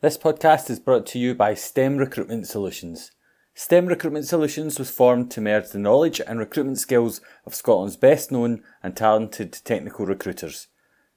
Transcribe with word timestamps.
This 0.00 0.16
podcast 0.16 0.70
is 0.70 0.78
brought 0.78 1.06
to 1.06 1.18
you 1.18 1.34
by 1.34 1.54
STEM 1.54 1.96
Recruitment 1.96 2.46
Solutions. 2.46 3.10
STEM 3.56 3.86
Recruitment 3.86 4.26
Solutions 4.26 4.78
was 4.78 4.92
formed 4.92 5.28
to 5.32 5.40
merge 5.40 5.70
the 5.70 5.78
knowledge 5.80 6.20
and 6.24 6.38
recruitment 6.38 6.78
skills 6.78 7.20
of 7.44 7.52
Scotland's 7.52 7.96
best 7.96 8.30
known 8.30 8.62
and 8.80 8.94
talented 8.94 9.52
technical 9.64 10.06
recruiters, 10.06 10.68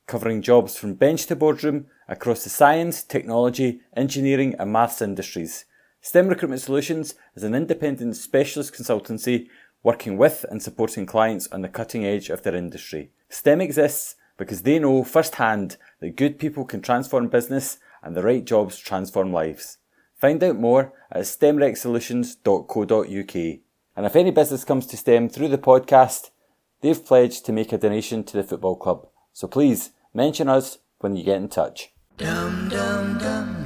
covering 0.07 0.41
jobs 0.41 0.78
from 0.78 0.96
bench 0.96 1.28
to 1.28 1.36
boardroom 1.36 1.86
across 2.07 2.44
the 2.44 2.49
science, 2.49 3.04
technology, 3.04 3.81
engineering, 3.96 4.55
and 4.57 4.73
maths 4.73 5.00
industries. 5.00 5.66
STEM 6.02 6.27
Recruitment 6.27 6.63
Solutions 6.63 7.13
is 7.36 7.43
an 7.43 7.54
independent 7.54 8.16
specialist 8.16 8.73
consultancy 8.73 9.45
working 9.84 10.18
with 10.18 10.43
and 10.50 10.59
supporting 10.59 11.05
clients 11.05 11.45
on 11.52 11.61
the 11.61 11.70
cutting 11.70 12.04
edge 12.04 12.32
of 12.32 12.41
their 12.41 12.55
industry. 12.55 13.11
STEM 13.29 13.61
exists 13.61 14.16
because 14.38 14.63
they 14.63 14.79
know 14.79 15.04
firsthand 15.04 15.77
that 16.00 16.16
good 16.16 16.39
people 16.39 16.66
can 16.66 16.82
transform 16.82 17.27
business 17.27 17.77
and 18.04 18.15
the 18.15 18.23
right 18.23 18.45
jobs 18.45 18.77
transform 18.77 19.34
lives. 19.34 19.77
Find 20.15 20.43
out 20.43 20.57
more 20.57 20.94
at 21.12 21.23
stemrecsolutions.co.uk. 21.23 23.35
And 23.95 24.05
if 24.05 24.16
any 24.16 24.31
business 24.31 24.63
comes 24.63 24.85
to 24.88 24.98
STEM 24.98 25.30
through 25.30 25.49
the 25.49 25.57
podcast, 25.57 26.31
they've 26.81 27.05
pledged 27.05 27.45
to 27.45 27.52
make 27.52 27.73
a 27.73 27.77
donation 27.77 28.23
to 28.26 28.38
the 28.38 28.43
football 28.43 28.76
club. 28.76 29.07
So 29.34 29.48
please 29.48 29.91
mention 30.13 30.48
us 30.48 30.77
when 30.99 31.16
you 31.16 31.23
get 31.23 31.38
in 31.38 31.49
touch. 31.49 31.91
Dum, 32.17 32.70
dum, 32.70 33.17
dum. 33.17 33.60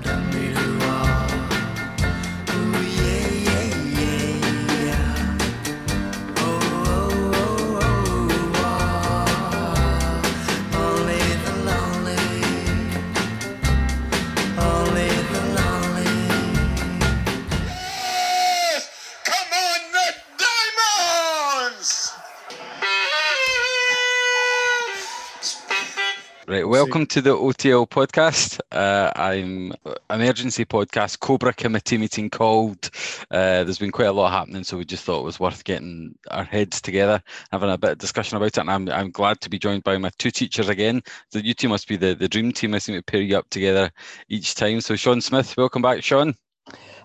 Right, 26.47 26.67
welcome 26.67 27.07
to 27.07 27.21
the 27.21 27.35
OTL 27.35 27.89
podcast. 27.89 28.59
Uh, 28.71 29.11
I'm 29.15 29.73
emergency 30.11 30.63
podcast, 30.63 31.19
Cobra 31.19 31.51
committee 31.51 31.97
meeting 31.97 32.29
called. 32.29 32.91
Uh, 33.31 33.63
there's 33.63 33.79
been 33.79 33.91
quite 33.91 34.09
a 34.09 34.11
lot 34.11 34.31
happening, 34.31 34.63
so 34.63 34.77
we 34.77 34.85
just 34.85 35.03
thought 35.03 35.21
it 35.21 35.25
was 35.25 35.39
worth 35.39 35.63
getting 35.63 36.13
our 36.29 36.43
heads 36.43 36.81
together, 36.81 37.19
having 37.51 37.71
a 37.71 37.79
bit 37.79 37.93
of 37.93 37.97
discussion 37.97 38.37
about 38.37 38.45
it. 38.45 38.57
And 38.59 38.69
I'm, 38.69 38.87
I'm 38.89 39.09
glad 39.09 39.41
to 39.41 39.49
be 39.49 39.57
joined 39.57 39.83
by 39.83 39.97
my 39.97 40.11
two 40.19 40.29
teachers 40.29 40.69
again. 40.69 41.01
So 41.29 41.39
you 41.39 41.55
two 41.55 41.67
must 41.67 41.87
be 41.87 41.97
the, 41.97 42.13
the 42.13 42.29
dream 42.29 42.51
team. 42.51 42.75
I 42.75 42.77
seem 42.77 42.95
to 42.95 43.01
pair 43.01 43.21
you 43.21 43.39
up 43.39 43.49
together 43.49 43.89
each 44.29 44.53
time. 44.53 44.81
So 44.81 44.95
Sean 44.95 45.21
Smith, 45.21 45.57
welcome 45.57 45.81
back, 45.81 46.03
Sean. 46.03 46.35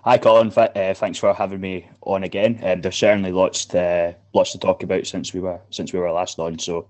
Hi, 0.03 0.19
Colin. 0.19 0.53
Uh, 0.55 0.93
thanks 0.93 1.17
for 1.17 1.33
having 1.33 1.61
me 1.61 1.89
on 2.01 2.23
again. 2.23 2.59
Um, 2.61 2.81
there's 2.81 2.95
certainly 2.95 3.31
lots 3.31 3.65
to 3.65 4.15
lots 4.35 4.51
to 4.51 4.59
talk 4.59 4.83
about 4.83 5.07
since 5.07 5.33
we 5.33 5.39
were 5.39 5.59
since 5.71 5.93
we 5.93 5.99
were 5.99 6.11
last 6.11 6.37
on. 6.37 6.59
So, 6.59 6.89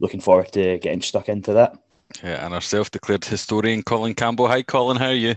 looking 0.00 0.20
forward 0.20 0.52
to 0.52 0.78
getting 0.78 1.02
stuck 1.02 1.28
into 1.28 1.52
that. 1.52 1.81
Yeah, 2.22 2.44
and 2.44 2.54
our 2.54 2.60
self-declared 2.60 3.24
historian, 3.24 3.82
Colin 3.82 4.14
Campbell. 4.14 4.48
Hi, 4.48 4.62
Colin. 4.62 4.96
How 4.96 5.06
are 5.06 5.14
you? 5.14 5.34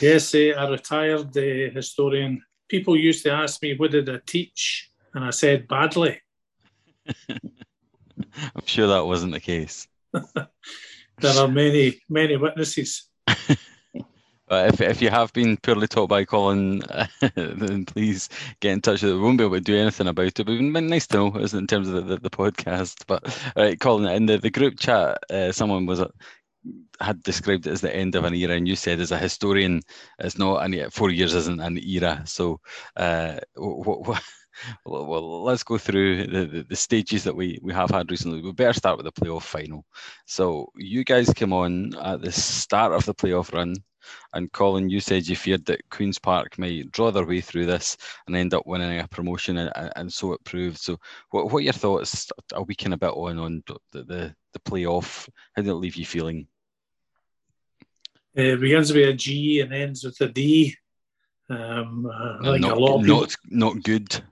Yes, 0.00 0.34
uh, 0.34 0.54
a 0.56 0.70
retired 0.70 1.36
uh, 1.36 1.70
historian. 1.74 2.42
People 2.68 2.96
used 2.96 3.22
to 3.24 3.32
ask 3.32 3.62
me, 3.62 3.76
"What 3.76 3.90
did 3.90 4.08
I 4.08 4.20
teach?" 4.26 4.90
And 5.14 5.24
I 5.24 5.30
said, 5.30 5.66
"Badly." 5.68 6.20
I'm 8.54 8.66
sure 8.66 8.88
that 8.88 9.06
wasn't 9.06 9.32
the 9.32 9.40
case. 9.40 9.88
there 10.12 11.38
are 11.38 11.48
many, 11.48 12.00
many 12.08 12.36
witnesses. 12.36 13.08
But 14.48 14.74
if, 14.74 14.80
if 14.80 15.02
you 15.02 15.10
have 15.10 15.32
been 15.32 15.56
poorly 15.56 15.88
taught 15.88 16.08
by 16.08 16.24
Colin, 16.24 16.82
then 17.34 17.84
please 17.84 18.28
get 18.60 18.72
in 18.72 18.80
touch 18.80 19.02
with 19.02 19.12
it. 19.12 19.14
We 19.14 19.20
won't 19.20 19.38
be 19.38 19.44
able 19.44 19.56
to 19.56 19.60
do 19.60 19.76
anything 19.76 20.06
about 20.06 20.26
it, 20.26 20.46
but 20.46 20.48
it 20.48 20.60
nice 20.60 21.06
to 21.08 21.16
know, 21.16 21.36
isn't 21.38 21.58
it, 21.58 21.60
in 21.60 21.66
terms 21.66 21.88
of 21.88 21.94
the, 21.94 22.02
the, 22.02 22.16
the 22.22 22.30
podcast. 22.30 23.04
But 23.06 23.24
right, 23.56 23.78
Colin, 23.78 24.12
in 24.12 24.26
the, 24.26 24.38
the 24.38 24.50
group 24.50 24.78
chat, 24.78 25.18
uh, 25.30 25.52
someone 25.52 25.86
was 25.86 26.00
uh, 26.00 26.08
had 27.00 27.22
described 27.22 27.66
it 27.66 27.72
as 27.72 27.80
the 27.80 27.94
end 27.94 28.14
of 28.14 28.24
an 28.24 28.34
era, 28.34 28.54
and 28.54 28.66
you 28.66 28.76
said 28.76 29.00
as 29.00 29.12
a 29.12 29.18
historian, 29.18 29.82
it's 30.18 30.38
not 30.38 30.64
an 30.64 30.90
four 30.90 31.10
years 31.10 31.34
isn't 31.34 31.60
an 31.60 31.78
era. 31.78 32.22
So, 32.26 32.60
uh, 32.96 33.38
what, 33.54 34.06
what, 34.06 34.22
well, 34.84 35.42
let's 35.42 35.62
go 35.62 35.78
through 35.78 36.26
the, 36.26 36.46
the, 36.46 36.62
the, 36.62 36.76
stages 36.76 37.24
that 37.24 37.36
we, 37.36 37.58
we 37.62 37.72
have 37.72 37.90
had 37.90 38.10
recently. 38.10 38.40
We 38.40 38.52
better 38.52 38.72
start 38.72 38.96
with 38.96 39.04
the 39.04 39.12
playoff 39.12 39.42
final. 39.42 39.84
So 40.26 40.70
you 40.76 41.04
guys 41.04 41.32
came 41.32 41.52
on 41.52 41.94
at 42.02 42.22
the 42.22 42.32
start 42.32 42.92
of 42.92 43.04
the 43.04 43.14
playoff 43.14 43.52
run. 43.52 43.76
And 44.32 44.50
Colin, 44.52 44.88
you 44.88 45.00
said 45.00 45.26
you 45.26 45.36
feared 45.36 45.64
that 45.66 45.88
Queen's 45.90 46.18
Park 46.18 46.58
might 46.58 46.90
draw 46.92 47.10
their 47.10 47.26
way 47.26 47.40
through 47.40 47.66
this 47.66 47.96
and 48.26 48.36
end 48.36 48.54
up 48.54 48.66
winning 48.66 49.00
a 49.00 49.08
promotion, 49.08 49.58
and, 49.58 49.92
and 49.96 50.12
so 50.12 50.32
it 50.32 50.44
proved. 50.44 50.78
So, 50.78 50.98
what, 51.30 51.46
what 51.46 51.58
are 51.58 51.60
your 51.60 51.72
thoughts 51.72 52.30
a 52.52 52.62
week 52.62 52.84
and 52.84 52.94
a 52.94 52.98
bit 52.98 53.10
on 53.10 53.38
on 53.38 53.62
the 53.66 54.02
the, 54.04 54.34
the 54.52 54.58
playoff? 54.60 55.28
How 55.54 55.62
did 55.62 55.70
it 55.70 55.74
leave 55.74 55.96
you 55.96 56.06
feeling? 56.06 56.46
It 58.34 58.60
begins 58.60 58.92
with 58.92 59.08
a 59.08 59.14
G 59.14 59.60
and 59.60 59.72
ends 59.72 60.04
with 60.04 60.20
a 60.20 60.28
D. 60.28 60.76
Um, 61.48 62.10
think 62.42 62.60
not, 62.60 62.76
a 62.76 62.80
lot 62.80 62.96
of 62.96 63.02
people, 63.02 63.20
not 63.20 63.36
not 63.50 63.82
good. 63.82 64.22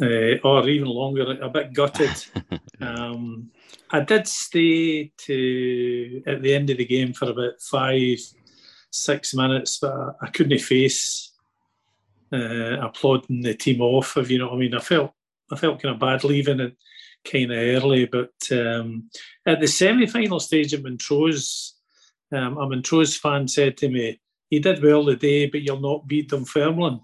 Uh, 0.00 0.38
or 0.42 0.68
even 0.68 0.88
longer, 0.88 1.38
a 1.40 1.48
bit 1.48 1.72
gutted. 1.72 2.10
um, 2.80 3.50
I 3.90 4.00
did 4.00 4.26
stay 4.26 5.12
to 5.16 6.22
at 6.26 6.42
the 6.42 6.54
end 6.54 6.70
of 6.70 6.78
the 6.78 6.84
game 6.84 7.12
for 7.12 7.30
about 7.30 7.60
five 7.60 8.18
six 8.92 9.34
minutes 9.34 9.80
that 9.80 10.14
I 10.22 10.28
couldn't 10.28 10.60
face 10.60 11.32
uh, 12.32 12.78
applauding 12.80 13.42
the 13.42 13.54
team 13.54 13.80
off. 13.80 14.16
If 14.16 14.30
you 14.30 14.38
know 14.38 14.48
what 14.48 14.54
I 14.54 14.58
mean, 14.58 14.74
I 14.74 14.80
felt 14.80 15.12
I 15.50 15.56
felt 15.56 15.82
kind 15.82 15.94
of 15.94 16.00
bad 16.00 16.24
leaving 16.24 16.60
it 16.60 16.76
kind 17.30 17.52
of 17.52 17.58
early. 17.58 18.06
But 18.06 18.32
um, 18.52 19.10
at 19.46 19.60
the 19.60 19.66
semi-final 19.66 20.40
stage 20.40 20.72
at 20.72 20.82
Montrose, 20.82 21.74
um, 22.32 22.56
a 22.58 22.68
Montrose 22.68 23.16
fan 23.16 23.48
said 23.48 23.76
to 23.78 23.88
me, 23.88 24.20
"He 24.48 24.60
did 24.60 24.82
well 24.82 25.04
today, 25.04 25.46
but 25.46 25.62
you'll 25.62 25.80
not 25.80 26.06
beat 26.06 26.30
Dunfermline." 26.30 27.00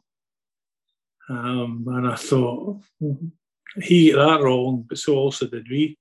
Um, 1.29 1.85
and 1.89 2.09
I 2.09 2.15
thought 2.15 2.81
he 3.83 4.13
got 4.13 4.39
that 4.39 4.45
wrong, 4.45 4.87
but 4.89 4.99
so 4.99 5.17
also 5.17 5.47
did 5.47 5.69
we. 5.69 5.99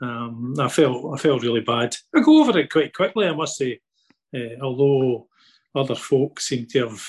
Um, 0.00 0.54
I 0.58 0.68
felt 0.68 1.14
I 1.14 1.18
felt 1.18 1.42
really 1.42 1.60
bad. 1.60 1.94
I 2.14 2.20
go 2.20 2.40
over 2.40 2.58
it 2.58 2.72
quite 2.72 2.94
quickly, 2.94 3.26
I 3.26 3.32
must 3.32 3.56
say. 3.56 3.80
Uh, 4.34 4.60
although 4.62 5.28
other 5.74 5.94
folk 5.94 6.40
seem 6.40 6.66
to 6.66 6.88
have, 6.88 7.06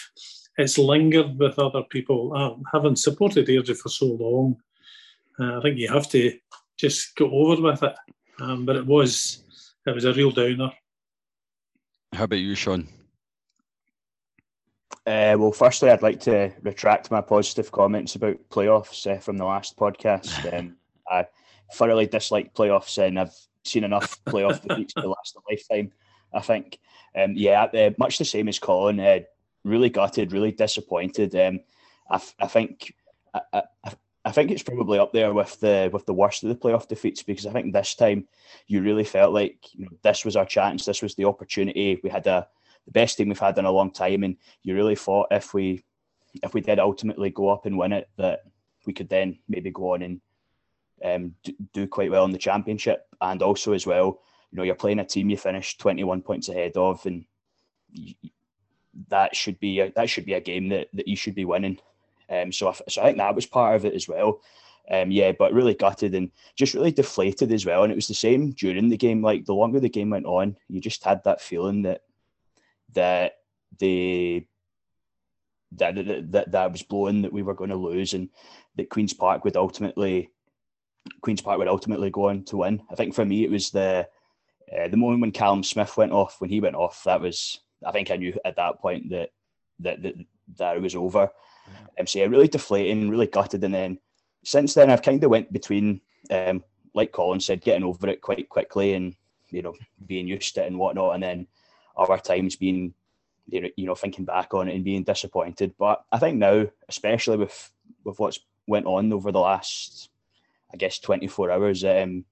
it's 0.58 0.78
lingered 0.78 1.38
with 1.38 1.60
other 1.60 1.84
people. 1.84 2.34
Uh, 2.36 2.56
having 2.72 2.96
supported 2.96 3.48
Airdrie 3.48 3.78
for 3.78 3.90
so 3.90 4.06
long, 4.06 4.58
uh, 5.40 5.60
I 5.60 5.62
think 5.62 5.78
you 5.78 5.88
have 5.88 6.10
to 6.12 6.38
just 6.78 7.16
go 7.16 7.30
over 7.32 7.62
with 7.62 7.84
it. 7.84 7.96
Um, 8.40 8.66
but 8.66 8.76
it 8.76 8.86
was, 8.86 9.44
it 9.86 9.96
was 9.96 10.06
a 10.06 10.14
real 10.14 10.32
downer. 10.32 10.72
How 12.14 12.26
about 12.26 12.38
you, 12.40 12.56
Sean? 12.56 12.88
Uh, 15.08 15.38
well, 15.40 15.54
firstly, 15.54 15.90
I'd 15.90 16.02
like 16.02 16.20
to 16.22 16.52
retract 16.64 17.12
my 17.12 17.22
positive 17.22 17.72
comments 17.72 18.16
about 18.16 18.38
playoffs 18.50 19.10
uh, 19.10 19.20
from 19.20 19.38
the 19.38 19.46
last 19.46 19.78
podcast. 19.78 20.28
Um, 20.58 20.76
I 21.10 21.26
thoroughly 21.74 22.06
dislike 22.06 22.54
playoffs, 22.54 22.98
and 22.98 23.18
I've 23.18 23.34
seen 23.64 23.86
enough 23.86 24.22
playoff 24.26 24.62
defeats 24.62 24.94
to 24.96 25.08
last 25.08 25.38
a 25.38 25.40
lifetime. 25.50 25.94
I 26.34 26.42
think 26.42 26.80
um, 27.18 27.34
yeah, 27.36 27.64
uh, 27.64 27.92
much 27.98 28.18
the 28.18 28.26
same 28.26 28.48
as 28.48 28.60
Colin. 28.60 29.00
Uh, 29.00 29.20
really 29.64 29.90
gutted, 29.90 30.32
really 30.32 30.52
disappointed. 30.52 31.36
Um, 31.36 31.60
I, 32.10 32.22
I 32.40 32.48
think 32.48 32.94
I, 33.34 33.42
I, 33.54 33.64
I, 34.24 34.32
think 34.32 34.52
it's 34.52 34.64
probably 34.64 35.00
up 35.00 35.14
there 35.14 35.34
with 35.34 35.60
the 35.60 35.90
with 35.92 36.06
the 36.06 36.14
worst 36.14 36.44
of 36.44 36.50
the 36.50 36.56
playoff 36.56 36.88
defeats 36.88 37.24
because 37.24 37.46
I 37.46 37.52
think 37.52 37.74
this 37.74 37.96
time 37.96 38.28
you 38.68 38.82
really 38.82 39.04
felt 39.04 39.34
like 39.34 39.58
you 39.74 39.86
know 39.86 39.92
this 40.04 40.24
was 40.24 40.36
our 40.36 40.46
chance, 40.46 40.86
this 40.86 41.02
was 41.02 41.16
the 41.16 41.26
opportunity. 41.26 42.00
We 42.04 42.10
had 42.10 42.28
a 42.28 42.48
the 42.86 42.92
best 42.92 43.18
team 43.18 43.30
we've 43.30 43.40
had 43.40 43.58
in 43.58 43.66
a 43.66 43.72
long 43.72 43.92
time, 43.92 44.24
and 44.24 44.38
you 44.64 44.76
really 44.76 44.96
thought 44.96 45.28
if 45.32 45.54
we 45.54 45.84
if 46.44 46.54
we 46.54 46.62
did 46.62 46.80
ultimately 46.80 47.30
go 47.30 47.50
up 47.50 47.66
and 47.66 47.78
win 47.78 47.94
it, 47.94 48.10
that 48.18 48.42
we 48.86 48.94
could 48.94 49.10
then 49.10 49.40
maybe 49.50 49.72
go 49.72 49.94
on 49.94 50.02
and 50.02 50.22
um, 51.04 51.36
do, 51.44 51.54
do 51.74 51.88
quite 51.88 52.12
well 52.12 52.26
in 52.26 52.32
the 52.32 52.38
championship, 52.38 53.08
and 53.22 53.42
also 53.42 53.74
as 53.74 53.86
well 53.86 54.20
you 54.52 54.58
know 54.58 54.64
you're 54.64 54.76
playing 54.76 55.00
a 55.00 55.06
team 55.06 55.30
you 55.30 55.38
finished 55.38 55.80
21 55.80 56.22
points 56.22 56.50
ahead 56.50 56.78
of 56.78 57.06
and 57.06 57.26
that 59.10 59.36
should 59.36 59.60
be 59.60 59.80
a, 59.80 59.92
that 59.96 60.10
should 60.10 60.26
be 60.26 60.34
a 60.34 60.42
game 60.42 60.70
that, 60.70 60.88
that 60.94 61.08
you 61.08 61.16
should 61.16 61.36
be 61.36 61.46
winning. 61.46 61.78
Um, 62.30 62.52
so 62.52 62.70
I, 62.70 62.74
so 62.90 63.02
I 63.02 63.06
think 63.06 63.18
that 63.18 63.36
was 63.36 63.46
part 63.46 63.76
of 63.76 63.86
it 63.86 63.94
as 63.94 64.08
well. 64.08 64.42
Um, 64.90 65.12
yeah 65.12 65.34
but 65.38 65.52
really 65.52 65.74
gutted 65.74 66.16
and 66.16 66.32
just 66.56 66.74
really 66.74 66.92
deflated 66.92 67.52
as 67.52 67.66
well. 67.66 67.84
And 67.84 67.92
it 67.92 67.98
was 67.98 68.08
the 68.08 68.14
same 68.14 68.52
during 68.52 68.88
the 68.88 68.98
game 68.98 69.22
like 69.22 69.46
the 69.46 69.54
longer 69.54 69.82
the 69.82 69.90
game 69.90 70.12
went 70.12 70.26
on 70.26 70.56
you 70.70 70.80
just 70.80 71.04
had 71.04 71.22
that 71.26 71.42
feeling 71.42 71.82
that 71.82 72.04
that 72.94 73.34
the 73.80 74.46
that 75.74 75.96
that, 75.96 76.32
that, 76.32 76.52
that 76.52 76.72
was 76.72 76.84
blowing 76.84 77.24
that 77.24 77.34
we 77.34 77.44
were 77.44 77.54
going 77.54 77.70
to 77.70 77.76
lose 77.76 78.14
and 78.14 78.30
that 78.78 78.90
Queen's 78.90 79.14
Park 79.14 79.44
would 79.44 79.58
ultimately 79.58 80.30
Queen's 81.22 81.42
Park 81.42 81.58
would 81.60 81.68
ultimately 81.68 82.10
go 82.10 82.30
on 82.30 82.44
to 82.46 82.58
win. 82.58 82.82
I 82.90 82.96
think 82.96 83.14
for 83.14 83.26
me 83.26 83.44
it 83.44 83.52
was 83.52 83.72
the 83.72 84.08
uh, 84.76 84.88
the 84.88 84.98
moment 84.98 85.22
when 85.22 85.32
Callum 85.32 85.64
Smith 85.64 85.96
went 85.98 86.12
off, 86.12 86.40
when 86.40 86.50
he 86.50 86.60
went 86.60 86.76
off, 86.76 87.04
that 87.06 87.22
was 87.22 87.60
I 87.86 87.92
think 87.92 88.12
I 88.12 88.16
knew 88.16 88.34
at 88.44 88.56
that 88.56 88.80
point 88.80 89.10
that 89.10 89.30
that 89.80 90.02
that, 90.02 90.16
that 90.58 90.78
it 90.78 90.82
was 90.82 90.96
over. 90.96 91.30
Yeah. 91.68 92.02
Um, 92.02 92.08
so 92.08 92.20
yeah, 92.20 92.26
really 92.26 92.48
deflating, 92.48 93.10
really 93.10 93.28
gutted, 93.28 93.64
and 93.64 93.74
then 93.74 94.00
since 94.44 94.74
then 94.74 94.90
I've 94.90 95.02
kind 95.02 95.24
of 95.24 95.30
went 95.30 95.52
between, 95.52 96.02
um, 96.32 96.64
like 96.94 97.12
Colin 97.12 97.40
said, 97.40 97.62
getting 97.62 97.84
over 97.84 98.08
it 98.08 98.22
quite 98.22 98.50
quickly 98.50 98.94
and 98.94 99.16
you 99.50 99.62
know 99.62 99.74
being 100.06 100.28
used 100.28 100.56
to 100.56 100.64
it 100.64 100.68
and 100.68 100.80
whatnot, 100.80 101.16
and 101.16 101.24
then 101.24 101.48
other 101.96 102.18
times 102.18 102.56
being 102.56 102.94
you 103.50 103.72
know 103.78 103.96
thinking 103.96 104.26
back 104.26 104.54
on 104.54 104.68
it 104.68 104.76
and 104.76 104.84
being 104.84 105.04
disappointed. 105.04 105.74
But 105.78 106.04
I 106.12 106.20
think 106.20 106.38
now, 106.38 106.68
especially 106.90 107.38
with 107.38 107.72
with 108.04 108.20
what's 108.20 108.40
went 108.68 108.86
on 108.86 109.14
over 109.14 109.32
the 109.32 109.40
last, 109.40 110.10
I 110.74 110.78
guess, 110.78 111.00
twenty 111.00 111.28
four 111.28 111.52
hours, 111.52 111.84
um, 111.84 112.26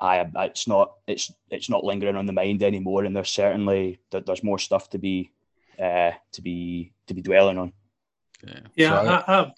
I 0.00 0.26
it's 0.36 0.66
not 0.66 0.94
it's 1.06 1.32
it's 1.50 1.68
not 1.68 1.84
lingering 1.84 2.16
on 2.16 2.26
the 2.26 2.32
mind 2.32 2.62
anymore, 2.62 3.04
and 3.04 3.14
there's 3.14 3.30
certainly 3.30 4.00
there's 4.10 4.42
more 4.42 4.58
stuff 4.58 4.88
to 4.90 4.98
be 4.98 5.30
uh, 5.78 6.12
to 6.32 6.42
be 6.42 6.92
to 7.06 7.14
be 7.14 7.22
dwelling 7.22 7.58
on. 7.58 7.72
Yeah, 8.46 8.60
yeah 8.76 9.02
so 9.02 9.08
I, 9.08 9.40
I, 9.40 9.52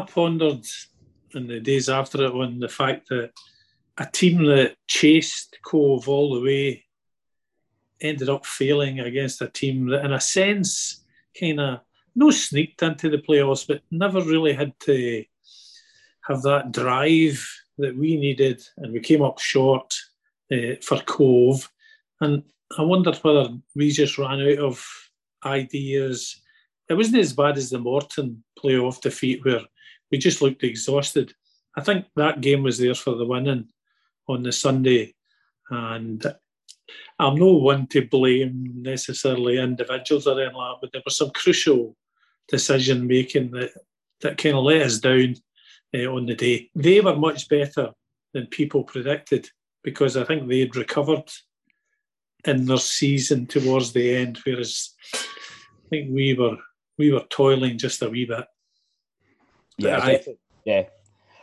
I 0.00 0.06
pondered 0.06 0.64
in 1.34 1.46
the 1.46 1.60
days 1.60 1.88
after 1.88 2.24
it 2.24 2.32
on 2.32 2.58
the 2.58 2.68
fact 2.68 3.08
that 3.10 3.30
a 3.98 4.06
team 4.06 4.44
that 4.44 4.76
chased 4.88 5.58
Cove 5.62 6.08
all 6.08 6.34
the 6.34 6.40
way 6.40 6.84
ended 8.00 8.28
up 8.28 8.44
failing 8.44 9.00
against 9.00 9.40
a 9.40 9.48
team 9.48 9.86
that, 9.86 10.04
in 10.04 10.12
a 10.12 10.20
sense, 10.20 11.04
kind 11.38 11.60
of 11.60 11.80
no 12.14 12.30
sneaked 12.30 12.82
into 12.82 13.08
the 13.08 13.18
playoffs, 13.18 13.66
but 13.66 13.82
never 13.90 14.20
really 14.20 14.52
had 14.52 14.78
to 14.80 15.24
have 16.22 16.42
that 16.42 16.72
drive 16.72 17.46
that 17.78 17.96
we 17.96 18.16
needed, 18.16 18.62
and 18.78 18.92
we 18.92 19.00
came 19.00 19.22
up 19.22 19.38
short 19.38 19.92
uh, 20.52 20.76
for 20.82 20.98
Cove. 21.00 21.70
And 22.20 22.42
I 22.78 22.82
wondered 22.82 23.16
whether 23.16 23.48
we 23.74 23.90
just 23.90 24.18
ran 24.18 24.40
out 24.40 24.58
of 24.58 24.84
ideas. 25.44 26.40
It 26.88 26.94
wasn't 26.94 27.18
as 27.18 27.32
bad 27.32 27.58
as 27.58 27.70
the 27.70 27.78
Morton 27.78 28.42
playoff 28.58 29.00
defeat, 29.00 29.44
where 29.44 29.60
we 30.10 30.18
just 30.18 30.40
looked 30.40 30.64
exhausted. 30.64 31.32
I 31.76 31.82
think 31.82 32.06
that 32.16 32.40
game 32.40 32.62
was 32.62 32.78
there 32.78 32.94
for 32.94 33.16
the 33.16 33.26
winning 33.26 33.68
on 34.28 34.42
the 34.42 34.52
Sunday, 34.52 35.14
and 35.70 36.24
I'm 37.18 37.36
no 37.36 37.52
one 37.52 37.86
to 37.88 38.06
blame 38.06 38.72
necessarily 38.76 39.58
individuals 39.58 40.26
or 40.26 40.40
anything 40.40 40.56
like 40.56 40.74
that, 40.74 40.78
but 40.80 40.92
there 40.92 41.02
was 41.04 41.16
some 41.16 41.30
crucial 41.30 41.96
decision 42.48 43.06
making 43.06 43.50
that 43.52 43.70
that 44.20 44.38
kind 44.38 44.56
of 44.56 44.64
let 44.64 44.82
us 44.82 44.98
down 44.98 45.34
uh, 45.94 46.06
on 46.06 46.26
the 46.26 46.34
day. 46.34 46.70
They 46.74 47.00
were 47.00 47.16
much 47.16 47.48
better 47.48 47.90
than 48.32 48.46
people 48.46 48.84
predicted 48.84 49.48
because 49.82 50.16
I 50.16 50.24
think 50.24 50.48
they 50.48 50.60
had 50.60 50.76
recovered 50.76 51.30
in 52.44 52.66
their 52.66 52.78
season 52.78 53.46
towards 53.46 53.92
the 53.92 54.16
end, 54.16 54.38
whereas 54.44 54.94
I 55.14 55.88
think 55.90 56.10
we 56.12 56.34
were 56.34 56.56
we 56.98 57.12
were 57.12 57.24
toiling 57.28 57.78
just 57.78 58.02
a 58.02 58.08
wee 58.08 58.24
bit. 58.24 58.46
Yeah, 59.78 59.98
I, 59.98 60.24
yeah. 60.64 60.84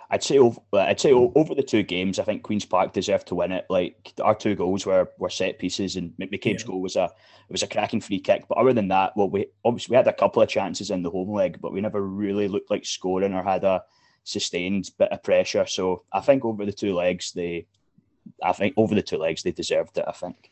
I'd 0.10 0.24
say 0.24 0.38
over, 0.38 0.60
I'd 0.74 1.00
say 1.00 1.12
over 1.12 1.56
the 1.56 1.64
two 1.64 1.82
games, 1.82 2.20
I 2.20 2.24
think 2.24 2.44
Queens 2.44 2.66
Park 2.66 2.94
deserved 2.94 3.28
to 3.28 3.36
win 3.36 3.52
it. 3.52 3.66
Like 3.70 4.14
our 4.22 4.36
two 4.36 4.54
goals 4.54 4.86
were 4.86 5.10
were 5.18 5.30
set 5.30 5.58
pieces, 5.58 5.96
and 5.96 6.12
McCabe's 6.22 6.62
yeah. 6.62 6.68
goal 6.68 6.82
was 6.82 6.96
a 6.96 7.06
it 7.06 7.52
was 7.52 7.64
a 7.64 7.68
cracking 7.68 8.02
free 8.02 8.20
kick. 8.20 8.46
But 8.48 8.60
other 8.60 8.74
than 8.74 8.90
that, 8.90 9.14
well, 9.16 9.30
we 9.30 9.48
obviously 9.66 9.94
we 9.94 9.98
had 9.98 10.08
a 10.08 10.14
couple 10.14 10.44
of 10.44 10.50
chances 10.50 10.92
in 10.92 11.02
the 11.02 11.10
home 11.10 11.32
leg, 11.32 11.60
but 11.62 11.74
we 11.74 11.82
never 11.82 12.02
really 12.02 12.48
looked 12.48 12.70
like 12.70 12.86
scoring 12.86 13.34
or 13.34 13.44
had 13.44 13.64
a 13.64 13.82
sustained 14.24 14.90
bit 14.98 15.12
of 15.12 15.24
pressure. 15.24 15.66
So 15.66 16.04
I 16.12 16.22
think 16.22 16.46
over 16.46 16.66
the 16.66 16.74
two 16.74 16.94
legs, 16.94 17.32
they, 17.32 17.66
I 18.44 18.54
think 18.54 18.74
over 18.78 18.96
the 18.96 19.02
two 19.02 19.18
legs, 19.18 19.44
they 19.44 19.52
deserved 19.52 19.98
it. 19.98 20.06
I 20.08 20.12
think. 20.12 20.52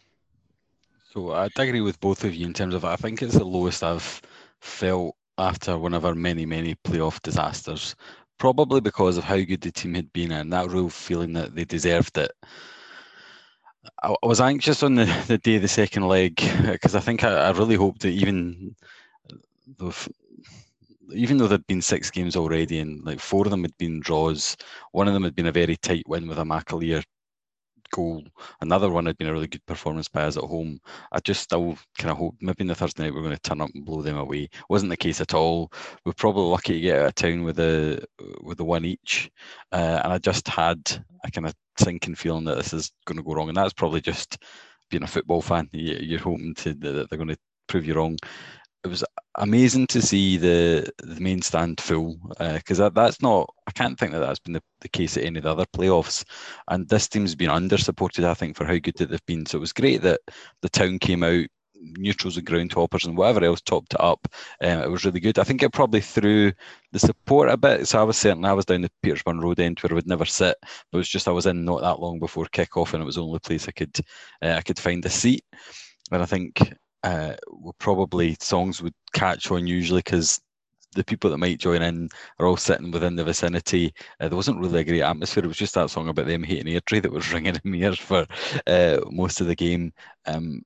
So 1.14 1.32
I 1.32 1.50
agree 1.58 1.82
with 1.82 2.00
both 2.00 2.24
of 2.24 2.34
you 2.34 2.46
in 2.46 2.54
terms 2.54 2.74
of 2.74 2.86
I 2.86 2.96
think 2.96 3.22
it's 3.22 3.36
the 3.36 3.44
lowest 3.44 3.84
I've 3.84 4.22
felt 4.60 5.16
after 5.38 5.78
one 5.78 5.94
of 5.94 6.06
our 6.06 6.16
many 6.16 6.46
many 6.46 6.76
playoff 6.76 7.22
disasters. 7.22 7.96
Probably 8.38 8.82
because 8.82 9.18
of 9.18 9.24
how 9.24 9.38
good 9.38 9.62
the 9.62 9.72
team 9.72 9.94
had 9.94 10.12
been 10.14 10.32
and 10.32 10.52
that 10.52 10.72
real 10.72 10.90
feeling 10.90 11.34
that 11.34 11.54
they 11.54 11.64
deserved 11.66 12.18
it. 12.18 12.32
I, 14.02 14.16
I 14.24 14.26
was 14.26 14.42
anxious 14.42 14.84
on 14.84 14.96
the, 14.96 15.06
the 15.28 15.38
day 15.38 15.58
of 15.58 15.62
the 15.62 15.68
second 15.68 16.08
leg 16.08 16.42
because 16.64 16.96
I 16.96 17.02
think 17.02 17.24
I, 17.24 17.34
I 17.34 17.52
really 17.52 17.76
hoped 17.76 18.02
that 18.02 18.10
even 18.10 18.76
though 19.78 19.94
even 21.14 21.38
though 21.38 21.48
there'd 21.48 21.68
been 21.68 21.82
six 21.82 22.12
games 22.12 22.36
already 22.36 22.80
and 22.80 23.04
like 23.06 23.20
four 23.20 23.46
of 23.46 23.52
them 23.52 23.64
had 23.64 23.78
been 23.78 24.00
draws, 24.00 24.56
one 24.92 25.08
of 25.08 25.14
them 25.14 25.24
had 25.24 25.36
been 25.36 25.48
a 25.48 25.52
very 25.52 25.78
tight 25.78 26.04
win 26.08 26.28
with 26.28 26.40
a 26.40 26.44
McAleer 26.44 27.04
goal. 27.92 28.24
Another 28.62 28.90
one 28.90 29.06
had 29.06 29.18
been 29.18 29.28
a 29.28 29.34
really 29.34 29.48
good 29.48 29.66
performance 29.66 30.08
by 30.08 30.24
us 30.24 30.38
at 30.38 30.44
home. 30.44 30.80
I 31.12 31.20
just 31.20 31.44
still 31.44 31.78
kind 31.98 32.12
of 32.12 32.18
hope 32.18 32.36
maybe 32.42 32.62
in 32.62 32.68
the 32.68 32.76
Thursday 32.76 33.04
night 33.04 33.14
we're 33.14 33.22
going 33.22 33.36
to 33.36 33.42
turn 33.42 33.62
up 33.62 33.70
and 33.76 33.86
blow 33.86 34.02
them 34.02 34.18
away. 34.18 34.50
Wasn't 34.70 34.90
the 34.90 34.98
case 34.98 35.22
at 35.22 35.34
all. 35.34 35.72
We're 36.06 36.14
probably 36.14 36.44
lucky 36.44 36.74
to 36.74 36.80
get 36.80 37.00
out 37.00 37.08
of 37.08 37.16
town 37.16 37.44
with 37.44 37.60
a 37.60 38.04
with 38.42 38.58
the 38.58 38.66
one 38.66 38.86
each, 38.86 39.30
uh, 39.72 40.02
and 40.04 40.14
I 40.14 40.18
just 40.18 40.48
had 40.48 40.80
a 41.24 41.32
kind 41.32 41.46
of 41.46 41.54
sinking 41.78 42.16
feeling 42.16 42.46
that 42.46 42.56
this 42.58 42.74
is 42.74 42.92
going 43.06 43.18
to 43.18 43.24
go 43.24 43.34
wrong, 43.34 43.50
and 43.50 43.58
that's 43.58 43.74
probably 43.74 44.02
just 44.02 44.38
being 44.90 45.04
a 45.04 45.08
football 45.08 45.42
fan. 45.42 45.70
You're 45.74 46.20
hoping 46.20 46.56
to 46.56 46.74
that 46.74 47.10
they're 47.10 47.18
going 47.18 47.30
to 47.30 47.38
prove 47.68 47.86
you 47.86 47.94
wrong 47.94 48.18
it 48.84 48.88
was 48.88 49.04
amazing 49.36 49.88
to 49.88 50.02
see 50.02 50.38
the 50.38 50.92
the 51.00 51.20
main 51.20 51.42
stand 51.42 51.80
full 51.80 52.18
because 52.40 52.80
uh, 52.80 52.86
that, 52.86 52.96
that's 52.96 53.22
not 53.22 53.54
I 53.68 53.72
can't 53.72 53.98
think 53.98 54.12
that 54.12 54.20
that's 54.20 54.40
been 54.40 54.54
the, 54.54 54.64
the 54.82 54.90
case 54.90 55.18
at 55.18 55.24
any 55.24 55.38
of 55.38 55.44
the 55.44 55.52
other 55.52 55.66
playoffs. 55.66 56.24
And 56.68 56.88
this 56.90 57.08
team's 57.08 57.36
been 57.36 57.50
under 57.50 57.78
supported 57.78 58.26
I 58.26 58.34
think 58.34 58.58
for 58.58 58.66
how 58.66 58.78
good 58.78 58.98
that 58.98 59.10
they've 59.10 59.26
been. 59.26 59.46
So 59.46 59.58
it 59.58 59.62
was 59.62 59.74
great 59.74 60.02
that 60.02 60.22
the 60.62 60.70
town 60.70 61.00
came 61.00 61.24
out 61.24 61.46
neutrals 61.82 62.38
and 62.38 62.46
groundhoppers 62.46 63.06
and 63.06 63.18
whatever 63.18 63.44
else 63.44 63.62
topped 63.62 63.94
it 63.94 64.02
up. 64.02 64.28
Um, 64.62 64.82
it 64.82 64.90
was 64.92 65.04
really 65.04 65.20
good. 65.20 65.40
I 65.40 65.44
think 65.44 65.64
it 65.64 65.74
probably 65.74 66.02
threw 66.02 66.52
the 66.92 67.00
support 67.00 67.50
a 67.50 67.58
bit. 67.58 67.88
So 67.88 68.00
I 68.00 68.04
was 68.04 68.18
certain 68.18 68.46
I 68.46 68.54
was 68.54 68.66
down 68.66 68.82
the 68.82 68.92
Petersburn 69.02 69.40
Road 69.40 69.60
end 69.60 69.80
where 69.80 69.92
I 69.92 69.96
would 69.96 70.08
never 70.08 70.26
sit. 70.26 70.58
But 70.62 70.98
it 70.98 70.98
was 70.98 71.10
just 71.10 71.28
I 71.28 71.32
was 71.32 71.46
in 71.46 71.66
not 71.66 71.82
that 71.82 72.00
long 72.00 72.20
before 72.20 72.46
kick 72.52 72.78
off 72.78 72.94
and 72.94 73.02
it 73.02 73.06
was 73.06 73.16
the 73.16 73.24
only 73.24 73.40
place 73.40 73.68
I 73.68 73.72
could 73.72 74.00
uh, 74.42 74.54
I 74.54 74.62
could 74.62 74.80
find 74.80 75.06
a 75.06 75.10
seat. 75.10 75.44
And 76.12 76.22
I 76.22 76.26
think 76.26 76.74
uh, 77.04 77.34
will 77.50 77.76
probably 77.80 78.38
songs 78.40 78.82
would 78.82 78.94
catch 79.14 79.50
on 79.52 79.68
usually 79.68 80.00
because 80.00 80.42
the 80.94 81.04
people 81.04 81.30
that 81.30 81.38
might 81.38 81.60
join 81.60 81.82
in 81.82 82.10
are 82.40 82.48
all 82.48 82.58
sitting 82.58 82.92
within 82.92 83.16
the 83.16 83.24
vicinity. 83.24 83.94
Uh, 84.20 84.28
there 84.28 84.36
wasn't 84.36 84.60
really 84.60 84.82
a 84.82 84.84
great 84.84 85.02
atmosphere. 85.02 85.44
It 85.44 85.48
was 85.48 85.58
just 85.58 85.74
that 85.76 85.90
song 85.90 86.10
about 86.10 86.28
them 86.28 86.44
hating 86.44 86.74
Airdrie 86.74 87.02
that 87.02 87.12
was 87.12 87.32
ringing 87.34 87.58
in 87.64 87.72
my 87.72 87.78
ears 87.78 88.00
for 88.00 88.26
uh, 88.68 89.00
most 89.10 89.42
of 89.42 89.48
the 89.48 89.56
game. 89.56 89.94
Um, 90.26 90.64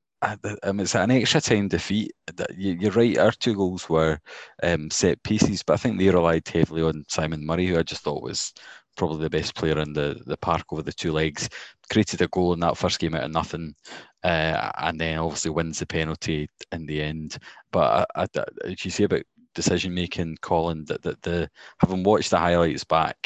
um, 0.63 0.79
it's 0.79 0.95
an 0.95 1.11
extra 1.11 1.41
time 1.41 1.67
defeat. 1.67 2.11
You're 2.57 2.91
right. 2.93 3.17
Our 3.17 3.31
two 3.31 3.53
goals 3.53 3.87
were 3.87 4.19
um, 4.63 4.89
set 4.89 5.21
pieces, 5.21 5.61
but 5.61 5.73
I 5.73 5.77
think 5.77 5.99
they 5.99 6.09
relied 6.09 6.47
heavily 6.47 6.81
on 6.81 7.05
Simon 7.07 7.45
Murray, 7.45 7.67
who 7.67 7.77
I 7.77 7.83
just 7.83 8.01
thought 8.01 8.23
was 8.23 8.51
probably 8.95 9.23
the 9.23 9.29
best 9.29 9.55
player 9.55 9.79
in 9.79 9.93
the, 9.93 10.21
the 10.25 10.37
park 10.37 10.65
over 10.71 10.81
the 10.81 10.93
two 10.93 11.11
legs. 11.11 11.49
Created 11.91 12.21
a 12.21 12.27
goal 12.27 12.53
in 12.53 12.59
that 12.61 12.77
first 12.77 12.99
game 12.99 13.15
out 13.15 13.23
of 13.23 13.31
nothing, 13.31 13.75
uh, 14.23 14.71
and 14.79 14.99
then 14.99 15.19
obviously 15.19 15.51
wins 15.51 15.79
the 15.79 15.85
penalty 15.85 16.49
in 16.71 16.85
the 16.85 17.01
end. 17.01 17.37
But 17.71 18.07
as 18.15 18.85
you 18.85 18.91
say 18.91 19.03
about 19.03 19.23
decision 19.53 19.93
making, 19.93 20.37
Colin, 20.41 20.85
that, 20.85 21.01
that 21.03 21.21
the 21.21 21.49
having 21.79 22.03
watched 22.03 22.31
the 22.31 22.39
highlights 22.39 22.83
back, 22.83 23.17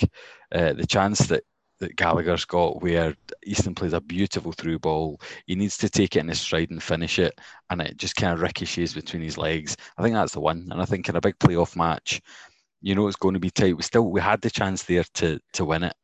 uh, 0.52 0.74
the 0.74 0.86
chance 0.86 1.20
that 1.28 1.44
that 1.80 1.96
Gallagher's 1.96 2.46
got 2.46 2.82
where 2.82 3.16
Easton 3.46 3.74
plays 3.74 3.94
a 3.94 4.02
beautiful 4.02 4.52
through 4.52 4.80
ball. 4.80 5.20
He 5.48 5.56
needs 5.56 5.78
to 5.78 5.90
take 5.90 6.16
it 6.16 6.20
in 6.20 6.28
his 6.28 6.42
stride 6.42 6.70
and 6.72 6.84
finish 6.84 7.20
it, 7.20 7.40
and 7.70 7.82
it 7.82 7.98
just 7.98 8.16
kind 8.16 8.34
of 8.34 8.42
ricochets 8.42 8.94
between 8.94 9.24
his 9.24 9.38
legs. 9.38 9.76
I 9.98 10.04
think 10.04 10.14
that's 10.14 10.34
the 10.34 10.42
one. 10.42 10.68
And 10.72 10.82
I 10.82 10.86
think 10.86 11.08
in 11.10 11.16
a 11.16 11.22
big 11.22 11.40
playoff 11.40 11.76
match, 11.76 12.22
you 12.82 12.96
know 12.96 13.08
it's 13.08 13.18
going 13.18 13.34
to 13.34 13.40
be 13.40 13.50
tight. 13.52 13.76
We 13.76 13.84
still 13.84 14.10
we 14.10 14.22
had 14.22 14.42
the 14.42 14.50
chance 14.50 14.84
there 14.84 15.04
to 15.16 15.40
to 15.54 15.66
win 15.66 15.84
it, 15.84 15.96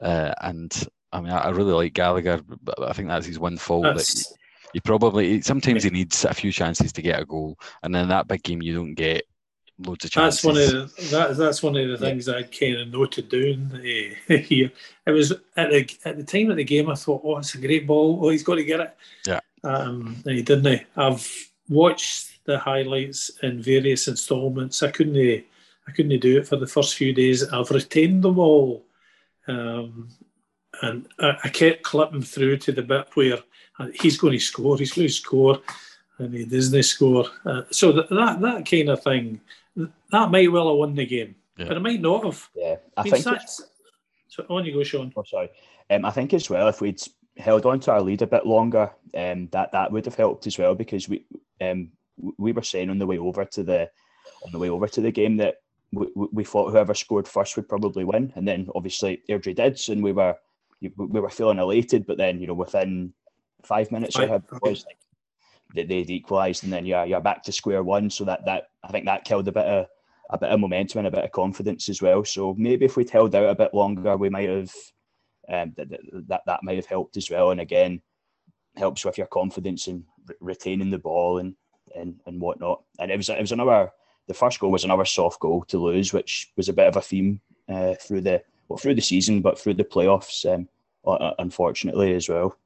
uh, 0.00 0.32
and 0.40 0.88
I 1.12 1.20
mean 1.20 1.32
I, 1.32 1.38
I, 1.38 1.50
really 1.50 1.72
like 1.72 1.94
Gallagher, 1.94 2.40
but 2.62 2.82
I 2.82 2.92
think 2.92 3.08
that's 3.08 3.26
his 3.26 3.38
one 3.38 3.56
fault. 3.56 3.84
That 3.84 4.24
he 4.72 4.80
probably 4.80 5.40
sometimes 5.40 5.84
he 5.84 5.90
needs 5.90 6.24
a 6.24 6.34
few 6.34 6.52
chances 6.52 6.92
to 6.92 7.02
get 7.02 7.20
a 7.20 7.24
goal, 7.24 7.58
and 7.82 7.94
then 7.94 8.08
that 8.08 8.28
big 8.28 8.42
game 8.42 8.62
you 8.62 8.74
don't 8.74 8.94
get 8.94 9.24
loads 9.78 10.04
of 10.04 10.10
chances. 10.10 10.42
That's 10.42 10.44
one 10.44 10.62
of 10.62 10.96
the, 10.96 11.16
that, 11.16 11.36
that's 11.36 11.62
one 11.62 11.76
of 11.76 11.88
the 11.88 11.98
things 11.98 12.28
yeah. 12.28 12.34
I 12.34 12.42
kind 12.42 12.76
of 12.76 12.88
noted 12.88 13.28
down 13.28 13.72
uh, 13.74 14.36
here. 14.36 14.70
It 15.06 15.10
was 15.10 15.32
at 15.56 15.70
the 15.70 15.88
at 16.04 16.16
the 16.16 16.24
time 16.24 16.50
of 16.50 16.56
the 16.56 16.64
game 16.64 16.90
I 16.90 16.94
thought, 16.94 17.22
oh, 17.24 17.38
it's 17.38 17.54
a 17.54 17.58
great 17.58 17.86
ball. 17.86 18.20
Oh, 18.22 18.30
he's 18.30 18.42
got 18.42 18.56
to 18.56 18.64
get 18.64 18.80
it. 18.80 18.96
Yeah. 19.26 19.40
Um, 19.62 20.16
and 20.26 20.36
he 20.36 20.42
didn't. 20.42 20.86
I've 20.96 21.26
watched 21.68 22.44
the 22.44 22.58
highlights 22.58 23.30
in 23.42 23.62
various 23.62 24.08
instalments. 24.08 24.82
I 24.82 24.90
couldn't 24.90 25.44
I 25.86 25.92
couldn't 25.92 26.18
do 26.20 26.38
it 26.38 26.48
for 26.48 26.56
the 26.56 26.66
first 26.66 26.94
few 26.94 27.12
days. 27.12 27.46
I've 27.48 27.70
retained 27.70 28.22
them 28.22 28.38
all. 28.38 28.84
Um, 29.46 30.08
and 30.82 31.06
I, 31.20 31.36
I, 31.44 31.48
kept 31.48 31.82
clipping 31.82 32.22
through 32.22 32.56
to 32.58 32.72
the 32.72 32.82
bit 32.82 33.08
where 33.14 33.38
he's 34.00 34.16
going 34.16 34.32
to 34.32 34.38
score, 34.38 34.78
he's 34.78 34.92
going 34.92 35.08
to 35.08 35.12
score, 35.12 35.60
and 36.18 36.34
he 36.34 36.44
doesn't 36.44 36.82
score. 36.82 37.26
Uh, 37.44 37.62
so 37.70 37.92
that, 37.92 38.08
that 38.10 38.40
that 38.40 38.68
kind 38.68 38.88
of 38.88 39.02
thing, 39.02 39.40
that 39.76 40.30
might 40.30 40.50
well 40.50 40.68
have 40.68 40.78
won 40.78 40.94
the 40.94 41.06
game, 41.06 41.34
yeah. 41.56 41.66
but 41.66 41.76
it 41.76 41.80
might 41.80 42.00
not 42.00 42.24
have. 42.24 42.48
Yeah, 42.54 42.76
I, 42.96 43.00
I 43.00 43.04
mean, 43.04 43.22
think. 43.22 43.38
So 44.28 44.44
on 44.48 44.64
you 44.64 44.74
go, 44.74 44.82
Sean. 44.82 45.12
Oh, 45.16 45.22
sorry. 45.22 45.50
Um, 45.90 46.04
I 46.04 46.10
think 46.10 46.32
as 46.34 46.48
well, 46.50 46.68
if 46.68 46.80
we'd 46.80 47.00
held 47.36 47.66
on 47.66 47.80
to 47.80 47.92
our 47.92 48.00
lead 48.00 48.22
a 48.22 48.26
bit 48.26 48.46
longer, 48.46 48.90
um, 49.14 49.48
that 49.52 49.72
that 49.72 49.92
would 49.92 50.06
have 50.06 50.14
helped 50.14 50.46
as 50.46 50.58
well 50.58 50.74
because 50.74 51.08
we 51.08 51.24
um, 51.60 51.90
we 52.38 52.52
were 52.52 52.62
saying 52.62 52.90
on 52.90 52.98
the 52.98 53.06
way 53.06 53.18
over 53.18 53.44
to 53.44 53.62
the 53.62 53.90
on 54.44 54.52
the 54.52 54.58
way 54.58 54.70
over 54.70 54.88
to 54.88 55.00
the 55.00 55.10
game 55.10 55.36
that 55.36 55.56
we, 55.94 56.28
we 56.32 56.44
thought 56.44 56.70
whoever 56.70 56.94
scored 56.94 57.28
first 57.28 57.56
would 57.56 57.68
probably 57.68 58.04
win, 58.04 58.32
and 58.36 58.46
then 58.46 58.68
obviously 58.74 59.22
Airdrie 59.28 59.54
did, 59.54 59.80
and 59.88 60.02
we 60.02 60.12
were 60.12 60.36
we 60.80 61.20
were 61.20 61.30
feeling 61.30 61.58
elated. 61.58 62.06
But 62.06 62.18
then 62.18 62.40
you 62.40 62.46
know 62.46 62.54
within 62.54 63.12
five 63.62 63.90
minutes 63.90 64.16
or 64.18 64.22
it 64.24 64.42
was 64.62 64.84
like 64.86 64.98
they, 65.74 65.84
they'd 65.84 66.10
equalised, 66.10 66.64
and 66.64 66.72
then 66.72 66.86
yeah, 66.86 67.04
you're 67.04 67.20
back 67.20 67.42
to 67.44 67.52
square 67.52 67.82
one. 67.82 68.10
So 68.10 68.24
that 68.24 68.44
that 68.46 68.68
I 68.82 68.88
think 68.88 69.06
that 69.06 69.24
killed 69.24 69.48
a 69.48 69.52
bit 69.52 69.66
of 69.66 69.86
a 70.30 70.38
bit 70.38 70.50
of 70.50 70.60
momentum 70.60 71.00
and 71.00 71.08
a 71.08 71.10
bit 71.10 71.24
of 71.24 71.32
confidence 71.32 71.88
as 71.88 72.00
well. 72.00 72.24
So 72.24 72.54
maybe 72.58 72.84
if 72.84 72.96
we'd 72.96 73.10
held 73.10 73.34
out 73.34 73.50
a 73.50 73.54
bit 73.54 73.74
longer, 73.74 74.16
we 74.16 74.30
might 74.30 74.48
have 74.48 74.72
um, 75.48 75.74
that, 75.76 75.88
that 76.28 76.42
that 76.46 76.62
might 76.62 76.76
have 76.76 76.86
helped 76.86 77.16
as 77.16 77.30
well. 77.30 77.50
And 77.50 77.60
again, 77.60 78.00
helps 78.76 79.04
with 79.04 79.18
your 79.18 79.26
confidence 79.26 79.86
and 79.86 80.04
re- 80.26 80.36
retaining 80.40 80.90
the 80.90 80.98
ball 80.98 81.38
and, 81.38 81.54
and 81.94 82.20
and 82.26 82.40
whatnot. 82.40 82.82
And 82.98 83.10
it 83.10 83.16
was 83.16 83.28
it 83.28 83.40
was 83.40 83.52
another 83.52 83.90
the 84.26 84.34
first 84.34 84.60
goal 84.60 84.70
was 84.70 84.84
another 84.84 85.04
soft 85.04 85.40
goal 85.40 85.64
to 85.68 85.78
lose, 85.78 86.12
which 86.12 86.52
was 86.56 86.68
a 86.68 86.72
bit 86.72 86.88
of 86.88 86.96
a 86.96 87.00
theme 87.00 87.40
uh, 87.68 87.94
through 87.94 88.22
the 88.22 88.42
well 88.68 88.78
through 88.78 88.94
the 88.94 89.02
season, 89.02 89.40
but 89.40 89.58
through 89.58 89.74
the 89.74 89.84
playoffs, 89.84 90.44
um, 90.52 90.68
unfortunately 91.38 92.14
as 92.14 92.28
well. 92.28 92.56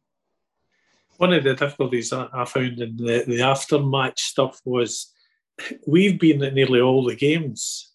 One 1.16 1.32
of 1.32 1.42
the 1.42 1.54
difficulties 1.54 2.12
I 2.12 2.44
found 2.44 2.80
in 2.80 2.96
the, 2.96 3.24
the 3.26 3.42
after 3.42 3.80
match 3.80 4.22
stuff 4.22 4.60
was 4.64 5.12
we've 5.86 6.20
been 6.20 6.42
at 6.44 6.54
nearly 6.54 6.80
all 6.80 7.04
the 7.04 7.16
games 7.16 7.92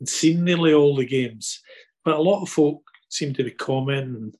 and 0.00 0.08
seen 0.08 0.44
nearly 0.44 0.72
all 0.72 0.96
the 0.96 1.04
games, 1.04 1.60
but 2.04 2.16
a 2.16 2.22
lot 2.22 2.42
of 2.42 2.48
folk 2.48 2.82
seem 3.10 3.34
to 3.34 3.44
be 3.44 3.50
commenting 3.50 4.32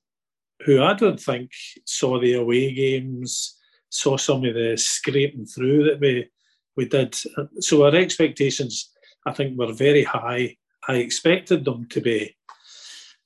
who 0.65 0.81
I 0.81 0.93
don't 0.93 1.19
think 1.19 1.51
saw 1.85 2.19
the 2.19 2.33
away 2.33 2.73
games, 2.73 3.59
saw 3.89 4.17
some 4.17 4.43
of 4.45 4.55
the 4.55 4.77
scraping 4.77 5.45
through 5.45 5.83
that 5.85 5.99
we 5.99 6.29
we 6.75 6.85
did. 6.87 7.15
So 7.59 7.85
our 7.85 7.95
expectations, 7.95 8.91
I 9.25 9.33
think, 9.33 9.57
were 9.57 9.73
very 9.73 10.03
high. 10.03 10.57
I 10.87 10.95
expected 10.95 11.65
them 11.65 11.87
to 11.89 12.01
be 12.01 12.35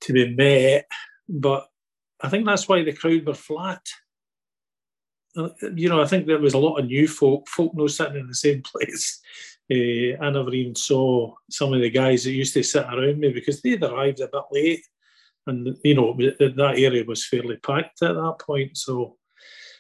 to 0.01 0.13
be 0.13 0.35
met, 0.35 0.85
but 1.27 1.67
I 2.21 2.29
think 2.29 2.45
that's 2.45 2.67
why 2.67 2.83
the 2.83 2.93
crowd 2.93 3.25
were 3.25 3.33
flat. 3.33 3.81
You 5.75 5.89
know, 5.89 6.01
I 6.01 6.07
think 6.07 6.25
there 6.25 6.39
was 6.39 6.53
a 6.53 6.59
lot 6.59 6.77
of 6.77 6.85
new 6.85 7.07
folk, 7.07 7.47
folk 7.47 7.73
no 7.75 7.87
sitting 7.87 8.17
in 8.17 8.27
the 8.27 8.35
same 8.35 8.61
place. 8.71 9.19
Uh, 9.71 10.15
I 10.21 10.29
never 10.29 10.53
even 10.53 10.75
saw 10.75 11.33
some 11.49 11.73
of 11.73 11.81
the 11.81 11.89
guys 11.89 12.23
that 12.23 12.31
used 12.31 12.53
to 12.53 12.63
sit 12.63 12.85
around 12.85 13.19
me 13.19 13.31
because 13.33 13.61
they'd 13.61 13.83
arrived 13.83 14.19
a 14.21 14.27
bit 14.27 14.43
late 14.51 14.85
and 15.47 15.77
you 15.83 15.95
know 15.95 16.13
that 16.15 16.75
area 16.77 17.03
was 17.05 17.25
fairly 17.25 17.57
packed 17.57 18.01
at 18.03 18.13
that 18.13 18.35
point. 18.39 18.77
So, 18.77 19.17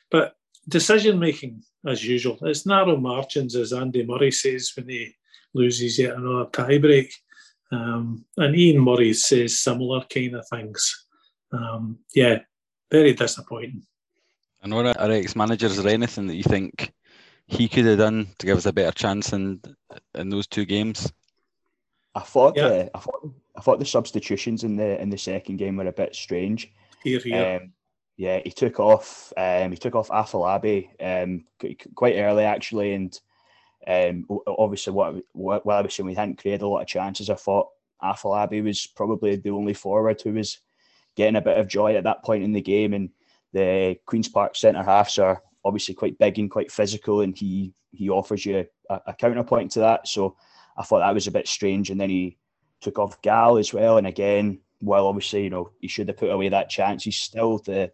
but 0.09 0.35
decision 0.67 1.19
making 1.19 1.63
as 1.85 2.05
usual, 2.05 2.37
it's 2.41 2.65
narrow 2.65 2.97
margins, 2.97 3.55
as 3.55 3.73
Andy 3.73 4.05
Murray 4.05 4.31
says 4.31 4.71
when 4.75 4.89
he 4.89 5.15
loses 5.53 5.99
yet 5.99 6.15
another 6.15 6.49
tiebreak, 6.49 7.11
um, 7.71 8.25
and 8.37 8.55
Ian 8.55 8.79
Murray 8.79 9.13
says 9.13 9.59
similar 9.59 10.03
kind 10.11 10.35
of 10.35 10.47
things. 10.47 11.05
Um, 11.51 11.99
yeah, 12.13 12.39
very 12.91 13.13
disappointing. 13.13 13.83
And 14.61 14.73
what 14.73 14.97
our 14.97 15.11
ex-manager 15.11 15.67
is 15.67 15.81
there 15.81 15.93
anything 15.93 16.27
that 16.27 16.35
you 16.35 16.43
think 16.43 16.93
he 17.45 17.69
could 17.69 17.85
have 17.85 17.99
done 17.99 18.27
to 18.39 18.45
give 18.45 18.57
us 18.57 18.65
a 18.65 18.73
better 18.73 18.91
chance 18.91 19.33
in 19.33 19.61
in 20.15 20.29
those 20.29 20.47
two 20.47 20.65
games? 20.65 21.11
I 22.15 22.21
thought 22.21 22.57
yeah. 22.57 22.65
uh, 22.65 22.89
I 22.95 22.99
thought 22.99 23.31
I 23.55 23.61
thought 23.61 23.79
the 23.79 23.85
substitutions 23.85 24.63
in 24.63 24.75
the 24.75 24.99
in 25.01 25.09
the 25.09 25.17
second 25.17 25.57
game 25.57 25.77
were 25.77 25.87
a 25.87 25.93
bit 25.93 26.15
strange. 26.15 26.71
Here, 27.03 27.19
here. 27.19 27.59
Um, 27.61 27.73
yeah, 28.17 28.39
he 28.43 28.51
took 28.51 28.79
off. 28.79 29.31
Um, 29.37 29.71
he 29.71 29.77
took 29.77 29.95
off 29.95 30.09
Afolabi 30.09 30.89
um, 30.99 31.45
quite 31.95 32.15
early 32.17 32.43
actually, 32.43 32.93
and 32.93 33.19
um, 33.87 34.25
obviously, 34.47 34.91
what, 34.91 35.15
what 35.33 35.63
I 35.67 35.81
was 35.81 35.93
saying, 35.93 36.07
we 36.07 36.15
hadn't 36.15 36.39
created 36.39 36.63
a 36.63 36.67
lot 36.67 36.81
of 36.81 36.87
chances. 36.87 37.29
I 37.29 37.35
thought 37.35 37.69
Afolabi 38.03 38.63
was 38.63 38.87
probably 38.87 39.35
the 39.35 39.51
only 39.51 39.73
forward 39.73 40.19
who 40.21 40.33
was 40.33 40.59
getting 41.15 41.35
a 41.35 41.41
bit 41.41 41.57
of 41.57 41.67
joy 41.67 41.95
at 41.95 42.03
that 42.03 42.23
point 42.23 42.43
in 42.43 42.53
the 42.53 42.61
game, 42.61 42.93
and 42.93 43.09
the 43.53 43.97
Queens 44.07 44.27
Park 44.27 44.55
centre 44.55 44.83
halves 44.83 45.19
are 45.19 45.41
obviously 45.63 45.93
quite 45.93 46.17
big 46.17 46.39
and 46.39 46.49
quite 46.49 46.71
physical, 46.71 47.21
and 47.21 47.37
he 47.37 47.71
he 47.91 48.09
offers 48.09 48.45
you 48.45 48.65
a, 48.89 49.01
a 49.05 49.13
counterpoint 49.13 49.71
to 49.71 49.79
that. 49.79 50.07
So 50.07 50.35
I 50.75 50.83
thought 50.83 50.99
that 50.99 51.13
was 51.13 51.27
a 51.27 51.31
bit 51.31 51.47
strange, 51.47 51.91
and 51.91 52.01
then 52.01 52.09
he 52.09 52.37
took 52.81 52.97
off 52.97 53.21
Gal 53.21 53.57
as 53.57 53.73
well. 53.73 53.99
And 53.99 54.07
again, 54.07 54.59
while 54.79 55.05
obviously 55.05 55.43
you 55.43 55.51
know 55.51 55.69
he 55.79 55.87
should 55.87 56.07
have 56.07 56.17
put 56.17 56.31
away 56.31 56.49
that 56.49 56.69
chance, 56.69 57.03
he's 57.03 57.17
still 57.17 57.59
the 57.59 57.91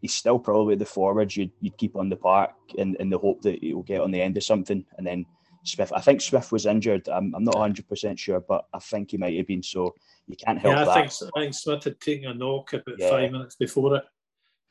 he's 0.00 0.14
still 0.14 0.38
probably 0.38 0.74
the 0.74 0.84
forward 0.84 1.34
you'd, 1.34 1.52
you'd 1.60 1.76
keep 1.76 1.96
on 1.96 2.08
the 2.08 2.16
park 2.16 2.52
in, 2.76 2.96
in 2.96 3.10
the 3.10 3.18
hope 3.18 3.42
that 3.42 3.62
he'll 3.62 3.82
get 3.82 4.00
on 4.00 4.10
the 4.10 4.22
end 4.22 4.36
of 4.36 4.44
something. 4.44 4.84
And 4.96 5.06
then 5.06 5.26
Smith, 5.64 5.92
I 5.92 6.00
think 6.00 6.20
Smith 6.20 6.50
was 6.52 6.66
injured. 6.66 7.08
I'm, 7.08 7.34
I'm 7.34 7.44
not 7.44 7.56
100 7.56 7.88
percent 7.88 8.18
sure, 8.18 8.40
but 8.40 8.66
I 8.72 8.78
think 8.78 9.10
he 9.10 9.18
might 9.18 9.36
have 9.36 9.46
been. 9.46 9.62
So 9.62 9.94
you 10.26 10.36
can't 10.36 10.58
help 10.58 10.74
yeah, 10.74 10.82
I 10.82 10.84
that. 10.84 11.12
Think, 11.12 11.32
I 11.36 11.40
think 11.40 11.54
Smith 11.54 11.84
had 11.84 12.00
taken 12.00 12.30
a 12.30 12.34
knock 12.34 12.72
about 12.72 12.98
yeah. 12.98 13.10
five 13.10 13.32
minutes 13.32 13.56
before 13.56 13.96
it. 13.96 14.04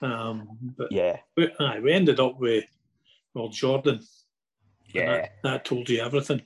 Um, 0.01 0.57
but 0.77 0.91
yeah, 0.91 1.17
we, 1.35 1.51
aye, 1.59 1.79
we 1.79 1.91
ended 1.91 2.19
up 2.19 2.39
with 2.39 2.65
well 3.33 3.49
Jordan. 3.49 3.99
Yeah, 4.93 5.11
that, 5.11 5.31
that 5.43 5.65
told 5.65 5.89
you 5.89 6.01
everything. 6.01 6.41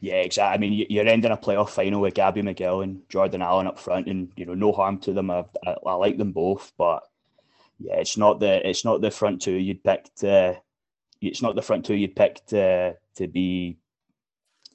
Yeah, 0.00 0.14
exactly. 0.14 0.54
I 0.54 0.58
mean, 0.58 0.86
you're 0.88 1.06
ending 1.06 1.32
a 1.32 1.36
playoff 1.36 1.68
final 1.70 2.00
with 2.00 2.14
Gabby 2.14 2.40
McGill 2.40 2.82
and 2.82 3.02
Jordan 3.10 3.42
Allen 3.42 3.66
up 3.66 3.78
front, 3.78 4.06
and 4.06 4.30
you 4.36 4.46
know, 4.46 4.54
no 4.54 4.72
harm 4.72 4.98
to 5.00 5.12
them. 5.12 5.30
I, 5.30 5.44
I, 5.66 5.76
I 5.86 5.94
like 5.94 6.16
them 6.16 6.32
both, 6.32 6.72
but 6.78 7.02
yeah, 7.78 7.96
it's 7.96 8.16
not 8.16 8.40
the 8.40 8.66
it's 8.68 8.84
not 8.84 9.00
the 9.00 9.10
front 9.10 9.42
two 9.42 9.52
you'd 9.54 9.84
picked. 9.84 10.24
Uh, 10.24 10.54
it's 11.20 11.42
not 11.42 11.54
the 11.54 11.62
front 11.62 11.84
two 11.84 11.94
you'd 11.94 12.16
picked 12.16 12.52
uh, 12.52 12.92
to 13.16 13.26
be 13.26 13.78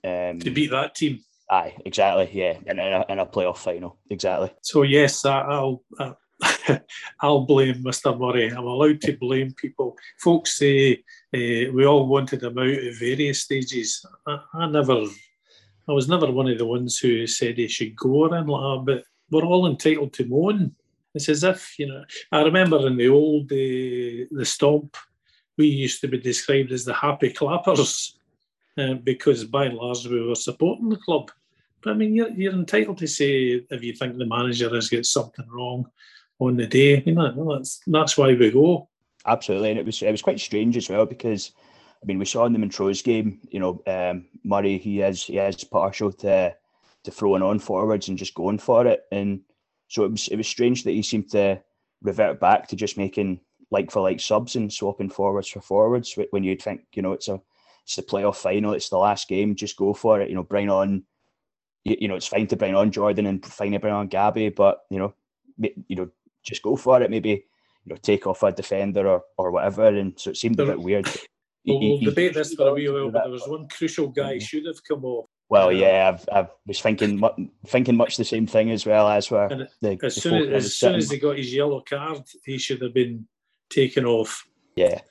um, 0.03 0.39
to 0.39 0.51
beat 0.51 0.71
that 0.71 0.95
team. 0.95 1.19
Aye, 1.51 1.75
exactly. 1.85 2.29
Yeah, 2.31 2.57
in, 2.65 2.79
in, 2.79 2.93
a, 2.93 3.05
in 3.09 3.19
a 3.19 3.25
playoff 3.25 3.57
final, 3.57 3.97
exactly. 4.09 4.51
So 4.61 4.83
yes, 4.83 5.25
I'll 5.25 5.83
I'll 7.21 7.41
blame 7.41 7.83
Mr. 7.83 8.17
Murray. 8.17 8.49
I'm 8.49 8.65
allowed 8.65 9.01
to 9.01 9.17
blame 9.17 9.53
people. 9.53 9.97
Folks 10.19 10.57
say 10.57 11.03
uh, 11.33 11.71
we 11.73 11.85
all 11.85 12.07
wanted 12.07 12.43
him 12.43 12.57
out 12.57 12.67
at 12.67 12.95
various 12.95 13.41
stages. 13.41 14.05
I, 14.25 14.39
I, 14.53 14.69
never, 14.69 15.03
I 15.87 15.91
was 15.91 16.07
never 16.07 16.31
one 16.31 16.47
of 16.47 16.57
the 16.57 16.65
ones 16.65 16.99
who 16.99 17.27
said 17.27 17.57
he 17.57 17.67
should 17.67 17.95
go 17.95 18.09
or 18.09 18.29
like 18.29 18.45
that. 18.45 18.83
But 18.85 19.03
we're 19.31 19.45
all 19.45 19.67
entitled 19.67 20.13
to 20.13 20.25
moan. 20.25 20.75
It's 21.19 21.29
as 21.29 21.43
if 21.43 21.77
you 21.77 21.87
know. 21.87 22.03
I 22.31 22.43
remember 22.43 22.87
in 22.87 22.95
the 22.95 23.09
old 23.09 23.51
uh, 23.51 24.25
the 24.31 24.45
stomp, 24.45 24.95
we 25.57 25.67
used 25.67 25.99
to 26.01 26.07
be 26.07 26.17
described 26.17 26.71
as 26.71 26.85
the 26.85 26.93
happy 26.93 27.33
clappers 27.33 28.17
uh, 28.77 28.93
because 28.93 29.43
by 29.43 29.65
and 29.65 29.75
large 29.75 30.07
we 30.07 30.25
were 30.25 30.35
supporting 30.35 30.87
the 30.87 30.95
club. 30.95 31.29
But 31.81 31.91
I 31.91 31.93
mean, 31.95 32.15
you're, 32.15 32.29
you're 32.29 32.53
entitled 32.53 32.97
to 32.99 33.07
say 33.07 33.65
if 33.69 33.83
you 33.83 33.93
think 33.93 34.17
the 34.17 34.25
manager 34.25 34.73
has 34.73 34.89
got 34.89 35.05
something 35.05 35.45
wrong 35.49 35.85
on 36.39 36.55
the 36.55 36.67
day. 36.67 37.03
You 37.05 37.15
know, 37.15 37.53
that's 37.53 37.81
that's 37.85 38.17
why 38.17 38.33
we 38.33 38.51
go. 38.51 38.87
Absolutely, 39.25 39.71
and 39.71 39.79
it 39.79 39.85
was 39.85 40.01
it 40.01 40.11
was 40.11 40.21
quite 40.21 40.39
strange 40.39 40.77
as 40.77 40.89
well 40.89 41.05
because 41.05 41.51
I 42.01 42.05
mean 42.05 42.19
we 42.19 42.25
saw 42.25 42.45
in 42.45 42.53
the 42.53 42.59
Montrose 42.59 43.01
game, 43.01 43.41
you 43.49 43.59
know, 43.59 43.81
um, 43.85 44.25
Murray 44.45 44.77
he 44.77 45.01
is 45.01 45.25
he 45.25 45.37
is 45.37 45.63
partial 45.65 46.13
to 46.13 46.55
to 47.03 47.11
throwing 47.11 47.43
on 47.43 47.59
forwards 47.59 48.07
and 48.07 48.17
just 48.17 48.33
going 48.33 48.59
for 48.59 48.87
it, 48.87 49.03
and 49.11 49.41
so 49.89 50.05
it 50.05 50.11
was 50.11 50.27
it 50.29 50.37
was 50.37 50.47
strange 50.47 50.83
that 50.85 50.91
he 50.91 51.01
seemed 51.01 51.29
to 51.31 51.61
revert 52.01 52.39
back 52.39 52.67
to 52.69 52.77
just 52.77 52.97
making 52.97 53.41
like 53.71 53.91
for 53.91 54.01
like 54.01 54.21
subs 54.21 54.55
and 54.55 54.71
swapping 54.71 55.09
forwards 55.09 55.49
for 55.49 55.61
forwards 55.61 56.17
when 56.31 56.43
you'd 56.43 56.61
think 56.61 56.81
you 56.93 57.01
know 57.01 57.11
it's 57.11 57.27
a 57.27 57.41
it's 57.89 57.95
the 57.95 58.03
playoff 58.03 58.35
final, 58.35 58.73
it's 58.73 58.89
the 58.89 58.97
last 58.97 59.27
game, 59.27 59.55
just 59.55 59.75
go 59.75 59.95
for 59.95 60.21
it. 60.21 60.29
You 60.29 60.35
know, 60.35 60.43
bring 60.43 60.69
on 60.69 61.03
you, 61.83 61.97
you 62.01 62.07
know 62.07 62.13
it's 62.13 62.27
fine 62.27 62.45
to 62.47 62.55
bring 62.55 62.75
on 62.75 62.91
Jordan 62.91 63.25
and 63.25 63.43
fine 63.43 63.71
to 63.71 63.79
bring 63.79 63.95
on 63.95 64.07
Gabby, 64.07 64.49
but 64.49 64.81
you 64.91 64.99
know 64.99 65.15
you 65.57 65.95
know 65.95 66.09
just 66.43 66.61
go 66.61 66.75
for 66.75 67.01
it. 67.01 67.09
Maybe 67.09 67.29
you 67.29 67.87
know 67.87 67.95
take 67.95 68.27
off 68.27 68.43
a 68.43 68.51
defender 68.51 69.07
or, 69.07 69.23
or 69.39 69.49
whatever. 69.49 69.87
And 69.87 70.13
so 70.19 70.29
it 70.29 70.37
seemed 70.37 70.59
a 70.59 70.67
bit 70.67 70.79
weird. 70.79 71.09
We'll, 71.65 71.79
we'll 71.79 71.99
debate 71.99 72.35
this 72.35 72.53
for 72.53 72.67
a 72.67 72.73
wee 72.73 72.89
while, 72.89 73.09
but 73.09 73.23
there 73.23 73.31
was 73.31 73.43
one 73.47 73.67
crucial 73.67 74.09
guy 74.09 74.35
mm-hmm. 74.35 74.45
should 74.45 74.67
have 74.67 74.83
come 74.87 75.03
off. 75.03 75.25
Well, 75.49 75.71
yeah, 75.71 76.13
I've, 76.13 76.29
I 76.31 76.47
was 76.67 76.79
thinking 76.79 77.21
thinking 77.65 77.97
much 77.97 78.17
the 78.17 78.23
same 78.23 78.45
thing 78.45 78.69
as 78.69 78.85
well 78.85 79.09
as 79.09 79.31
where 79.31 79.49
the, 79.81 79.97
as 80.03 80.13
the 80.13 80.21
soon 80.21 80.53
as, 80.53 80.65
as 80.65 80.75
soon 80.75 80.95
as 80.95 81.09
he 81.09 81.17
got 81.17 81.37
his 81.37 81.53
yellow 81.53 81.81
card, 81.81 82.21
he 82.45 82.59
should 82.59 82.83
have 82.83 82.93
been 82.93 83.27
taken 83.69 84.05
off. 84.05 84.47
Yeah, 84.75 85.01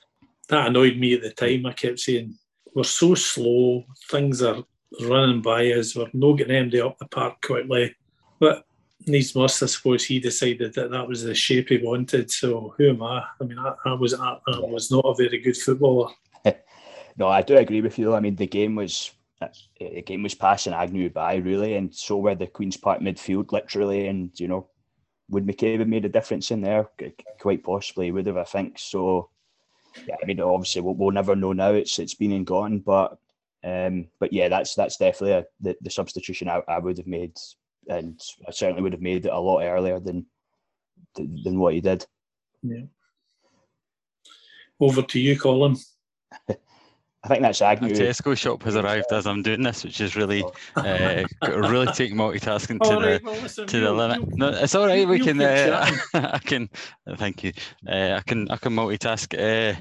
that 0.47 0.67
annoyed 0.67 0.97
me 0.97 1.13
at 1.13 1.21
the 1.21 1.31
time. 1.31 1.65
I 1.65 1.73
kept 1.73 1.99
saying 1.99 2.35
we're 2.73 2.83
so 2.83 3.15
slow, 3.15 3.83
things 4.09 4.41
are 4.41 4.63
running 5.01 5.41
by 5.41 5.71
us, 5.73 5.95
we're 5.95 6.07
not 6.13 6.37
getting 6.37 6.55
anybody 6.55 6.81
up 6.81 6.97
the 6.99 7.07
park 7.07 7.41
quickly. 7.41 7.93
But 8.39 8.63
needs 9.05 9.35
must, 9.35 9.61
I 9.61 9.65
suppose 9.65 10.05
he 10.05 10.19
decided 10.19 10.73
that 10.75 10.91
that 10.91 11.07
was 11.07 11.23
the 11.23 11.35
shape 11.35 11.67
he 11.67 11.77
wanted. 11.77 12.31
So 12.31 12.73
who 12.77 12.91
am 12.91 13.03
I? 13.03 13.25
I 13.41 13.43
mean, 13.43 13.59
I, 13.59 13.73
I 13.85 13.93
was 13.93 14.13
I, 14.13 14.37
I, 14.47 14.59
was 14.59 14.89
not 14.89 15.05
a 15.05 15.15
very 15.15 15.39
good 15.39 15.57
footballer. 15.57 16.11
no, 17.17 17.27
I 17.27 17.41
do 17.41 17.57
agree 17.57 17.81
with 17.81 17.99
you. 17.99 18.15
I 18.15 18.21
mean, 18.21 18.35
the 18.35 18.47
game 18.47 18.75
was 18.75 19.11
the 19.79 20.01
game 20.01 20.23
was 20.23 20.35
passing 20.35 20.73
Agnew 20.73 21.09
by 21.09 21.35
really, 21.35 21.75
and 21.75 21.93
so 21.93 22.17
were 22.17 22.35
the 22.35 22.47
Queens 22.47 22.77
Park 22.77 23.01
midfield 23.01 23.51
literally. 23.51 24.07
And 24.07 24.37
you 24.39 24.47
know, 24.47 24.67
would 25.29 25.45
McCabe 25.45 25.79
have 25.79 25.87
made 25.87 26.05
a 26.05 26.09
difference 26.09 26.51
in 26.51 26.61
there? 26.61 26.87
Quite 27.39 27.63
possibly 27.63 28.11
would 28.11 28.25
have, 28.25 28.37
I 28.37 28.43
think. 28.43 28.77
So 28.79 29.29
yeah, 30.07 30.15
I 30.21 30.25
mean, 30.25 30.39
obviously 30.39 30.81
we'll, 30.81 30.95
we'll 30.95 31.11
never 31.11 31.35
know 31.35 31.53
now. 31.53 31.71
It's 31.71 31.99
it's 31.99 32.15
been 32.15 32.31
and 32.31 32.45
gone, 32.45 32.79
but 32.79 33.17
um, 33.63 34.07
but 34.19 34.33
yeah, 34.33 34.49
that's 34.49 34.75
that's 34.75 34.97
definitely 34.97 35.33
a, 35.33 35.45
the 35.61 35.77
the 35.81 35.89
substitution 35.89 36.49
I, 36.49 36.61
I 36.67 36.79
would 36.79 36.97
have 36.97 37.07
made, 37.07 37.37
and 37.87 38.19
I 38.47 38.51
certainly 38.51 38.81
would 38.81 38.93
have 38.93 39.01
made 39.01 39.25
it 39.25 39.31
a 39.31 39.39
lot 39.39 39.63
earlier 39.63 39.99
than 39.99 40.25
than 41.15 41.59
what 41.59 41.73
he 41.73 41.81
did. 41.81 42.05
Yeah. 42.61 42.85
Over 44.79 45.01
to 45.01 45.19
you, 45.19 45.37
Colin. 45.37 45.75
I 47.23 47.27
think 47.27 47.41
that's 47.41 47.61
Agnew. 47.61 47.89
A 47.89 47.91
Tesco 47.91 48.37
shop 48.37 48.63
has 48.63 48.77
arrived 48.77 49.11
as 49.11 49.27
I'm 49.27 49.41
doing 49.41 49.61
this, 49.61 49.83
which 49.83 49.99
is 49.99 50.15
really, 50.15 50.41
oh. 50.43 50.53
uh, 50.77 51.25
really 51.41 51.87
taking 51.87 52.15
multitasking 52.15 52.79
to 52.79 52.89
the 52.89 53.21
well, 53.23 53.41
listen, 53.41 53.67
to 53.67 53.79
the 53.79 53.91
limit. 53.91 54.37
No, 54.37 54.49
it's 54.49 54.73
all 54.73 54.87
right. 54.87 55.05
We 55.05 55.19
can. 55.25 55.41
Uh, 55.41 55.97
I 56.13 56.39
can. 56.39 56.69
Thank 57.17 57.43
you. 57.43 57.51
Uh, 57.85 58.13
I 58.17 58.21
can. 58.25 58.49
I 58.49 58.55
can 58.55 58.73
multitask. 58.73 59.33
Uh, 59.37 59.77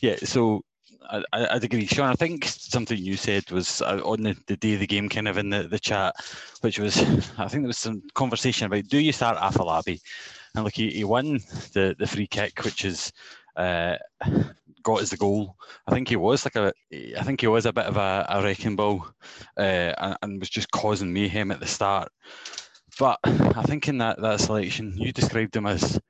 yeah. 0.00 0.16
So 0.22 0.62
I, 1.10 1.22
I 1.32 1.56
agree, 1.56 1.86
Sean. 1.86 2.10
I 2.10 2.14
think 2.14 2.44
something 2.44 2.96
you 2.96 3.16
said 3.16 3.50
was 3.50 3.82
uh, 3.82 4.00
on 4.04 4.22
the, 4.22 4.36
the 4.46 4.56
day 4.56 4.74
of 4.74 4.80
the 4.80 4.86
game, 4.86 5.08
kind 5.08 5.26
of 5.26 5.38
in 5.38 5.50
the, 5.50 5.64
the 5.64 5.78
chat, 5.78 6.14
which 6.60 6.78
was 6.78 6.96
I 7.38 7.48
think 7.48 7.62
there 7.62 7.68
was 7.68 7.78
some 7.78 8.02
conversation 8.14 8.66
about 8.66 8.84
do 8.84 8.98
you 8.98 9.12
start 9.12 9.38
Afolabi, 9.38 10.00
and 10.54 10.64
look, 10.64 10.74
he, 10.74 10.90
he 10.90 11.04
won 11.04 11.40
the 11.72 11.96
the 11.98 12.06
free 12.06 12.26
kick, 12.26 12.64
which 12.64 12.84
is 12.84 13.12
uh, 13.56 13.96
got 14.88 15.02
as 15.02 15.10
the 15.10 15.16
goal. 15.18 15.54
I 15.86 15.92
think 15.92 16.08
he 16.08 16.16
was 16.16 16.46
like 16.46 16.56
a, 16.56 16.72
I 17.18 17.22
think 17.22 17.42
he 17.42 17.46
was 17.46 17.66
a 17.66 17.72
bit 17.72 17.84
of 17.84 17.98
a, 17.98 18.26
a 18.30 18.42
wrecking 18.42 18.74
ball, 18.74 19.06
uh, 19.58 19.92
and, 19.98 20.16
and, 20.22 20.40
was 20.40 20.48
just 20.48 20.70
causing 20.70 21.12
mayhem 21.12 21.50
at 21.50 21.60
the 21.60 21.66
start. 21.66 22.10
But 22.98 23.18
I 23.24 23.62
think 23.64 23.86
in 23.86 23.98
that 23.98 24.20
that 24.22 24.40
selection, 24.40 24.96
you 24.96 25.12
described 25.12 25.54
him 25.54 25.66
as 25.66 26.00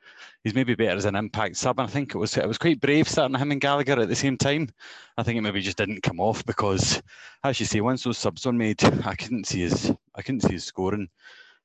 he's 0.45 0.55
maybe 0.55 0.77
better 0.77 0.97
as 0.97 1.07
an 1.07 1.17
impact 1.17 1.57
sub. 1.57 1.81
And 1.81 1.89
I 1.89 1.93
think 1.93 2.15
it 2.15 2.19
was 2.19 2.37
it 2.37 2.47
was 2.47 2.57
quite 2.57 2.81
brave 2.81 3.09
starting 3.09 3.37
him 3.37 3.51
and 3.51 3.61
Gallagher 3.61 4.01
at 4.01 4.09
the 4.09 4.15
same 4.15 4.39
time. 4.39 4.69
I 5.17 5.25
think 5.25 5.37
it 5.37 5.43
maybe 5.43 5.61
just 5.61 5.77
didn't 5.77 6.05
come 6.05 6.21
off 6.21 6.47
because, 6.47 7.03
as 7.43 7.59
you 7.59 7.67
say, 7.67 7.81
once 7.81 8.05
those 8.05 8.17
subs 8.17 8.47
were 8.47 8.53
made, 8.53 8.83
I 9.05 9.17
couldn't 9.17 9.49
see 9.49 9.63
his 9.63 9.93
I 10.15 10.23
couldn't 10.23 10.43
see 10.43 10.53
his 10.53 10.65
scoring. 10.65 11.09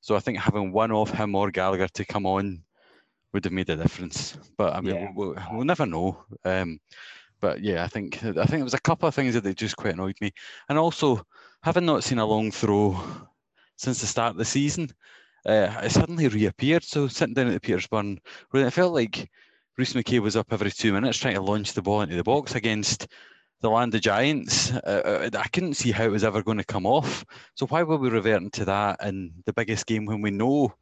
So 0.02 0.16
I 0.16 0.20
think 0.20 0.40
having 0.40 0.74
one 0.74 0.92
off 0.92 1.12
him 1.12 1.36
or 1.36 1.52
Gallagher 1.52 1.88
to 1.90 2.06
come 2.06 2.26
on 2.26 2.64
would 3.34 3.44
have 3.46 3.54
made 3.54 3.70
a 3.70 3.76
difference. 3.76 4.38
But 4.58 4.76
I 4.76 4.82
mean, 4.82 4.96
yeah. 4.96 5.12
we'll, 5.16 5.36
we'll, 5.52 5.66
never 5.66 5.86
know. 5.86 6.24
Um, 6.46 6.80
but 7.42 7.62
yeah, 7.62 7.84
I 7.84 7.88
think 7.88 8.24
I 8.24 8.46
think 8.46 8.62
it 8.62 8.64
was 8.64 8.74
a 8.74 8.82
couple 8.82 9.08
of 9.08 9.16
things 9.16 9.34
that 9.34 9.44
they 9.44 9.54
just 9.54 9.76
quite 9.76 9.94
annoyed 9.94 10.16
me, 10.22 10.32
and 10.70 10.78
also 10.78 11.26
having 11.62 11.86
not 11.86 12.04
seen 12.04 12.20
a 12.20 12.26
long 12.26 12.52
throw 12.52 13.02
since 13.76 14.00
the 14.00 14.08
start 14.08 14.32
of 14.32 14.38
the 14.38 14.46
season, 14.46 14.90
uh, 15.46 15.82
it 15.84 15.92
suddenly 15.92 16.28
reappeared. 16.28 16.84
So 16.84 17.08
sitting 17.08 17.34
down 17.34 17.48
at 17.48 17.54
the 17.54 17.60
Petersburn, 17.60 18.20
where 18.52 18.68
it 18.68 18.72
felt 18.72 18.94
like 18.94 19.30
Rhys 19.78 19.94
McKay 19.94 20.20
was 20.20 20.36
up 20.36 20.54
every 20.54 20.72
two 20.72 20.94
minutes 20.94 21.18
trying 21.18 21.34
to 21.36 21.42
launch 21.42 21.74
the 21.74 21.82
ball 21.82 22.02
into 22.02 22.16
the 22.16 22.24
box 22.24 22.56
against 22.56 23.08
the 23.64 23.70
land 23.70 23.96
of 23.96 24.02
giants. 24.02 24.72
Uh, 24.72 25.30
uh 25.34 25.40
I 25.40 25.48
couldn't 25.48 25.76
see 25.76 25.92
how 25.92 26.04
it 26.04 26.12
was 26.12 26.24
ever 26.24 26.44
going 26.44 26.58
to 26.58 26.66
come 26.66 26.86
off. 26.86 27.26
So 27.56 27.66
why 27.66 27.82
were 27.82 27.98
we 27.98 28.10
reverting 28.10 28.52
to 28.52 28.66
that 28.66 29.04
in 29.04 29.32
the 29.46 29.54
biggest 29.54 29.88
game 29.88 30.06
when 30.06 30.22
we 30.22 30.32
know 30.32 30.74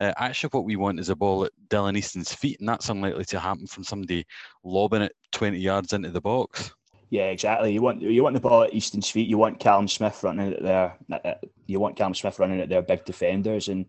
uh, 0.00 0.12
actually 0.16 0.50
what 0.52 0.64
we 0.64 0.76
want 0.76 1.00
is 1.00 1.10
a 1.10 1.16
ball 1.16 1.44
at 1.44 1.52
Dylan 1.68 1.98
Easton's 1.98 2.32
feet, 2.32 2.60
and 2.60 2.68
that's 2.68 2.88
unlikely 2.88 3.24
to 3.26 3.40
happen 3.40 3.66
from 3.66 3.84
somebody 3.84 4.24
lobbing 4.62 5.02
it 5.02 5.12
20 5.32 5.58
yards 5.58 5.92
into 5.92 6.10
the 6.10 6.20
box. 6.20 6.70
Yeah, 7.10 7.24
exactly. 7.24 7.72
You 7.72 7.82
want 7.82 8.02
you 8.02 8.22
want 8.22 8.34
the 8.34 8.40
ball 8.40 8.62
at 8.62 8.74
Easton's 8.74 9.10
feet. 9.10 9.28
You 9.28 9.38
want 9.38 9.60
Callum 9.60 9.88
Smith 9.88 10.22
running 10.22 10.52
at 10.52 10.62
their. 10.62 10.96
Uh, 11.10 11.34
you 11.66 11.80
want 11.80 11.96
Callum 11.96 12.14
Smith 12.14 12.38
running 12.38 12.60
at 12.60 12.68
their 12.68 12.82
big 12.82 13.04
defenders, 13.04 13.68
and 13.68 13.86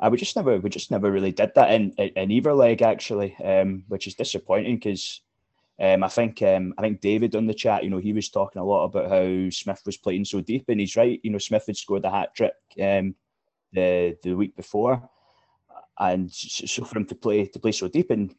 uh, 0.00 0.08
we 0.10 0.18
just 0.18 0.36
never 0.36 0.58
we 0.58 0.68
just 0.68 0.90
never 0.90 1.10
really 1.10 1.32
did 1.32 1.52
that 1.54 1.70
in 1.70 1.92
in 1.92 2.30
either 2.30 2.52
leg 2.52 2.82
actually, 2.82 3.36
um, 3.36 3.84
which 3.88 4.08
is 4.08 4.16
disappointing 4.16 4.76
because 4.76 5.22
um, 5.78 6.02
I 6.02 6.08
think 6.08 6.40
um, 6.42 6.72
I 6.78 6.82
think 6.82 7.00
David 7.00 7.36
on 7.36 7.46
the 7.46 7.54
chat, 7.54 7.84
you 7.84 7.90
know, 7.90 7.98
he 7.98 8.12
was 8.12 8.30
talking 8.30 8.60
a 8.60 8.64
lot 8.64 8.84
about 8.84 9.10
how 9.10 9.50
Smith 9.50 9.82
was 9.84 9.98
playing 9.98 10.24
so 10.24 10.40
deep, 10.40 10.64
and 10.68 10.80
he's 10.80 10.96
right. 10.96 11.20
You 11.22 11.30
know, 11.30 11.38
Smith 11.38 11.64
had 11.66 11.76
scored 11.76 12.04
a 12.04 12.10
hat 12.10 12.34
trick 12.34 12.54
um, 12.80 13.14
the 13.72 14.16
the 14.22 14.34
week 14.34 14.56
before, 14.56 15.08
and 15.98 16.32
so 16.32 16.84
for 16.84 16.98
him 16.98 17.06
to 17.06 17.14
play 17.14 17.46
to 17.46 17.58
play 17.58 17.72
so 17.72 17.88
deep 17.88 18.10
and 18.10 18.34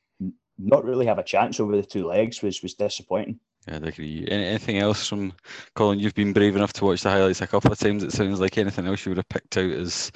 not 0.58 0.84
really 0.84 1.06
have 1.06 1.20
a 1.20 1.24
chance 1.24 1.60
over 1.60 1.76
the 1.76 1.84
two 1.84 2.08
legs 2.08 2.42
was 2.42 2.64
was 2.64 2.74
disappointing. 2.74 3.40
Yeah, 3.68 3.80
I 3.84 3.88
agree. 3.88 4.26
Anything 4.28 4.80
else 4.80 5.08
from 5.08 5.34
Colin? 5.76 6.00
You've 6.00 6.16
been 6.16 6.34
brave 6.34 6.56
enough 6.56 6.74
to 6.74 6.86
watch 6.86 7.04
the 7.04 7.12
highlights 7.12 7.42
a 7.42 7.48
couple 7.48 7.72
of 7.72 7.78
times. 7.78 8.04
It 8.04 8.14
sounds 8.14 8.40
like 8.40 8.58
anything 8.58 8.88
else 8.88 9.06
you 9.06 9.12
would 9.12 9.18
have 9.18 9.30
picked 9.30 9.58
out 9.58 9.72
as 9.72 10.12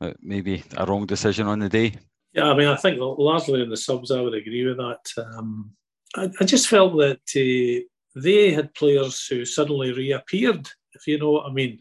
uh, 0.00 0.12
maybe 0.22 0.64
a 0.76 0.86
wrong 0.86 1.06
decision 1.06 1.46
on 1.46 1.58
the 1.58 1.68
day. 1.68 1.94
Yeah, 2.32 2.50
I 2.50 2.56
mean, 2.56 2.66
I 2.66 2.76
think 2.76 2.98
largely 2.98 3.62
in 3.62 3.68
the 3.68 3.76
subs, 3.76 4.10
I 4.10 4.20
would 4.20 4.34
agree 4.34 4.66
with 4.66 4.78
that. 4.78 5.22
Um, 5.22 5.70
I, 6.14 6.30
I 6.40 6.44
just 6.44 6.68
felt 6.68 6.96
that 6.98 7.20
uh, 7.36 7.84
they 8.20 8.52
had 8.52 8.74
players 8.74 9.26
who 9.26 9.44
suddenly 9.44 9.92
reappeared, 9.92 10.68
if 10.92 11.06
you 11.06 11.18
know 11.18 11.32
what 11.32 11.46
I 11.46 11.52
mean. 11.52 11.80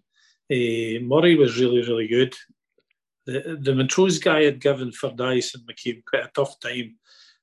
Uh, 0.51 0.99
Murray 1.03 1.35
was 1.35 1.59
really, 1.59 1.81
really 1.81 2.07
good. 2.07 2.35
The, 3.25 3.57
the 3.61 3.73
Montrose 3.73 4.19
guy 4.19 4.43
had 4.43 4.59
given 4.59 4.91
Fordyce 4.91 5.55
and 5.55 5.63
McKean 5.65 6.03
quite 6.05 6.25
a 6.25 6.31
tough 6.35 6.59
time, 6.59 6.97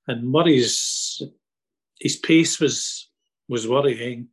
and 0.07 0.31
Murray's 0.31 1.23
his 1.99 2.17
pace 2.17 2.61
was 2.61 3.11
was 3.49 3.67
worrying. 3.67 4.29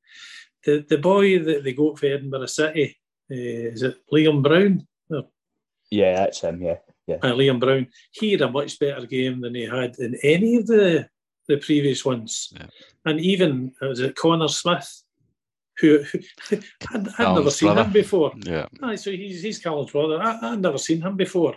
The 0.65 0.85
the 0.87 0.97
boy 0.97 1.39
that 1.39 1.63
they 1.63 1.73
got 1.73 1.97
for 1.97 2.07
Edinburgh 2.07 2.47
City 2.47 2.97
uh, 3.31 3.35
is 3.73 3.83
it 3.83 3.97
Liam 4.11 4.41
Brown? 4.41 4.87
Yeah, 5.89 6.15
that's 6.15 6.41
him. 6.41 6.61
Yeah, 6.61 6.77
yeah. 7.07 7.17
Uh, 7.17 7.33
Liam 7.33 7.59
Brown. 7.59 7.87
He 8.11 8.31
had 8.31 8.41
a 8.41 8.51
much 8.51 8.79
better 8.79 9.05
game 9.05 9.41
than 9.41 9.55
he 9.55 9.65
had 9.65 9.97
in 9.99 10.15
any 10.23 10.57
of 10.57 10.67
the 10.67 11.07
the 11.47 11.57
previous 11.57 12.05
ones. 12.05 12.53
Yeah. 12.55 12.67
And 13.05 13.19
even 13.19 13.73
uh, 13.81 13.87
was 13.87 13.99
it 13.99 14.15
Connor 14.15 14.47
Smith, 14.47 15.03
who, 15.79 15.99
who 15.99 16.19
I'd, 16.93 17.07
I'd 17.17 17.35
never 17.35 17.51
seen 17.51 17.73
brother. 17.73 17.83
him 17.83 17.93
before. 17.93 18.33
Yeah. 18.43 18.67
Aye, 18.81 18.95
so 18.95 19.11
he's 19.11 19.41
he's 19.41 19.59
Callum's 19.59 19.91
brother. 19.91 20.21
I, 20.21 20.51
would 20.51 20.61
never 20.61 20.77
seen 20.77 21.01
him 21.01 21.15
before. 21.15 21.55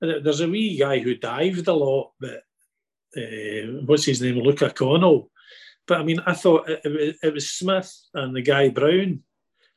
And 0.00 0.24
There's 0.24 0.40
a 0.40 0.48
wee 0.48 0.76
guy 0.78 0.98
who 0.98 1.14
dived 1.14 1.68
a 1.68 1.72
lot, 1.72 2.12
but 2.20 2.42
uh, 3.16 3.82
what's 3.86 4.04
his 4.04 4.20
name? 4.20 4.36
Luca 4.36 4.70
Connell. 4.70 5.30
But 5.86 6.00
I 6.00 6.04
mean, 6.04 6.20
I 6.26 6.34
thought 6.34 6.68
it, 6.68 6.80
it, 6.84 7.16
it 7.22 7.34
was 7.34 7.50
Smith 7.50 7.94
and 8.14 8.34
the 8.34 8.42
guy 8.42 8.68
Brown, 8.70 9.22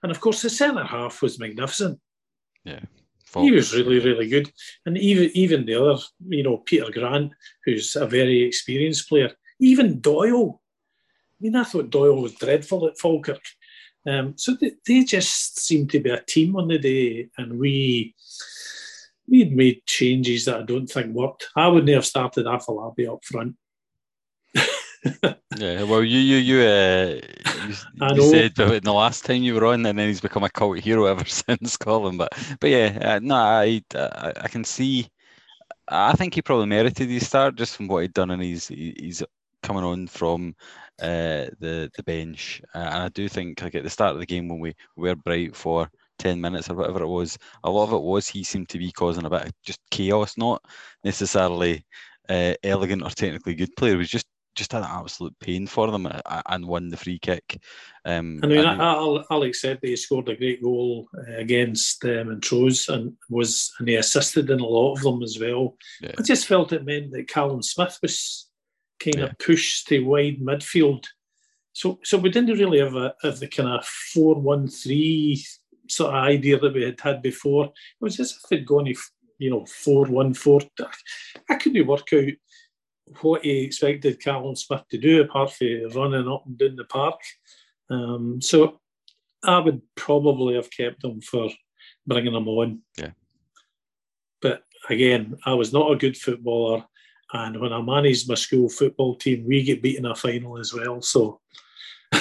and 0.03 0.11
of 0.11 0.19
course 0.19 0.41
the 0.41 0.49
centre 0.49 0.83
half 0.83 1.21
was 1.21 1.39
magnificent. 1.39 1.99
Yeah. 2.63 2.79
He 3.35 3.51
was 3.51 3.75
really, 3.75 3.99
really 3.99 4.27
good. 4.27 4.51
And 4.85 4.97
even 4.97 5.29
even 5.33 5.65
the 5.65 5.75
other, 5.75 6.01
you 6.27 6.43
know, 6.43 6.57
Peter 6.57 6.91
Grant, 6.91 7.33
who's 7.65 7.95
a 7.95 8.05
very 8.05 8.43
experienced 8.43 9.09
player, 9.09 9.31
even 9.59 9.99
Doyle. 9.99 10.61
I 10.61 11.37
mean, 11.39 11.55
I 11.55 11.63
thought 11.63 11.89
Doyle 11.89 12.21
was 12.21 12.33
dreadful 12.33 12.87
at 12.87 12.97
Falkirk. 12.97 13.43
Um, 14.07 14.33
so 14.37 14.55
they, 14.55 14.71
they 14.87 15.03
just 15.03 15.59
seemed 15.59 15.91
to 15.91 15.99
be 15.99 16.09
a 16.09 16.21
team 16.21 16.55
on 16.55 16.69
the 16.69 16.79
day, 16.79 17.29
and 17.37 17.59
we 17.59 18.15
we 19.27 19.45
made 19.45 19.85
changes 19.85 20.45
that 20.45 20.61
I 20.61 20.63
don't 20.63 20.87
think 20.87 21.13
worked. 21.13 21.49
I 21.55 21.67
wouldn't 21.67 21.93
have 21.93 22.05
started 22.05 22.45
Afolabi 22.45 23.11
up 23.11 23.23
front. 23.25 23.55
Yeah, 25.57 25.83
well, 25.83 26.03
you 26.03 26.19
you 26.19 26.37
you, 26.37 26.61
uh, 26.61 27.19
you, 27.67 28.15
you 28.15 28.21
said 28.31 28.59
in 28.59 28.83
the 28.83 28.93
last 28.93 29.25
time 29.25 29.43
you 29.43 29.53
were 29.53 29.65
on, 29.65 29.85
and 29.85 29.97
then 29.97 30.07
he's 30.07 30.21
become 30.21 30.43
a 30.43 30.49
cult 30.49 30.79
hero 30.79 31.05
ever 31.05 31.25
since, 31.27 31.77
Colin. 31.77 32.17
But 32.17 32.29
but 32.59 32.69
yeah, 32.69 32.97
uh, 33.01 33.19
no, 33.21 33.35
I, 33.35 33.81
I 33.95 34.33
I 34.41 34.47
can 34.47 34.63
see. 34.63 35.07
I 35.89 36.13
think 36.13 36.33
he 36.33 36.41
probably 36.41 36.65
merited 36.67 37.09
his 37.09 37.27
start 37.27 37.55
just 37.55 37.75
from 37.75 37.87
what 37.87 38.01
he'd 38.01 38.13
done, 38.13 38.31
and 38.31 38.41
he's 38.41 38.67
he's 38.67 39.23
coming 39.63 39.83
on 39.83 40.07
from 40.07 40.55
uh, 41.01 41.47
the 41.59 41.89
the 41.95 42.03
bench, 42.03 42.61
uh, 42.75 42.79
and 42.79 43.03
I 43.03 43.09
do 43.09 43.27
think 43.29 43.61
like 43.61 43.75
at 43.75 43.83
the 43.83 43.89
start 43.89 44.13
of 44.13 44.19
the 44.19 44.25
game 44.25 44.47
when 44.47 44.59
we 44.59 44.75
were 44.95 45.15
bright 45.15 45.55
for 45.55 45.89
10 46.19 46.41
minutes 46.41 46.69
or 46.69 46.75
whatever 46.75 47.03
it 47.03 47.07
was, 47.07 47.37
a 47.63 47.69
lot 47.69 47.83
of 47.83 47.93
it 47.93 48.01
was 48.01 48.27
he 48.27 48.43
seemed 48.43 48.69
to 48.69 48.77
be 48.77 48.91
causing 48.91 49.25
a 49.25 49.29
bit 49.29 49.45
of 49.45 49.51
just 49.63 49.79
chaos, 49.91 50.37
not 50.37 50.61
necessarily 51.03 51.85
uh, 52.29 52.53
elegant 52.63 53.03
or 53.03 53.09
technically 53.09 53.55
good 53.55 53.75
player. 53.77 53.93
It 53.93 53.97
was 53.97 54.09
just 54.09 54.25
just 54.57 54.71
had 54.73 54.81
an 54.81 54.89
absolute 54.91 55.37
pain 55.39 55.67
for 55.67 55.89
them 55.91 56.07
uh, 56.07 56.41
and 56.49 56.67
won 56.67 56.89
the 56.89 56.97
free 56.97 57.19
kick. 57.19 57.61
Um, 58.03 58.39
I 58.43 58.47
mean, 58.47 58.65
and, 58.65 58.81
Alex 58.81 59.61
said 59.61 59.79
that 59.81 59.87
he 59.87 59.95
scored 59.95 60.27
a 60.27 60.35
great 60.35 60.61
goal 60.61 61.07
uh, 61.17 61.37
against 61.37 62.03
um, 62.03 62.27
Montrose 62.27 62.89
and 62.89 63.13
was 63.29 63.71
and 63.79 63.87
he 63.87 63.95
assisted 63.95 64.49
in 64.49 64.59
a 64.59 64.65
lot 64.65 64.95
of 64.95 65.03
them 65.03 65.23
as 65.23 65.39
well. 65.39 65.77
Yeah. 66.01 66.13
I 66.17 66.23
just 66.23 66.47
felt 66.47 66.73
it 66.73 66.85
meant 66.85 67.11
that 67.11 67.29
Callum 67.29 67.61
Smith 67.61 67.97
was 68.01 68.49
kind 68.99 69.17
yeah. 69.17 69.25
of 69.25 69.37
pushed 69.37 69.87
to 69.87 69.99
wide 69.99 70.39
midfield. 70.39 71.05
So, 71.73 71.99
so 72.03 72.17
we 72.17 72.31
didn't 72.31 72.57
really 72.57 72.79
have, 72.79 72.95
a, 72.95 73.13
have 73.21 73.39
the 73.39 73.47
kind 73.47 73.69
of 73.69 73.85
four-one-three 73.85 75.45
sort 75.87 76.15
of 76.15 76.23
idea 76.23 76.59
that 76.59 76.73
we 76.73 76.83
had 76.83 76.99
had 76.99 77.21
before. 77.21 77.65
It 77.65 77.71
was 78.01 78.19
as 78.19 78.31
if 78.31 78.51
it'd 78.51 78.65
gone, 78.65 78.91
you 79.37 79.49
know, 79.51 79.63
four-one-four. 79.65 80.61
I 81.47 81.55
couldn't 81.55 81.85
work 81.85 82.11
out 82.13 82.33
what 83.21 83.43
he 83.43 83.59
expected 83.59 84.21
Callum 84.21 84.55
Smith 84.55 84.83
to 84.89 84.97
do 84.97 85.21
apart 85.21 85.51
from 85.51 85.89
running 85.95 86.27
up 86.27 86.43
and 86.45 86.57
down 86.57 86.75
the 86.75 86.85
park. 86.85 87.19
Um, 87.89 88.41
so 88.41 88.79
I 89.43 89.59
would 89.59 89.81
probably 89.95 90.55
have 90.55 90.69
kept 90.71 91.03
him 91.03 91.21
for 91.21 91.49
bringing 92.05 92.33
him 92.33 92.47
on. 92.47 92.81
Yeah. 92.97 93.11
But 94.41 94.63
again, 94.89 95.37
I 95.45 95.53
was 95.53 95.73
not 95.73 95.91
a 95.91 95.97
good 95.97 96.17
footballer. 96.17 96.83
And 97.33 97.59
when 97.59 97.73
I 97.73 97.81
managed 97.81 98.29
my 98.29 98.35
school 98.35 98.69
football 98.69 99.15
team, 99.15 99.45
we 99.45 99.63
get 99.63 99.81
beaten 99.81 100.05
in 100.05 100.11
a 100.11 100.15
final 100.15 100.57
as 100.59 100.73
well. 100.73 101.01
So 101.01 101.41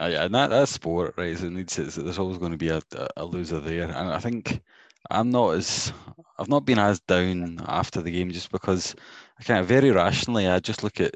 yeah, 0.00 0.24
and 0.24 0.34
that 0.34 0.50
that's 0.50 0.72
sport, 0.72 1.14
right? 1.16 1.40
It 1.40 1.50
needs 1.50 1.74
to, 1.76 1.84
there's 1.84 2.18
always 2.18 2.38
going 2.38 2.52
to 2.52 2.58
be 2.58 2.68
a, 2.68 2.82
a 3.16 3.24
loser 3.24 3.60
there, 3.60 3.84
and 3.84 3.94
I 3.94 4.18
think 4.18 4.62
I'm 5.10 5.30
not 5.30 5.50
as 5.50 5.92
I've 6.38 6.48
not 6.48 6.64
been 6.64 6.78
as 6.78 7.00
down 7.00 7.60
after 7.66 8.00
the 8.00 8.10
game 8.10 8.30
just 8.30 8.50
because 8.50 8.94
I 9.38 9.44
kind 9.44 9.60
of 9.60 9.66
very 9.66 9.90
rationally 9.90 10.48
I 10.48 10.60
just 10.60 10.82
look 10.82 11.00
at 11.00 11.14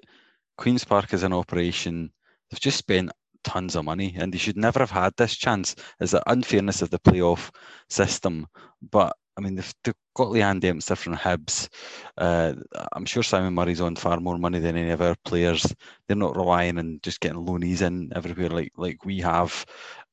Queens 0.59 0.85
Park 0.85 1.12
as 1.12 1.22
an 1.22 1.33
operation. 1.33 2.11
They've 2.51 2.61
just 2.61 2.79
spent 2.79 3.11
tons 3.44 3.77
of 3.77 3.85
money, 3.85 4.14
and 4.18 4.33
they 4.33 4.38
should 4.38 4.57
never 4.57 4.81
have 4.81 4.90
had 4.90 5.14
this 5.16 5.37
chance. 5.37 5.75
Is 6.01 6.11
the 6.11 6.22
unfairness 6.31 6.83
of 6.83 6.90
the 6.90 6.99
playoff 6.99 7.51
system, 7.88 8.46
but 8.90 9.16
I 9.37 9.42
mean, 9.42 9.55
they've, 9.55 9.75
they've 9.85 9.94
got 10.14 10.29
Leeann 10.29 10.61
Dempster 10.61 10.96
from 10.96 11.14
Hibs. 11.14 11.68
Uh, 12.16 12.55
I'm 12.92 13.05
sure 13.05 13.22
Simon 13.22 13.55
Murray's 13.55 13.83
on 13.83 13.94
far 13.96 14.18
more 14.18 14.38
money 14.38 14.59
than 14.59 14.77
any 14.77 14.90
of 14.90 15.03
our 15.03 15.14
players. 15.25 15.75
They're 16.07 16.16
not 16.16 16.37
relying 16.37 16.79
on 16.79 17.01
just 17.03 17.20
getting 17.20 17.44
loanies 17.44 17.83
in 17.83 18.12
everywhere 18.14 18.49
like 18.49 18.72
like 18.77 19.05
we 19.05 19.20
have. 19.20 19.64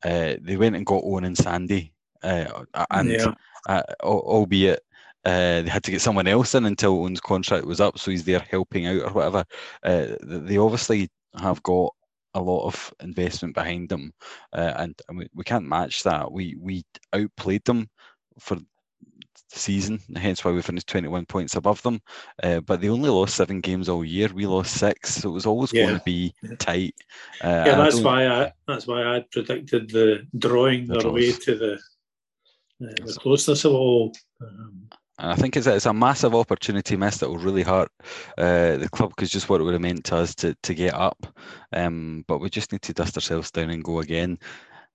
Uh, 0.03 0.35
they 0.41 0.57
went 0.57 0.75
and 0.75 0.85
got 0.85 1.03
Owen 1.03 1.23
and 1.23 1.37
Sandy, 1.37 1.93
uh, 2.21 2.65
and 2.91 3.09
yeah. 3.09 3.33
Uh, 3.67 3.83
albeit 4.01 4.81
uh, 5.25 5.61
they 5.61 5.69
had 5.69 5.83
to 5.83 5.91
get 5.91 6.01
someone 6.01 6.27
else 6.27 6.53
in 6.53 6.65
until 6.65 6.91
Owen's 6.91 7.21
contract 7.21 7.65
was 7.65 7.79
up, 7.79 7.97
so 7.97 8.11
he's 8.11 8.25
there 8.25 8.45
helping 8.49 8.87
out 8.87 9.03
or 9.03 9.11
whatever. 9.11 9.45
Uh, 9.83 10.07
they 10.21 10.57
obviously 10.57 11.09
have 11.39 11.63
got 11.63 11.93
a 12.33 12.41
lot 12.41 12.65
of 12.65 12.93
investment 13.01 13.55
behind 13.55 13.89
them, 13.89 14.11
uh, 14.53 14.73
and, 14.77 14.99
and 15.07 15.17
we, 15.17 15.29
we, 15.33 15.43
can't 15.43 15.65
match 15.65 16.03
that. 16.03 16.31
We 16.31 16.55
we 16.59 16.83
outplayed 17.13 17.63
them 17.63 17.89
for 18.39 18.55
the 18.55 18.65
season, 19.49 19.99
hence 20.15 20.43
why 20.43 20.51
we 20.51 20.61
finished 20.61 20.87
21 20.87 21.25
points 21.25 21.55
above 21.55 21.81
them. 21.83 22.01
Uh, 22.41 22.59
but 22.61 22.81
they 22.81 22.89
only 22.89 23.09
lost 23.09 23.35
seven 23.35 23.61
games 23.61 23.87
all 23.87 24.03
year. 24.03 24.29
We 24.33 24.45
lost 24.45 24.75
six, 24.75 25.15
so 25.15 25.29
it 25.29 25.33
was 25.33 25.45
always 25.45 25.71
yeah. 25.71 25.85
going 25.85 25.97
to 25.99 26.03
be 26.03 26.33
tight. 26.57 26.95
Uh, 27.41 27.63
yeah, 27.65 27.75
that's 27.75 28.01
why 28.01 28.27
I 28.27 28.51
that's 28.67 28.87
why 28.87 29.03
I 29.03 29.25
predicted 29.31 29.89
the 29.89 30.27
drawing 30.37 30.87
the 30.87 30.99
their 30.99 31.11
way 31.11 31.31
to 31.31 31.55
the, 31.55 31.79
uh, 32.85 33.05
the 33.05 33.13
closeness 33.19 33.65
of 33.65 33.73
all. 33.73 34.13
Um, 34.41 34.89
and 35.19 35.31
I 35.31 35.35
think 35.35 35.55
it's 35.55 35.67
a, 35.67 35.75
it's 35.75 35.85
a 35.85 35.93
massive 35.93 36.33
opportunity 36.33 36.97
missed 36.97 37.19
that 37.19 37.29
will 37.29 37.37
really 37.37 37.63
hurt 37.63 37.89
uh, 38.37 38.77
the 38.77 38.89
club 38.91 39.11
because 39.11 39.29
just 39.29 39.47
what 39.47 39.61
it 39.61 39.63
would 39.63 39.73
have 39.73 39.81
meant 39.81 40.05
to 40.05 40.17
us 40.17 40.33
to, 40.35 40.55
to 40.63 40.73
get 40.73 40.93
up. 40.93 41.27
Um, 41.71 42.25
but 42.27 42.39
we 42.39 42.49
just 42.49 42.71
need 42.71 42.81
to 42.83 42.93
dust 42.93 43.15
ourselves 43.15 43.51
down 43.51 43.69
and 43.69 43.83
go 43.83 43.99
again. 43.99 44.39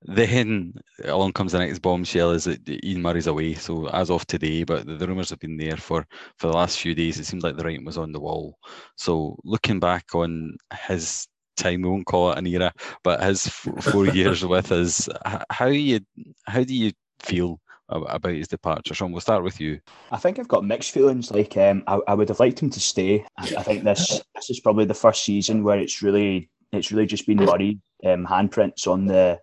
Then 0.02 0.74
along 1.04 1.32
comes 1.32 1.52
the 1.52 1.58
next 1.58 1.80
bombshell 1.80 2.30
is 2.30 2.44
that 2.44 2.68
Ian 2.68 3.02
Murray's 3.02 3.26
away. 3.26 3.54
So 3.54 3.88
as 3.88 4.10
of 4.10 4.26
today, 4.26 4.64
but 4.64 4.86
the, 4.86 4.96
the 4.96 5.06
rumours 5.06 5.30
have 5.30 5.40
been 5.40 5.56
there 5.56 5.76
for, 5.76 6.06
for 6.36 6.48
the 6.48 6.52
last 6.52 6.78
few 6.80 6.94
days. 6.94 7.18
It 7.18 7.24
seemed 7.24 7.42
like 7.42 7.56
the 7.56 7.64
writing 7.64 7.84
was 7.84 7.98
on 7.98 8.12
the 8.12 8.20
wall. 8.20 8.58
So 8.96 9.38
looking 9.44 9.80
back 9.80 10.14
on 10.14 10.56
his 10.88 11.28
time, 11.56 11.82
we 11.82 11.88
won't 11.88 12.06
call 12.06 12.32
it 12.32 12.38
an 12.38 12.46
era, 12.46 12.72
but 13.04 13.22
his 13.22 13.46
four 13.46 14.06
years 14.14 14.44
with 14.44 14.72
us, 14.72 15.08
how 15.50 15.66
you 15.66 16.00
how 16.46 16.64
do 16.64 16.74
you 16.74 16.92
feel 17.20 17.60
about 17.88 18.32
his 18.32 18.48
departure? 18.48 18.94
Sean, 18.94 19.12
we'll 19.12 19.20
start 19.20 19.42
with 19.42 19.60
you. 19.60 19.80
I 20.10 20.16
think 20.16 20.38
I've 20.38 20.48
got 20.48 20.64
mixed 20.64 20.90
feelings. 20.90 21.30
Like 21.30 21.56
um, 21.56 21.82
I, 21.86 22.00
I 22.08 22.14
would 22.14 22.28
have 22.28 22.40
liked 22.40 22.62
him 22.62 22.70
to 22.70 22.80
stay. 22.80 23.24
I, 23.38 23.54
I 23.58 23.62
think 23.62 23.84
this 23.84 24.22
this 24.34 24.50
is 24.50 24.60
probably 24.60 24.84
the 24.84 24.94
first 24.94 25.24
season 25.24 25.64
where 25.64 25.78
it's 25.78 26.02
really 26.02 26.50
it's 26.72 26.92
really 26.92 27.06
just 27.06 27.26
been 27.26 27.38
Murray 27.38 27.80
um, 28.04 28.26
handprints 28.26 28.86
on 28.86 29.06
the 29.06 29.40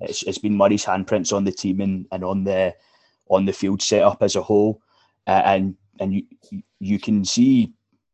it's, 0.00 0.22
it's 0.22 0.38
been 0.38 0.56
Murray's 0.56 0.84
handprints 0.84 1.34
on 1.34 1.44
the 1.44 1.52
team 1.52 1.80
and, 1.80 2.06
and 2.12 2.24
on 2.24 2.44
the 2.44 2.74
on 3.28 3.44
the 3.44 3.52
field 3.52 3.80
setup 3.80 4.22
as 4.22 4.36
a 4.36 4.42
whole, 4.42 4.82
uh, 5.26 5.42
and 5.44 5.76
and 6.00 6.14
you 6.14 6.22
you 6.80 6.98
can 6.98 7.24
see 7.24 7.72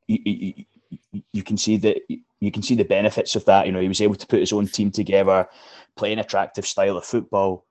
you, 0.08 1.42
can 1.42 1.56
see 1.56 1.76
that 1.78 1.98
you 2.40 2.52
can 2.52 2.62
see 2.62 2.74
the 2.74 2.84
benefits 2.84 3.34
of 3.36 3.44
that. 3.46 3.66
You 3.66 3.72
know, 3.72 3.80
he 3.80 3.88
was 3.88 4.00
able 4.00 4.14
to 4.16 4.26
put 4.26 4.40
his 4.40 4.52
own 4.52 4.66
team 4.66 4.90
together, 4.90 5.48
play 5.96 6.12
an 6.12 6.18
attractive 6.18 6.66
style 6.66 6.96
of 6.96 7.04
football, 7.04 7.64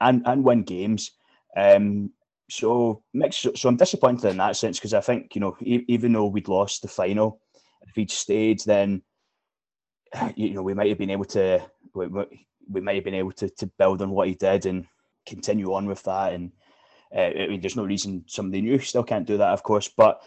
and 0.00 0.22
and 0.26 0.44
win 0.44 0.62
games. 0.62 1.12
Um, 1.56 2.12
so 2.50 3.02
mixed. 3.12 3.56
So 3.56 3.68
I'm 3.68 3.76
disappointed 3.76 4.30
in 4.30 4.36
that 4.38 4.56
sense 4.56 4.78
because 4.78 4.94
I 4.94 5.00
think 5.00 5.34
you 5.34 5.40
know 5.40 5.56
even 5.60 6.12
though 6.12 6.26
we'd 6.26 6.48
lost 6.48 6.82
the 6.82 6.88
final, 6.88 7.40
if 7.86 7.94
he'd 7.94 8.10
stayed, 8.10 8.60
then 8.64 9.02
you 10.34 10.54
know 10.54 10.62
we 10.62 10.74
might 10.74 10.88
have 10.88 10.98
been 10.98 11.10
able 11.10 11.26
to 11.26 11.62
we 11.94 12.80
might 12.80 12.96
have 12.96 13.04
been 13.04 13.14
able 13.14 13.32
to, 13.32 13.48
to 13.48 13.66
build 13.78 14.02
on 14.02 14.10
what 14.10 14.28
he 14.28 14.34
did 14.34 14.66
and 14.66 14.86
continue 15.26 15.72
on 15.74 15.86
with 15.86 16.02
that. 16.04 16.32
And 16.32 16.52
uh, 17.14 17.20
I 17.20 17.46
mean, 17.48 17.60
there's 17.60 17.76
no 17.76 17.84
reason 17.84 18.24
somebody 18.26 18.60
new 18.60 18.78
still 18.78 19.04
can't 19.04 19.26
do 19.26 19.38
that, 19.38 19.52
of 19.52 19.62
course. 19.62 19.88
But 19.88 20.22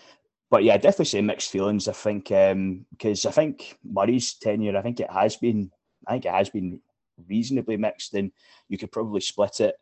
but 0.50 0.64
yeah, 0.64 0.78
definitely 0.78 1.06
say 1.06 1.22
mixed 1.22 1.52
feelings. 1.52 1.88
I 1.88 1.94
think 1.94 2.26
because 2.26 3.26
um, 3.26 3.30
I 3.30 3.32
think 3.32 3.78
Murray's 3.84 4.34
tenure, 4.34 4.78
I 4.78 4.82
think 4.82 5.00
it 5.00 5.10
has 5.10 5.38
been, 5.38 5.72
I 6.06 6.12
think 6.12 6.26
it 6.26 6.32
has 6.32 6.50
been 6.50 6.82
reasonably 7.30 7.78
mixed, 7.78 8.14
and 8.16 8.32
you 8.68 8.78
could 8.78 8.92
probably 8.92 9.22
split 9.22 9.62
it. 9.62 9.76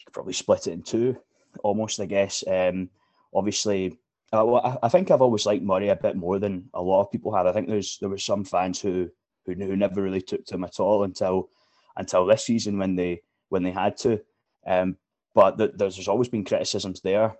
You 0.00 0.06
could 0.06 0.14
probably 0.14 0.32
split 0.32 0.66
it 0.66 0.72
in 0.72 0.82
two, 0.82 1.16
almost. 1.62 2.00
I 2.00 2.06
guess. 2.06 2.42
Um, 2.46 2.90
obviously, 3.32 3.98
I, 4.32 4.78
I 4.82 4.88
think 4.88 5.10
I've 5.10 5.22
always 5.22 5.46
liked 5.46 5.62
Murray 5.62 5.88
a 5.88 5.96
bit 5.96 6.16
more 6.16 6.38
than 6.38 6.70
a 6.74 6.82
lot 6.82 7.02
of 7.02 7.12
people 7.12 7.34
have. 7.34 7.46
I 7.46 7.52
think 7.52 7.68
there's 7.68 7.98
there 7.98 8.08
were 8.08 8.18
some 8.18 8.44
fans 8.44 8.80
who 8.80 9.10
who, 9.46 9.54
who 9.54 9.76
never 9.76 10.02
really 10.02 10.22
took 10.22 10.44
to 10.46 10.54
him 10.54 10.64
at 10.64 10.80
all 10.80 11.04
until 11.04 11.50
until 11.96 12.26
this 12.26 12.44
season 12.44 12.78
when 12.78 12.96
they 12.96 13.22
when 13.50 13.62
they 13.62 13.72
had 13.72 13.96
to. 13.98 14.20
Um, 14.66 14.96
but 15.34 15.56
there's, 15.56 15.76
there's 15.76 16.08
always 16.08 16.28
been 16.28 16.44
criticisms 16.44 17.00
there 17.00 17.36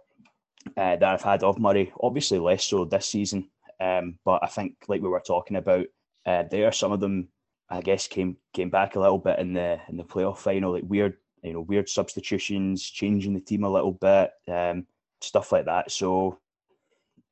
uh, 0.77 0.96
that 0.96 1.03
I've 1.03 1.23
had 1.23 1.42
of 1.42 1.59
Murray. 1.59 1.92
Obviously, 2.01 2.38
less 2.38 2.64
so 2.64 2.85
this 2.85 3.07
season. 3.07 3.49
Um, 3.81 4.18
but 4.25 4.42
I 4.42 4.46
think, 4.46 4.77
like 4.88 5.01
we 5.01 5.09
were 5.09 5.20
talking 5.20 5.57
about, 5.57 5.87
uh, 6.27 6.44
there 6.51 6.70
some 6.73 6.92
of 6.92 7.01
them, 7.01 7.29
I 7.68 7.81
guess, 7.81 8.07
came 8.07 8.37
came 8.53 8.70
back 8.70 8.94
a 8.94 9.01
little 9.01 9.18
bit 9.18 9.38
in 9.38 9.55
the 9.55 9.81
in 9.88 9.96
the 9.96 10.05
playoff 10.05 10.38
final, 10.38 10.73
like 10.73 10.85
weird, 10.87 11.16
you 11.42 11.53
know, 11.53 11.61
weird 11.61 11.88
substitutions, 11.88 12.83
changing 12.83 13.35
the 13.35 13.40
team 13.40 13.64
a 13.64 13.70
little 13.70 13.92
bit, 13.92 14.31
um, 14.48 14.87
stuff 15.20 15.53
like 15.53 15.66
that. 15.66 15.90
So, 15.90 16.38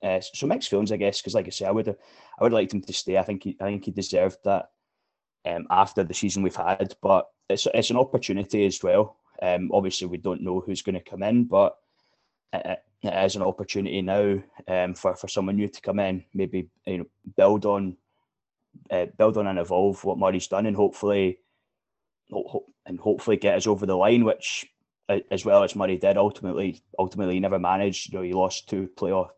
uh, 0.02 0.20
so 0.20 0.46
mixed 0.46 0.70
feelings, 0.70 0.92
I 0.92 0.96
guess, 0.96 1.20
because 1.20 1.34
like 1.34 1.46
I 1.46 1.50
say, 1.50 1.66
I 1.66 1.70
would 1.70 1.88
I 1.88 2.42
would 2.42 2.52
like 2.52 2.72
him 2.72 2.82
to 2.82 2.92
stay. 2.92 3.18
I 3.18 3.22
think 3.22 3.44
he, 3.44 3.56
I 3.60 3.64
think 3.64 3.84
he 3.84 3.90
deserved 3.90 4.38
that 4.44 4.70
um, 5.44 5.66
after 5.70 6.04
the 6.04 6.14
season 6.14 6.42
we've 6.42 6.54
had. 6.54 6.94
But 7.02 7.28
it's 7.48 7.66
it's 7.74 7.90
an 7.90 7.96
opportunity 7.96 8.66
as 8.66 8.82
well. 8.82 9.16
Um, 9.42 9.70
obviously, 9.72 10.06
we 10.06 10.18
don't 10.18 10.42
know 10.42 10.60
who's 10.60 10.82
going 10.82 10.94
to 10.94 11.00
come 11.10 11.22
in, 11.22 11.44
but 11.44 11.76
it, 12.52 12.82
it 13.02 13.24
is 13.24 13.36
an 13.36 13.42
opportunity 13.42 14.02
now 14.02 14.40
um, 14.66 14.94
for 14.94 15.14
for 15.14 15.28
someone 15.28 15.56
new 15.56 15.68
to 15.68 15.80
come 15.80 15.98
in, 15.98 16.24
maybe 16.34 16.68
you 16.86 16.98
know 16.98 17.06
build 17.36 17.66
on 17.66 17.96
uh, 18.90 19.06
build 19.16 19.36
on 19.36 19.46
and 19.46 19.58
evolve 19.58 20.02
what 20.04 20.18
Murray's 20.18 20.48
done, 20.48 20.66
and 20.66 20.76
hopefully 20.76 21.38
and 22.88 22.98
hopefully 22.98 23.36
get 23.36 23.56
us 23.56 23.68
over 23.68 23.86
the 23.86 23.96
line, 23.96 24.24
which 24.24 24.66
as 25.30 25.44
well 25.44 25.62
as 25.62 25.76
Murray 25.76 25.96
did 25.96 26.16
ultimately 26.16 26.82
ultimately 26.98 27.34
he 27.34 27.40
never 27.40 27.58
managed. 27.58 28.12
You 28.12 28.18
know, 28.18 28.24
he 28.24 28.32
lost 28.32 28.68
two 28.68 28.90
playoff 28.96 29.28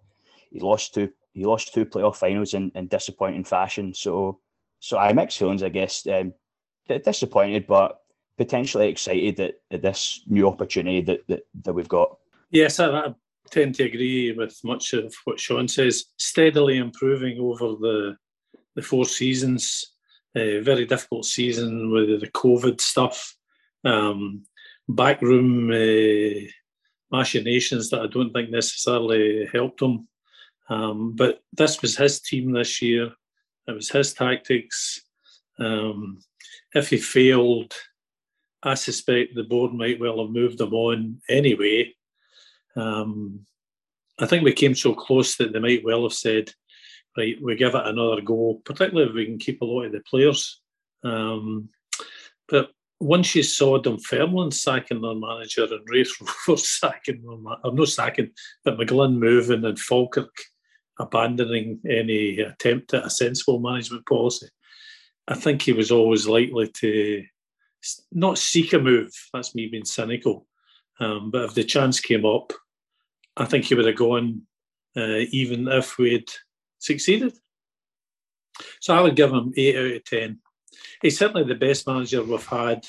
he 0.51 0.61
lost 0.61 0.95
two 0.95 1.13
he 1.33 1.45
lost 1.45 1.75
two 1.75 1.85
playoff 1.85 2.17
finals 2.17 2.55
in, 2.55 2.73
in 2.75 2.89
disappointing 2.89 3.45
fashion. 3.45 3.93
So 3.95 4.41
so 4.81 4.97
I 4.99 5.13
mixed 5.13 5.39
feelings, 5.39 5.63
I 5.63 5.69
guess. 5.69 6.07
Um, 6.07 6.33
disappointed, 7.05 7.67
but 7.69 8.01
potentially 8.37 8.89
excited 8.89 9.39
at, 9.39 9.55
at 9.71 9.83
this 9.83 10.23
new 10.27 10.49
opportunity 10.49 11.03
that, 11.03 11.21
that, 11.29 11.47
that 11.63 11.73
we've 11.73 11.89
got. 11.89 12.17
Yes, 12.51 12.81
I, 12.81 12.89
I, 12.89 13.15
tend 13.51 13.75
to 13.75 13.85
agree 13.85 14.33
with 14.33 14.59
much 14.65 14.93
of 14.93 15.15
what 15.25 15.39
Sean 15.41 15.67
says. 15.67 16.07
Steadily 16.17 16.79
improving 16.79 17.39
over 17.39 17.77
the 17.77 18.17
the 18.77 18.83
four 18.83 19.05
seasons. 19.05 19.95
A 20.37 20.61
very 20.61 20.87
difficult 20.87 21.25
season 21.25 21.91
with 21.91 22.21
the 22.21 22.29
COVID 22.29 22.81
stuff, 22.81 23.37
um, 23.85 24.45
backroom 24.89 25.71
uh, 25.71 26.47
machinations 27.11 27.91
that 27.91 28.03
I 28.03 28.07
don't 28.07 28.33
think 28.33 28.51
necessarily 28.51 29.49
helped 29.53 29.83
him. 29.83 30.09
Um, 30.69 31.17
but 31.17 31.43
this 31.53 31.83
was 31.83 31.97
his 31.97 32.21
team 32.21 32.53
this 32.53 32.81
year. 32.81 33.11
It 33.67 33.73
was 33.73 33.91
his 33.91 34.15
tactics. 34.15 35.03
Um, 35.59 36.21
if 36.75 36.91
he 36.91 36.97
failed, 36.97 37.75
I 38.63 38.75
suspect 38.75 39.35
the 39.35 39.45
board 39.45 39.73
might 39.73 40.01
well 40.01 40.21
have 40.23 40.31
moved 40.31 40.61
him 40.61 40.73
on 40.73 41.21
anyway. 41.29 41.95
Um, 42.77 43.47
I 44.19 44.27
think 44.27 44.45
we 44.45 44.53
came 44.53 44.75
so 44.75 44.95
close 44.95 45.37
that 45.37 45.53
they 45.53 45.59
might 45.59 45.85
well 45.85 46.03
have 46.03 46.13
said, 46.13 46.53
right, 47.17 47.37
we 47.43 47.57
give 47.57 47.75
it 47.75 47.87
another 47.87 48.21
go, 48.21 48.61
particularly 48.65 49.09
if 49.09 49.15
we 49.15 49.25
can 49.27 49.39
keep 49.39 49.63
a 49.63 49.65
lot 49.65 49.85
of 49.85 49.93
the 49.93 50.01
players. 50.01 50.61
Um, 51.03 51.71
but 52.49 52.71
once 53.01 53.35
you 53.35 53.43
saw 53.43 53.79
Dunfermline 53.79 54.51
sacking 54.51 55.01
their 55.01 55.15
manager 55.15 55.65
and 55.65 55.89
Raith 55.89 56.13
Rovers 56.49 56.69
sacking, 56.69 57.25
or 57.27 57.73
no 57.73 57.85
sacking, 57.87 58.31
but 58.65 58.79
McGlynn 58.79 59.19
moving 59.19 59.65
and 59.65 59.79
Falkirk 59.79 60.35
abandoning 60.99 61.81
any 61.89 62.41
attempt 62.41 62.93
at 62.93 63.07
a 63.07 63.11
sensible 63.11 63.59
management 63.59 64.07
policy. 64.07 64.49
I 65.27 65.35
think 65.35 65.63
he 65.63 65.73
was 65.73 65.91
always 65.91 66.27
likely 66.27 66.69
to 66.69 67.25
not 68.13 68.37
seek 68.37 68.75
a 68.75 68.79
move. 68.79 69.11
That's 69.33 69.55
me 69.55 69.67
being 69.69 69.87
cynical. 69.87 70.47
Um, 70.99 71.31
but 71.31 71.45
if 71.45 71.55
the 71.55 71.65
chance 71.65 72.01
came 72.01 72.27
up, 72.27 72.53
I 73.37 73.47
think 73.47 73.65
he 73.65 73.75
would 73.75 73.87
have 73.87 73.97
gone, 73.97 74.43
uh, 74.95 75.25
even 75.31 75.67
if 75.69 75.97
we'd 75.97 76.29
succeeded. 76.79 77.33
So 78.81 78.95
I 78.95 79.01
would 79.01 79.17
give 79.17 79.33
him 79.33 79.55
eight 79.57 79.77
out 79.77 79.97
of 79.97 80.05
ten. 80.05 80.41
He's 81.03 81.19
certainly 81.19 81.45
the 81.45 81.55
best 81.55 81.87
manager 81.87 82.23
we've 82.23 82.47
had 82.47 82.87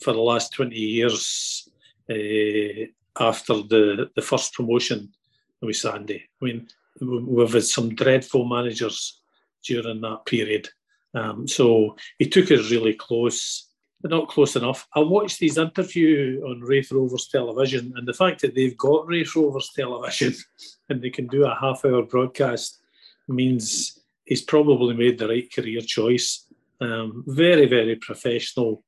for 0.00 0.12
the 0.12 0.20
last 0.20 0.52
twenty 0.52 0.78
years 0.78 1.68
uh, 2.10 2.86
after 3.18 3.54
the 3.54 4.10
the 4.14 4.22
first 4.22 4.54
promotion 4.54 5.12
with 5.60 5.76
Sandy. 5.76 6.24
I 6.40 6.44
mean, 6.44 6.68
we've 7.00 7.52
had 7.52 7.64
some 7.64 7.94
dreadful 7.94 8.44
managers 8.46 9.20
during 9.64 10.00
that 10.00 10.24
period. 10.26 10.68
Um, 11.14 11.46
so 11.46 11.96
he 12.18 12.28
took 12.28 12.50
us 12.50 12.70
really 12.70 12.94
close, 12.94 13.68
but 14.00 14.10
not 14.10 14.28
close 14.28 14.56
enough. 14.56 14.86
I 14.94 15.00
watched 15.00 15.40
his 15.40 15.58
interview 15.58 16.42
on 16.46 16.60
Raith 16.60 16.92
Rovers 16.92 17.28
television, 17.28 17.92
and 17.96 18.06
the 18.06 18.14
fact 18.14 18.40
that 18.42 18.54
they've 18.54 18.76
got 18.76 19.06
Raith 19.06 19.34
Rovers 19.34 19.70
television 19.74 20.34
and 20.88 21.02
they 21.02 21.10
can 21.10 21.26
do 21.26 21.44
a 21.44 21.54
half 21.54 21.84
hour 21.84 22.02
broadcast 22.02 22.80
means 23.28 24.00
he's 24.24 24.42
probably 24.42 24.94
made 24.94 25.18
the 25.18 25.28
right 25.28 25.52
career 25.52 25.80
choice. 25.80 26.46
Um, 26.80 27.24
very, 27.26 27.66
very 27.66 27.96
professional. 27.96 28.82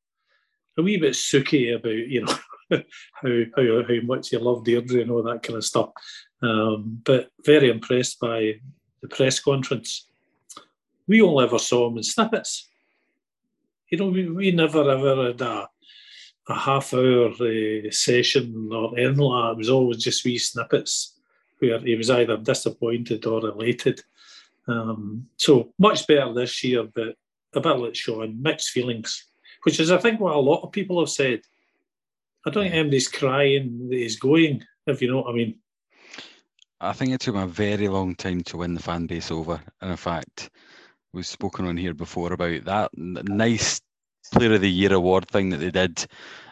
A 0.79 0.83
wee 0.83 0.97
bit 0.97 1.15
sooky 1.15 1.71
about, 1.73 1.93
you 1.93 2.25
know, 2.25 2.35
how, 2.71 3.29
how, 3.57 3.83
how 3.83 4.01
much 4.05 4.31
he 4.31 4.39
loved 4.39 4.67
Airdrie 4.67 5.03
and 5.03 5.11
all 5.11 5.23
that 5.25 5.43
kind 5.43 5.59
of 5.59 5.65
stuff. 5.65 5.91
Um, 6.41 7.01
but 7.05 7.31
very 7.45 7.71
impressed 7.71 8.19
by 8.19 8.61
the 9.03 9.09
press 9.09 9.39
conference. 9.41 10.09
We 11.07 11.21
all 11.21 11.41
ever 11.41 11.59
saw 11.59 11.89
him 11.89 11.99
in 11.99 12.03
snippets. 12.03 12.69
You 13.91 13.99
know, 13.99 14.07
we, 14.07 14.29
we 14.31 14.51
never 14.53 14.91
ever 14.91 15.27
had 15.27 15.41
a, 15.43 15.69
a 16.49 16.55
half 16.55 16.95
hour 16.95 17.29
uh, 17.29 17.91
session 17.91 18.71
or 18.73 18.99
anything 18.99 19.19
like 19.19 19.45
that. 19.45 19.53
It 19.53 19.59
was 19.59 19.69
always 19.69 20.03
just 20.03 20.25
wee 20.25 20.39
snippets 20.39 21.19
where 21.59 21.79
he 21.79 21.95
was 21.95 22.11
either 22.11 22.37
disappointed 22.39 23.27
or 23.27 23.41
elated. 23.41 24.01
Um, 24.67 25.29
so 25.37 25.73
much 25.79 26.07
better 26.07 26.33
this 26.33 26.65
year, 26.65 26.85
but 26.95 27.17
a 27.55 27.61
bit 27.61 27.77
like 27.77 27.95
Sean, 27.95 28.41
mixed 28.41 28.71
feelings, 28.71 29.27
which 29.65 29.81
is, 29.81 29.91
I 29.91 29.99
think, 29.99 30.21
what 30.21 30.37
a 30.37 30.39
lot 30.39 30.63
of 30.63 30.73
people 30.73 31.01
have 31.01 31.11
said. 31.11 31.41
I 32.47 32.51
don't 32.51 32.65
think 32.65 32.75
anybody's 32.75 33.09
crying 33.09 33.89
that 33.89 33.97
he's 33.97 34.19
going, 34.19 34.65
if 34.87 35.01
you 35.01 35.11
know 35.11 35.21
what 35.21 35.31
I 35.31 35.37
mean. 35.37 35.59
I 36.81 36.93
think 36.93 37.13
it 37.13 37.21
took 37.21 37.37
him 37.37 37.43
a 37.43 37.47
very 37.47 37.87
long 37.89 38.17
time 38.17 38.43
to 38.45 38.57
win 38.57 38.75
the 38.75 38.83
fan 38.83 39.07
base 39.07 39.31
over. 39.31 39.61
And 39.81 39.91
in 39.91 39.97
fact, 39.97 40.51
we've 41.13 41.27
spoken 41.27 41.67
on 41.67 41.77
here 41.77 41.95
before 41.95 42.33
about 42.33 42.65
that 42.65 42.91
nice 42.97 43.81
Player 44.31 44.55
of 44.55 44.61
the 44.61 44.71
Year 44.71 44.93
award 44.93 45.29
thing 45.29 45.51
that 45.51 45.59
they 45.59 45.71
did 45.71 46.07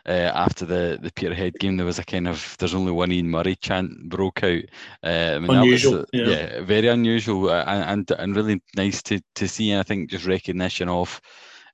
uh, 0.06 0.33
after 0.35 0.64
the 0.64 0.98
the 1.00 1.12
Peterhead 1.12 1.54
game. 1.59 1.76
There 1.76 1.87
was 1.87 1.98
a 1.98 2.04
kind 2.04 2.28
of 2.28 2.56
"There's 2.59 2.74
only 2.74 2.92
one 2.92 3.12
Ian 3.12 3.30
Murray" 3.30 3.56
chant 3.56 4.09
broke 4.09 4.42
out. 4.42 4.62
Uh, 5.04 5.35
I 5.35 5.38
mean, 5.38 5.50
unusual, 5.50 5.98
was, 5.98 6.06
yeah. 6.12 6.26
yeah. 6.26 6.61
very 6.62 6.88
unusual 6.88 7.48
uh, 7.48 7.64
and, 7.66 8.11
and, 8.11 8.20
and 8.20 8.37
really 8.37 8.62
nice 8.76 9.02
to 9.04 9.20
to 9.37 9.48
see. 9.48 9.70
And 9.70 9.80
I 9.80 9.83
think 9.83 10.11
just 10.11 10.26
recognition 10.26 10.88
of 10.88 11.20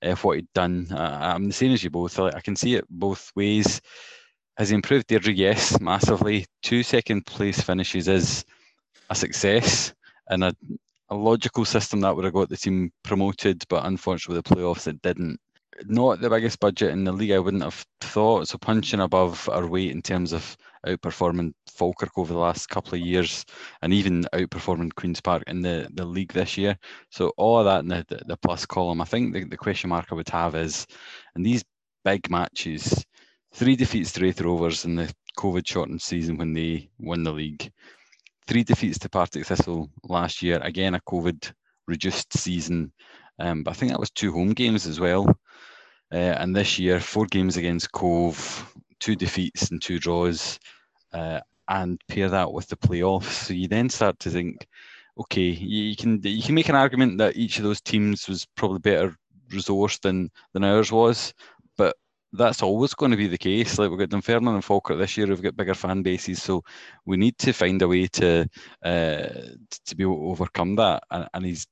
uh, 0.03 0.15
what 0.17 0.37
he'd 0.37 0.53
done. 0.55 0.89
Uh, 0.91 1.19
I'm 1.23 1.47
the 1.47 1.53
same 1.53 1.73
as 1.73 1.83
you 1.83 1.91
both. 1.91 2.19
I 2.19 2.41
can 2.41 2.57
see 2.57 2.75
it 2.75 2.85
both 2.91 3.33
ways. 3.35 3.81
Has 4.57 4.71
he 4.71 4.75
improved 4.75 5.09
Airdrie? 5.09 5.37
Yes, 5.37 5.79
massively. 5.81 6.47
Two 6.63 6.83
second 6.83 7.27
place 7.27 7.61
finishes 7.61 8.09
is 8.09 8.45
a 9.11 9.15
success 9.15 9.93
and 10.29 10.45
a, 10.45 10.57
a 11.11 11.15
logical 11.15 11.65
system 11.65 12.01
that 12.01 12.15
would 12.15 12.25
have 12.25 12.35
got 12.35 12.49
the 12.49 12.57
team 12.57 12.91
promoted, 13.05 13.63
but 13.69 13.85
unfortunately, 13.85 14.41
the 14.41 14.55
playoffs, 14.55 14.87
it 14.87 15.01
didn't. 15.03 15.39
Not 15.85 16.21
the 16.21 16.31
biggest 16.31 16.61
budget 16.61 16.91
in 16.91 17.05
the 17.05 17.13
league, 17.13 17.33
I 17.33 17.39
wouldn't 17.39 17.63
have 17.63 17.85
thought. 18.01 18.49
So 18.49 18.59
punching 18.59 19.01
above 19.01 19.49
our 19.53 19.67
weight 19.67 19.91
in 19.91 20.03
terms 20.03 20.33
of 20.33 20.57
outperforming 20.87 21.53
Falkirk 21.69 22.17
over 22.17 22.33
the 22.33 22.39
last 22.39 22.69
couple 22.69 22.95
of 22.95 23.01
years, 23.01 23.45
and 23.83 23.93
even 23.93 24.25
outperforming 24.33 24.95
Queens 24.95 25.21
Park 25.21 25.43
in 25.47 25.61
the, 25.61 25.89
the 25.95 26.05
league 26.05 26.33
this 26.33 26.57
year. 26.57 26.79
So 27.11 27.33
all 27.37 27.59
of 27.59 27.65
that 27.67 27.81
in 27.81 27.89
the, 27.89 28.23
the, 28.27 28.37
plus 28.39 28.65
column. 28.65 29.01
I 29.01 29.05
think 29.05 29.35
the, 29.35 29.45
the 29.45 29.57
question 29.57 29.91
mark 29.91 30.07
I 30.11 30.15
would 30.15 30.29
have 30.29 30.55
is, 30.55 30.87
in 31.35 31.43
these 31.43 31.65
big 32.05 32.31
matches, 32.31 33.05
three 33.53 33.77
defeats 33.77 34.13
to 34.13 34.33
Rovers 34.45 34.85
in 34.85 34.95
the 34.95 35.13
COVID 35.39 35.67
shortened 35.67 36.01
season 36.01 36.39
when 36.39 36.53
they 36.53 36.89
won 36.99 37.23
the 37.23 37.33
league, 37.33 37.71
three 38.47 38.65
defeats 38.65 38.99
to 39.01 39.09
Partick 39.09 39.47
Thistle 39.47 39.91
last 40.05 40.43
year, 40.43 40.59
again 40.63 40.95
a 40.95 41.01
COVID 41.01 41.53
reduced 41.87 42.33
season. 42.37 42.93
Um, 43.39 43.63
but 43.63 43.73
I 43.73 43.75
think 43.75 43.93
that 43.93 44.01
was 44.01 44.11
two 44.11 44.33
home 44.33 44.53
games 44.53 44.87
as 44.87 44.99
well. 44.99 45.27
Uh, 46.17 46.35
and 46.41 46.57
this 46.57 46.79
year, 46.79 46.99
four 46.99 47.27
games 47.27 47.59
against 47.59 47.93
Cove, 47.93 48.75
two 49.01 49.15
defeats 49.15 49.71
and 49.71 49.83
two 49.83 49.99
draws, 49.99 50.59
uh, 51.13 51.41
and 51.69 52.01
pair 52.09 52.31
that 52.31 52.51
with 52.51 52.67
the 52.69 52.77
playoffs. 52.77 53.25
So 53.25 53.53
you 53.53 53.69
then 53.69 53.91
start 53.91 54.19
to 54.21 54.31
think, 54.31 54.67
okay, 55.19 55.43
you 55.43 55.95
can 55.95 56.19
you 56.23 56.43
can 56.43 56.55
make 56.55 56.71
an 56.71 56.75
argument 56.75 57.19
that 57.19 57.37
each 57.37 57.59
of 57.59 57.65
those 57.65 57.83
teams 57.83 58.29
was 58.29 58.47
probably 58.57 58.79
better 58.79 59.15
resourced 59.51 60.01
than 60.01 60.31
than 60.55 60.65
ours 60.65 60.91
was, 60.91 61.35
but 61.77 61.95
that's 62.33 62.63
always 62.63 62.95
going 62.95 63.11
to 63.11 63.19
be 63.19 63.29
the 63.29 63.37
case. 63.37 63.79
Like 63.79 63.91
we've 63.91 63.99
got 63.99 64.09
Dunfermline 64.09 64.55
and 64.55 64.65
Falkirk 64.65 64.97
this 64.97 65.19
year, 65.19 65.27
we've 65.27 65.43
got 65.43 65.55
bigger 65.55 65.75
fan 65.75 66.03
bases, 66.03 66.43
so 66.43 66.65
we 67.05 67.19
need 67.19 67.37
to 67.41 67.53
find 67.53 67.83
a 67.83 67.89
way 67.89 68.07
to 68.07 68.49
uh, 68.83 69.29
to 69.85 69.95
be 69.95 70.05
able 70.05 70.17
to 70.17 70.31
overcome 70.31 70.77
that. 70.77 71.03
And, 71.11 71.29
and 71.35 71.45
he's, 71.45 71.67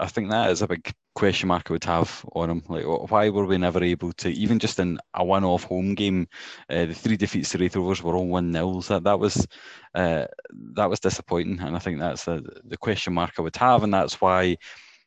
I 0.00 0.06
think 0.06 0.30
that 0.30 0.50
is 0.52 0.62
a 0.62 0.68
big 0.68 0.90
question 1.14 1.48
mark 1.48 1.70
I 1.70 1.74
would 1.74 1.84
have 1.84 2.24
on 2.32 2.50
him. 2.50 2.62
Like, 2.68 2.84
why 2.84 3.28
were 3.30 3.46
we 3.46 3.58
never 3.58 3.82
able 3.82 4.12
to, 4.14 4.30
even 4.30 4.58
just 4.58 4.78
in 4.78 4.98
a 5.14 5.24
one-off 5.24 5.64
home 5.64 5.94
game, 5.94 6.26
uh, 6.70 6.86
the 6.86 6.94
three 6.94 7.16
defeats 7.16 7.50
to 7.50 7.58
Raith 7.58 7.76
Rovers 7.76 8.02
were 8.02 8.16
all 8.16 8.26
one 8.26 8.50
nils. 8.50 8.88
That 8.88 9.04
that 9.04 9.18
was 9.18 9.46
uh, 9.94 10.26
that 10.74 10.90
was 10.90 11.00
disappointing, 11.00 11.60
and 11.60 11.76
I 11.76 11.78
think 11.78 11.98
that's 11.98 12.24
the 12.24 12.44
the 12.64 12.76
question 12.76 13.14
mark 13.14 13.32
I 13.38 13.42
would 13.42 13.56
have, 13.56 13.82
and 13.82 13.94
that's 13.94 14.20
why 14.20 14.56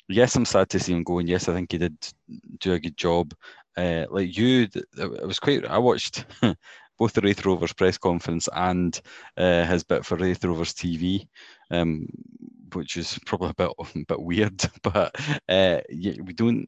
yes, 0.10 0.36
I'm 0.36 0.46
sad 0.46 0.70
to 0.70 0.80
see 0.80 0.94
him 0.94 1.04
go, 1.04 1.20
and 1.20 1.28
yes, 1.28 1.50
I 1.50 1.54
think 1.54 1.72
he 1.72 1.78
did 1.78 1.98
do 2.60 2.74
a 2.74 2.80
good 2.80 2.96
job 2.98 3.34
uh, 3.78 4.06
like 4.10 4.36
you, 4.36 4.68
it 4.74 5.28
was 5.28 5.40
quite. 5.40 5.64
I 5.66 5.78
watched 5.78 6.26
both 6.98 7.14
the 7.14 7.22
Raith 7.22 7.46
Rovers 7.46 7.74
press 7.74 7.98
conference 7.98 8.50
and 8.54 9.00
uh, 9.38 9.64
his 9.66 9.84
bit 9.84 10.04
for 10.04 10.18
Raith 10.18 10.44
Rovers 10.44 10.74
TV, 10.74 11.28
um, 11.72 12.08
which 12.74 12.98
is 12.98 13.20
probably 13.26 13.50
a 13.50 13.54
bit 13.54 13.72
a 13.80 14.00
bit 14.08 14.22
weird, 14.22 14.64
but 14.84 15.16
uh, 15.50 15.80
yeah, 15.90 16.14
we 16.24 16.34
don't 16.34 16.68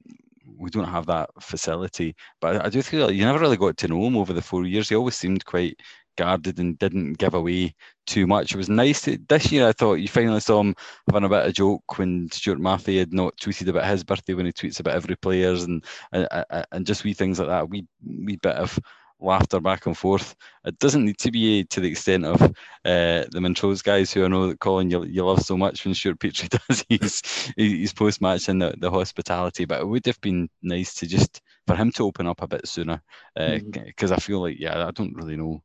we 0.58 0.70
don't 0.70 0.86
have 0.86 1.06
that 1.08 1.30
facility. 1.40 2.16
But 2.42 2.66
I 2.66 2.70
do 2.70 2.82
like 2.82 3.16
you 3.16 3.26
never 3.26 3.40
really 3.40 3.58
got 3.58 3.78
to 3.78 3.88
know 3.88 4.06
him 4.06 4.18
over 4.18 4.34
the 4.34 4.42
four 4.42 4.66
years. 4.66 4.90
He 4.90 4.96
always 4.96 5.16
seemed 5.16 5.46
quite 5.46 5.80
guarded 6.18 6.60
and 6.60 6.78
didn't 6.80 7.14
give 7.14 7.34
away 7.34 7.74
too 8.06 8.28
much. 8.28 8.54
It 8.54 8.58
was 8.58 8.68
nice 8.68 9.02
to, 9.04 9.18
this 9.30 9.52
year. 9.54 9.68
I 9.68 9.72
thought 9.72 9.96
you 9.96 10.10
finally 10.10 10.42
saw 10.42 10.60
him 10.60 10.76
having 11.08 11.24
a 11.24 11.30
bit 11.30 11.44
of 11.44 11.50
a 11.50 11.54
joke 11.54 11.98
when 11.98 12.30
Stuart 12.32 12.60
Mathie 12.60 13.00
had 13.00 13.14
not 13.14 13.38
tweeted 13.38 13.70
about 13.70 13.86
his 13.86 14.04
birthday 14.04 14.34
when 14.34 14.46
he 14.46 14.52
tweets 14.52 14.82
about 14.82 14.96
every 14.96 15.16
player's 15.16 15.64
and 15.64 15.84
and, 16.12 16.28
and 16.72 16.86
just 16.86 17.04
wee 17.04 17.14
things 17.14 17.40
like 17.40 17.48
that. 17.48 17.70
We 17.70 17.88
we 18.06 18.36
bit 18.36 18.56
of 18.56 18.78
laughter 19.20 19.60
back 19.60 19.86
and 19.86 19.98
forth. 19.98 20.36
It 20.66 20.80
doesn't 20.80 21.06
need 21.06 21.18
to 21.20 21.32
be 21.32 21.64
to 21.66 21.80
the 21.80 21.90
extent 21.90 22.26
of 22.26 22.42
uh, 22.42 23.26
the 23.32 23.40
Montrose 23.42 23.82
guys 23.82 24.12
who 24.12 24.24
I 24.24 24.28
know 24.28 24.48
that 24.48 24.60
Colin 24.60 24.90
you, 24.90 25.04
you 25.06 25.26
love 25.26 25.42
so 25.42 25.58
much 25.58 25.84
when 25.86 25.94
Stuart 25.94 26.20
Petrie 26.20 26.50
does 26.68 26.86
his 26.90 27.22
his 27.58 27.94
post 27.94 28.22
match 28.22 28.50
and 28.50 28.62
the, 28.62 28.74
the 28.78 28.92
hospitality. 28.92 29.66
But 29.66 29.82
it 29.82 29.88
would 29.88 30.06
have 30.06 30.22
been 30.22 30.50
nice 30.62 30.94
to 30.96 31.08
just 31.08 31.42
for 31.68 31.76
him 31.76 31.92
to 31.94 32.06
open 32.06 32.28
up 32.28 32.42
a 32.42 32.48
bit 32.48 32.68
sooner 32.68 33.02
because 33.36 33.52
uh, 33.52 33.60
mm-hmm. 33.60 34.14
I 34.14 34.18
feel 34.18 34.42
like 34.42 34.60
yeah 34.60 34.88
I 34.88 34.92
don't 34.92 35.16
really 35.16 35.38
know 35.38 35.62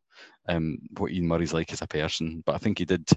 um, 0.49 0.79
what 0.99 1.13
Ian 1.13 1.29
Murray's 1.29 1.55
like 1.55 1.73
as 1.73 1.83
a 1.83 1.87
person. 1.87 2.43
But 2.45 2.55
I 2.57 2.59
think 2.59 2.79
he 2.79 2.85
did. 2.85 3.09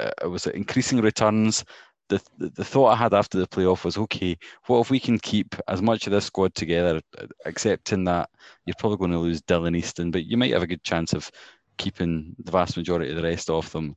Uh, 0.00 0.10
it 0.22 0.26
was 0.26 0.46
increasing 0.46 1.00
returns. 1.00 1.64
The, 2.08 2.22
the, 2.38 2.64
thought 2.64 2.88
I 2.88 2.96
had 2.96 3.12
after 3.12 3.38
the 3.38 3.46
playoff 3.46 3.84
was 3.84 3.98
okay. 3.98 4.38
What 4.66 4.80
if 4.80 4.90
we 4.90 4.98
can 4.98 5.18
keep 5.18 5.54
as 5.68 5.82
much 5.82 6.06
of 6.06 6.12
this 6.12 6.24
squad 6.24 6.54
together, 6.54 7.02
accepting 7.44 8.04
that 8.04 8.30
you're 8.64 8.76
probably 8.78 8.96
going 8.96 9.10
to 9.10 9.18
lose 9.18 9.42
Dylan 9.42 9.76
Easton, 9.76 10.10
but 10.10 10.24
you 10.24 10.38
might 10.38 10.52
have 10.52 10.62
a 10.62 10.66
good 10.66 10.82
chance 10.82 11.12
of 11.12 11.30
keeping 11.76 12.34
the 12.42 12.50
vast 12.50 12.76
majority 12.78 13.10
of 13.10 13.16
the 13.16 13.22
rest 13.22 13.50
of 13.50 13.70
them. 13.72 13.94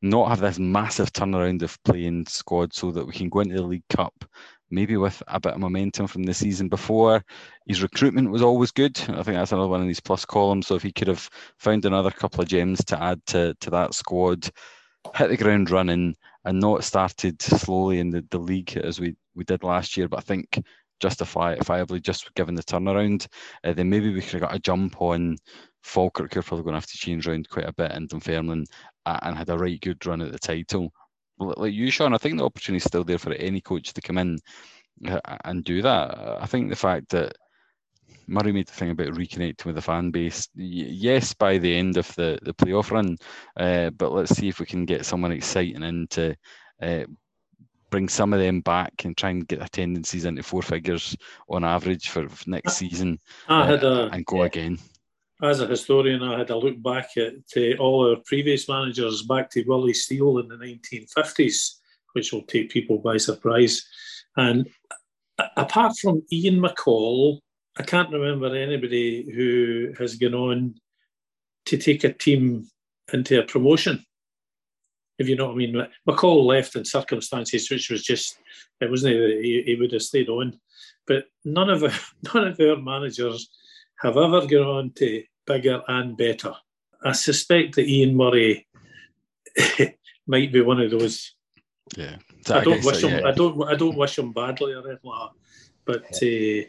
Not 0.00 0.28
have 0.28 0.40
this 0.40 0.58
massive 0.58 1.12
turnaround 1.12 1.62
of 1.62 1.82
playing 1.84 2.26
squad 2.26 2.72
so 2.72 2.90
that 2.92 3.06
we 3.06 3.12
can 3.12 3.28
go 3.28 3.40
into 3.40 3.56
the 3.56 3.62
League 3.62 3.88
Cup 3.90 4.24
maybe 4.74 4.96
with 4.96 5.22
a 5.28 5.40
bit 5.40 5.54
of 5.54 5.60
momentum 5.60 6.06
from 6.06 6.24
the 6.24 6.34
season 6.34 6.68
before. 6.68 7.24
His 7.66 7.82
recruitment 7.82 8.30
was 8.30 8.42
always 8.42 8.72
good. 8.72 8.98
I 9.08 9.22
think 9.22 9.36
that's 9.36 9.52
another 9.52 9.68
one 9.68 9.80
of 9.80 9.86
these 9.86 10.00
plus 10.00 10.24
columns. 10.24 10.66
So 10.66 10.74
if 10.74 10.82
he 10.82 10.92
could 10.92 11.08
have 11.08 11.30
found 11.58 11.84
another 11.84 12.10
couple 12.10 12.42
of 12.42 12.48
gems 12.48 12.84
to 12.86 13.02
add 13.02 13.24
to, 13.26 13.54
to 13.60 13.70
that 13.70 13.94
squad, 13.94 14.50
hit 15.14 15.28
the 15.28 15.36
ground 15.36 15.70
running 15.70 16.16
and 16.44 16.60
not 16.60 16.84
started 16.84 17.40
slowly 17.40 18.00
in 18.00 18.10
the, 18.10 18.24
the 18.30 18.38
league 18.38 18.76
as 18.76 19.00
we, 19.00 19.16
we 19.34 19.44
did 19.44 19.62
last 19.62 19.96
year, 19.96 20.08
but 20.08 20.18
I 20.18 20.22
think 20.22 20.62
justifiably 21.00 22.00
just 22.00 22.32
given 22.34 22.54
the 22.54 22.62
turnaround, 22.62 23.26
uh, 23.64 23.72
then 23.72 23.90
maybe 23.90 24.12
we 24.12 24.20
could 24.20 24.40
have 24.40 24.42
got 24.42 24.54
a 24.54 24.60
jump 24.60 25.00
on 25.00 25.36
Falkirk, 25.82 26.34
you're 26.34 26.42
probably 26.42 26.64
going 26.64 26.72
to 26.72 26.78
have 26.78 26.86
to 26.86 26.98
change 26.98 27.26
around 27.26 27.48
quite 27.48 27.68
a 27.68 27.72
bit, 27.72 27.92
and 27.92 28.08
Dunfermline, 28.08 28.64
uh, 29.04 29.18
and 29.22 29.36
had 29.36 29.50
a 29.50 29.58
right 29.58 29.80
good 29.80 30.04
run 30.06 30.22
at 30.22 30.32
the 30.32 30.38
title 30.38 30.92
like 31.38 31.72
you, 31.72 31.90
Sean, 31.90 32.14
I 32.14 32.18
think 32.18 32.38
the 32.38 32.44
opportunity 32.44 32.78
is 32.78 32.84
still 32.84 33.04
there 33.04 33.18
for 33.18 33.32
any 33.32 33.60
coach 33.60 33.92
to 33.92 34.00
come 34.00 34.18
in 34.18 34.38
uh, 35.08 35.20
and 35.44 35.64
do 35.64 35.82
that. 35.82 36.38
I 36.40 36.46
think 36.46 36.70
the 36.70 36.76
fact 36.76 37.08
that 37.10 37.36
Murray 38.26 38.52
made 38.52 38.66
the 38.66 38.72
thing 38.72 38.90
about 38.90 39.08
reconnecting 39.08 39.64
with 39.64 39.74
the 39.74 39.82
fan 39.82 40.10
base. 40.10 40.48
Yes, 40.54 41.34
by 41.34 41.58
the 41.58 41.74
end 41.74 41.96
of 41.96 42.14
the, 42.14 42.38
the 42.42 42.54
playoff 42.54 42.90
run, 42.90 43.16
uh, 43.56 43.90
but 43.90 44.12
let's 44.12 44.34
see 44.34 44.48
if 44.48 44.60
we 44.60 44.66
can 44.66 44.84
get 44.84 45.06
someone 45.06 45.32
exciting 45.32 45.82
in 45.82 46.06
to 46.08 46.34
uh, 46.82 47.04
bring 47.90 48.08
some 48.08 48.32
of 48.32 48.40
them 48.40 48.60
back 48.60 49.04
and 49.04 49.16
try 49.16 49.30
and 49.30 49.46
get 49.46 49.62
attendances 49.62 50.24
into 50.24 50.42
four 50.42 50.62
figures 50.62 51.16
on 51.48 51.64
average 51.64 52.08
for, 52.08 52.28
for 52.28 52.50
next 52.50 52.74
season 52.74 53.20
I 53.48 53.66
had 53.66 53.84
uh, 53.84 53.88
a, 53.88 54.06
and 54.08 54.26
go 54.26 54.38
yeah. 54.38 54.46
again. 54.46 54.78
as 55.42 55.60
a 55.60 55.66
historian, 55.66 56.22
I 56.22 56.38
had 56.38 56.50
a 56.50 56.56
look 56.56 56.82
back 56.82 57.16
at 57.16 57.34
uh, 57.56 57.76
all 57.78 58.10
our 58.10 58.16
previous 58.24 58.68
managers 58.68 59.22
back 59.22 59.48
to 59.50 59.62
Willie 59.64 59.94
Steele 59.94 60.38
in 60.38 60.48
the 60.48 60.56
1950s, 60.56 61.76
which 62.14 62.32
will 62.32 62.42
take 62.42 62.70
people 62.70 62.98
by 62.98 63.16
surprise. 63.16 63.86
And 64.36 64.68
apart 65.56 65.92
from 66.00 66.22
Ian 66.32 66.60
McCall, 66.60 67.40
I 67.76 67.82
can't 67.82 68.12
remember 68.12 68.54
anybody 68.54 69.30
who 69.34 69.94
has 69.98 70.16
gone 70.16 70.34
on 70.34 70.74
to 71.66 71.76
take 71.76 72.04
a 72.04 72.12
team 72.12 72.68
into 73.12 73.40
a 73.40 73.44
promotion. 73.44 74.04
If 75.18 75.28
you 75.28 75.36
know 75.36 75.46
what 75.46 75.54
I 75.54 75.56
mean, 75.56 75.86
McCall 76.08 76.44
left 76.44 76.76
in 76.76 76.84
circumstances 76.84 77.70
which 77.70 77.90
was 77.90 78.02
just 78.02 78.38
it 78.80 78.90
wasn't 78.90 79.16
that 79.16 79.40
he, 79.42 79.62
he 79.64 79.76
would 79.76 79.92
have 79.92 80.02
stayed 80.02 80.28
on, 80.28 80.58
but 81.06 81.26
none 81.44 81.70
of 81.70 81.84
our, 81.84 81.90
none 82.34 82.48
of 82.48 82.60
our 82.60 82.76
managers 82.76 83.48
have 84.00 84.16
ever 84.16 84.46
gone 84.46 84.66
on 84.66 84.90
to 84.96 85.22
bigger 85.46 85.82
and 85.88 86.16
better. 86.16 86.54
I 87.04 87.12
suspect 87.12 87.76
that 87.76 87.88
Ian 87.88 88.16
Murray 88.16 88.66
might 90.26 90.52
be 90.52 90.60
one 90.60 90.80
of 90.80 90.90
those. 90.90 91.32
Yeah. 91.96 92.16
I 92.50 92.60
don't 92.64 92.84
wish 92.84 93.02
him. 93.02 93.10
yeah. 93.10 93.28
I 93.28 93.32
don't. 93.32 93.62
I 93.64 93.74
don't 93.74 93.96
wish 93.96 94.18
him 94.18 94.32
badly 94.32 94.72
or 94.72 94.78
anything 94.78 94.98
like 95.04 95.30
that. 95.30 95.34
But 95.86 96.04
uh, 96.22 96.68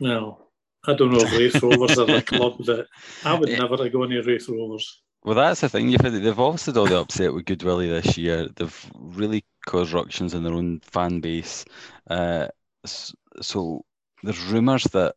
well, 0.00 0.50
I 0.86 0.94
don't 0.94 1.12
know 1.12 1.22
if 1.22 1.32
Raith 1.32 1.62
Rovers 1.62 1.98
are 1.98 2.06
the 2.06 2.22
club 2.22 2.64
that 2.64 2.86
I 3.24 3.34
would 3.34 3.48
Yeah. 3.48 3.58
never 3.58 3.76
go 3.76 4.06
to 4.06 4.22
Raith 4.22 4.48
Rovers. 4.48 5.02
Well, 5.22 5.34
that's 5.34 5.60
the 5.60 5.68
thing. 5.68 5.90
You've 5.90 6.00
had, 6.00 6.14
they've 6.14 6.40
obviously 6.40 6.78
all 6.80 6.86
the 6.86 6.98
upset 6.98 7.34
with 7.34 7.44
Goodwillie 7.44 8.02
this 8.02 8.16
year. 8.16 8.48
They've 8.56 8.90
really 8.98 9.44
caused 9.66 9.92
ructions 9.92 10.32
in 10.32 10.42
their 10.42 10.54
own 10.54 10.80
fan 10.80 11.20
base. 11.20 11.64
Uh, 12.08 12.48
so 12.86 13.84
there's 14.22 14.42
rumours 14.44 14.84
that 14.84 15.14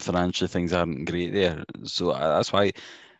financially 0.00 0.48
things 0.48 0.72
aren't 0.74 1.08
great 1.08 1.32
there. 1.32 1.64
So 1.84 2.10
uh, 2.10 2.36
that's 2.36 2.52
why 2.52 2.72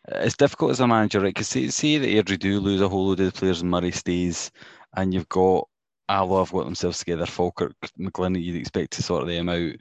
it's 0.07 0.37
difficult 0.37 0.71
as 0.71 0.79
a 0.79 0.87
manager, 0.87 1.19
right? 1.19 1.33
Because 1.33 1.47
see, 1.47 1.69
see 1.71 1.97
that 1.97 2.07
Airdrie 2.07 2.39
do 2.39 2.59
lose 2.59 2.81
a 2.81 2.89
whole 2.89 3.07
load 3.07 3.19
of 3.21 3.33
players 3.33 3.61
and 3.61 3.71
Murray 3.71 3.91
stays, 3.91 4.51
and 4.95 5.13
you've 5.13 5.29
got 5.29 5.67
Alloa 6.09 6.39
have 6.39 6.51
got 6.51 6.65
themselves 6.65 6.99
together. 6.99 7.25
Falkirk, 7.25 7.73
McGlynn, 7.99 8.41
you'd 8.41 8.55
expect 8.55 8.91
to 8.93 9.03
sort 9.03 9.27
them 9.27 9.49
out. 9.49 9.73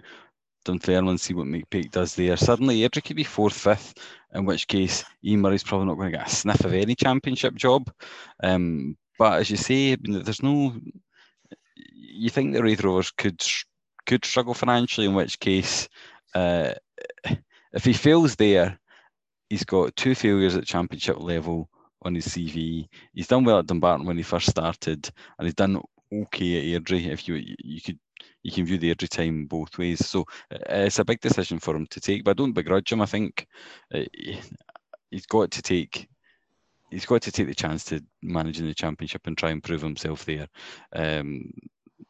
Dunfermline, 0.69 1.17
see 1.17 1.35
what 1.35 1.47
McPake 1.47 1.91
does 1.91 2.15
there. 2.15 2.37
Suddenly, 2.37 2.81
Airdrie 2.81 3.03
could 3.03 3.17
be 3.17 3.25
fourth, 3.25 3.55
fifth, 3.55 3.95
in 4.35 4.45
which 4.45 4.69
case 4.69 5.03
Ian 5.25 5.41
Murray's 5.41 5.65
probably 5.65 5.87
not 5.87 5.97
going 5.97 6.13
to 6.13 6.19
get 6.19 6.27
a 6.27 6.31
sniff 6.31 6.65
of 6.65 6.75
any 6.75 6.95
championship 6.95 7.55
job. 7.55 7.91
Um, 8.43 8.97
but 9.19 9.41
as 9.41 9.51
you 9.51 9.57
say, 9.57 9.97
there's 9.97 10.43
no. 10.43 10.75
You 11.93 12.29
think 12.29 12.53
the 12.53 12.63
Raith 12.63 12.85
Rovers 12.85 13.11
could 13.11 13.43
could 14.07 14.25
struggle 14.25 14.55
financially, 14.55 15.07
in 15.07 15.15
which 15.15 15.41
case, 15.41 15.89
uh, 16.35 16.75
if 17.73 17.85
he 17.85 17.95
fails 17.95 18.37
there, 18.37 18.79
he's 19.49 19.65
got 19.65 19.97
two 19.97 20.15
failures 20.15 20.57
at 20.57 20.67
championship 20.67 21.19
level 21.19 21.69
on 22.03 22.15
his 22.15 22.29
CV. 22.29 22.89
He's 23.15 23.27
done 23.27 23.45
well 23.45 23.59
at 23.59 23.67
Dumbarton 23.67 24.07
when 24.07 24.19
he 24.19 24.23
first 24.23 24.51
started, 24.51 25.11
and 25.39 25.47
he's 25.47 25.55
done 25.55 25.81
okay 26.13 26.75
at 26.75 26.83
Airdrie. 26.83 27.07
If 27.07 27.27
you 27.27 27.43
you 27.59 27.81
could 27.81 27.99
you 28.43 28.53
can 28.53 28.65
view 28.65 28.79
the 28.79 28.95
Airdrie 28.95 29.09
time 29.09 29.47
both 29.47 29.79
ways. 29.79 30.07
So 30.07 30.25
it's 30.51 30.99
a 30.99 31.05
big 31.05 31.21
decision 31.21 31.59
for 31.59 31.75
him 31.77 31.87
to 31.89 32.01
take, 32.01 32.25
but 32.25 32.33
I 32.33 32.35
don't 32.35 32.53
begrudge 32.53 32.93
him. 32.93 33.03
I 33.03 33.07
think 33.07 33.47
he- 33.93 34.41
he's 35.11 35.27
got 35.27 35.51
to 35.53 35.63
take 35.63 36.09
he's 36.91 37.07
got 37.07 37.23
to 37.23 37.33
take 37.33 37.47
the 37.47 37.55
chance 37.55 37.85
to 37.85 38.03
manage 38.23 38.61
in 38.61 38.67
the 38.67 38.75
championship 38.75 39.27
and 39.27 39.37
try 39.37 39.51
and 39.51 39.63
prove 39.63 39.83
himself 39.83 40.25
there. 40.25 40.49
Um, 40.95 41.51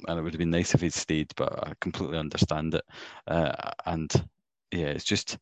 and 0.07 0.19
it 0.19 0.23
would 0.23 0.33
have 0.33 0.39
been 0.39 0.51
nice 0.51 0.75
if 0.75 0.81
he'd 0.83 0.95
stayed, 0.95 1.33
but 1.37 1.53
I 1.67 1.73
completely 1.81 2.19
understand 2.19 2.75
it. 2.75 2.85
Uh, 3.27 3.53
and 3.87 4.13
yeah, 4.71 4.87
it's 4.87 5.05
just 5.05 5.39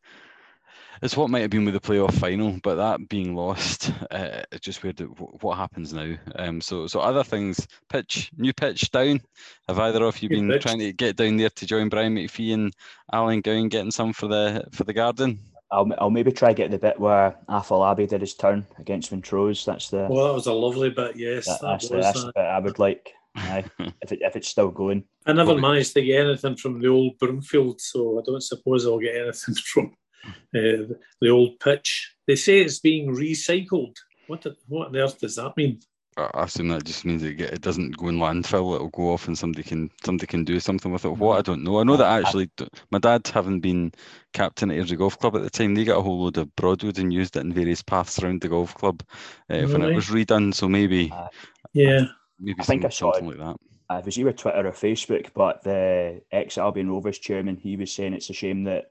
it's 1.01 1.17
what 1.17 1.29
might 1.29 1.41
have 1.41 1.49
been 1.49 1.65
with 1.65 1.73
the 1.73 1.79
playoff 1.79 2.13
final, 2.13 2.59
but 2.63 2.75
that 2.75 3.09
being 3.09 3.35
lost, 3.35 3.91
uh, 4.11 4.43
it's 4.51 4.65
just 4.65 4.83
weird. 4.83 4.97
that 4.97 5.07
What 5.43 5.57
happens 5.57 5.93
now? 5.93 6.15
Um, 6.35 6.61
so 6.61 6.87
so 6.87 6.99
other 6.99 7.23
things, 7.23 7.67
pitch, 7.89 8.31
new 8.37 8.53
pitch 8.53 8.91
down. 8.91 9.21
Have 9.67 9.79
either 9.79 10.03
of 10.03 10.21
you 10.21 10.29
New 10.29 10.37
been 10.37 10.49
pitch. 10.49 10.61
trying 10.61 10.79
to 10.79 10.93
get 10.93 11.15
down 11.15 11.37
there 11.37 11.49
to 11.49 11.65
join 11.65 11.89
Brian 11.89 12.15
McPhee 12.15 12.53
and 12.53 12.73
Alan 13.11 13.41
Gowan 13.41 13.69
getting 13.69 13.91
some 13.91 14.13
for 14.13 14.27
the 14.27 14.65
for 14.71 14.83
the 14.83 14.93
garden? 14.93 15.39
I'll, 15.71 15.89
I'll 15.99 16.09
maybe 16.09 16.31
try 16.31 16.53
get 16.53 16.71
the 16.71 16.77
bit 16.77 16.99
where 16.99 17.35
Athol 17.49 17.85
Abbey 17.85 18.07
did 18.07 18.21
his 18.21 18.35
turn 18.35 18.65
against 18.79 19.11
Montrose. 19.11 19.65
That's 19.65 19.89
the 19.89 20.07
Well, 20.09 20.27
that 20.27 20.33
was 20.33 20.47
a 20.47 20.53
lovely 20.53 20.89
bit. 20.89 21.17
Yes, 21.17 21.45
that, 21.45 21.61
that 21.61 21.67
that's, 21.67 21.89
the, 21.89 21.97
was. 21.97 22.05
that's 22.05 22.21
the 22.21 22.27
uh, 22.29 22.31
bit 22.35 22.45
I 22.45 22.59
would 22.59 22.79
like. 22.79 23.13
Aye, 23.35 23.65
if 24.01 24.11
it, 24.11 24.19
if 24.21 24.35
it's 24.35 24.47
still 24.47 24.71
going. 24.71 25.03
I 25.25 25.33
never 25.33 25.57
managed 25.57 25.93
to 25.93 26.01
get 26.01 26.25
anything 26.25 26.55
from 26.55 26.79
the 26.79 26.87
old 26.87 27.19
Broomfield, 27.19 27.81
so 27.81 28.17
I 28.17 28.21
don't 28.25 28.41
suppose 28.41 28.85
I'll 28.85 28.99
get 28.99 29.15
anything 29.15 29.55
from 29.65 29.93
uh, 30.27 30.93
the 31.21 31.29
old 31.29 31.59
pitch. 31.59 32.13
They 32.27 32.35
say 32.35 32.59
it's 32.59 32.79
being 32.79 33.09
recycled. 33.15 33.95
What 34.27 34.41
the, 34.41 34.55
what 34.67 34.87
on 34.89 34.95
earth 34.97 35.19
does 35.19 35.35
that 35.35 35.55
mean? 35.57 35.79
I 36.17 36.29
I 36.33 36.43
assume 36.43 36.67
that 36.69 36.83
just 36.83 37.05
means 37.05 37.23
it, 37.23 37.39
it 37.39 37.61
doesn't 37.61 37.95
go 37.97 38.07
in 38.09 38.17
landfill. 38.17 38.75
It'll 38.75 38.89
go 38.89 39.13
off 39.13 39.27
and 39.27 39.37
somebody 39.37 39.63
can 39.63 39.89
somebody 40.03 40.27
can 40.27 40.43
do 40.43 40.59
something 40.59 40.91
with 40.91 41.05
it. 41.05 41.09
What 41.17 41.37
I 41.37 41.41
don't 41.41 41.63
know. 41.63 41.79
I 41.79 41.83
know 41.83 41.95
that 41.95 42.23
actually 42.25 42.49
my 42.91 42.99
dad, 42.99 43.27
having 43.27 43.59
been 43.61 43.91
captain 44.33 44.71
at 44.71 44.77
Airdrie 44.77 44.97
Golf 44.97 45.17
Club 45.19 45.35
at 45.35 45.43
the 45.43 45.49
time, 45.49 45.75
they 45.75 45.83
got 45.85 45.99
a 45.99 46.01
whole 46.01 46.23
load 46.23 46.37
of 46.37 46.53
broadwood 46.55 46.97
and 46.99 47.13
used 47.13 47.37
it 47.37 47.41
in 47.41 47.53
various 47.53 47.81
paths 47.83 48.21
around 48.21 48.41
the 48.41 48.49
golf 48.49 48.73
club 48.75 49.03
uh, 49.49 49.61
when 49.61 49.81
it 49.81 49.85
Really? 49.85 49.95
was 49.95 50.07
redone. 50.07 50.53
So 50.53 50.67
maybe 50.67 51.11
Aye. 51.13 51.27
Yeah, 51.73 52.05
maybe 52.39 52.59
I 52.59 52.63
think 52.63 52.81
some- 52.81 52.87
I 52.87 52.89
saw 52.89 53.13
something 53.13 53.37
like 53.37 53.47
that. 53.47 53.55
Uh, 53.89 53.99
it 53.99 54.05
was 54.05 54.17
either 54.19 54.33
Twitter 54.33 54.67
or 54.67 54.71
Facebook, 54.73 55.27
but 55.33 55.63
the 55.63 56.21
ex 56.33 56.57
Albion 56.57 56.89
Rovers 56.89 57.19
chairman 57.19 57.55
he 57.55 57.77
was 57.77 57.93
saying 57.93 58.13
it's 58.13 58.29
a 58.29 58.33
shame 58.33 58.65
that 58.65 58.85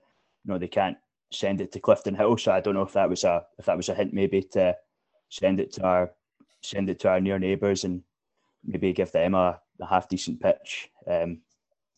you 0.45 0.53
know 0.53 0.59
they 0.59 0.69
can't 0.69 0.97
send 1.33 1.61
it 1.61 1.73
to 1.73 1.81
Clifton 1.81 2.15
Hill. 2.15 2.37
So 2.39 2.53
I 2.53 2.61
don't 2.61 2.75
know 2.75 2.83
if 2.83 2.93
that 2.93 3.09
was 3.09 3.25
a 3.25 3.45
if 3.59 3.67
that 3.67 3.77
was 3.77 3.89
a 3.89 3.95
hint 3.95 4.13
maybe 4.13 4.43
to 4.53 4.77
send 5.29 5.61
it 5.61 5.73
to 5.75 5.85
our 5.85 6.13
send 6.63 6.91
it 6.91 7.01
to 7.01 7.09
our 7.09 7.21
near 7.21 7.39
neighbours 7.39 7.85
and 7.85 8.03
maybe 8.65 8.93
give 8.93 9.13
them 9.13 9.35
a, 9.35 9.61
a 9.81 9.87
half 9.87 10.09
decent 10.09 10.41
pitch. 10.41 10.91
Um, 11.07 11.39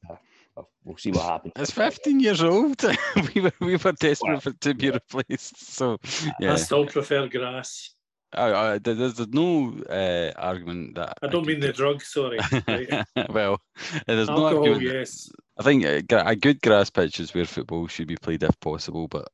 uh, 0.08 0.16
well, 0.54 0.70
we'll 0.84 0.96
see 0.96 1.10
what 1.10 1.24
happens. 1.24 1.52
It's 1.56 1.70
15 1.70 2.20
years 2.20 2.42
old. 2.42 2.82
we 3.34 3.40
were 3.40 3.52
we 3.60 3.76
were 3.76 3.92
desperate 3.92 4.42
for 4.42 4.52
to 4.52 4.74
be 4.74 4.90
replaced. 4.90 5.74
So 5.74 5.98
yeah. 6.40 6.52
I 6.52 6.56
still 6.56 6.86
prefer 6.86 7.28
grass. 7.28 7.94
I, 8.32 8.52
I, 8.74 8.78
there's 8.78 9.26
no 9.28 9.72
uh, 9.88 10.32
argument 10.38 10.96
that 10.96 11.16
I 11.22 11.28
don't 11.28 11.46
mean 11.46 11.60
the 11.60 11.72
drug, 11.72 12.02
sorry. 12.02 12.38
Right. 12.68 13.04
well, 13.30 13.60
there's 14.06 14.28
no 14.28 14.46
Alcohol, 14.46 14.68
argument. 14.74 14.82
yes. 14.82 15.30
I 15.58 15.62
think 15.62 15.84
a, 15.84 16.02
a 16.26 16.36
good 16.36 16.60
grass 16.60 16.90
pitch 16.90 17.20
is 17.20 17.34
where 17.34 17.46
football 17.46 17.86
should 17.88 18.08
be 18.08 18.16
played 18.16 18.42
if 18.42 18.58
possible, 18.60 19.08
but 19.08 19.28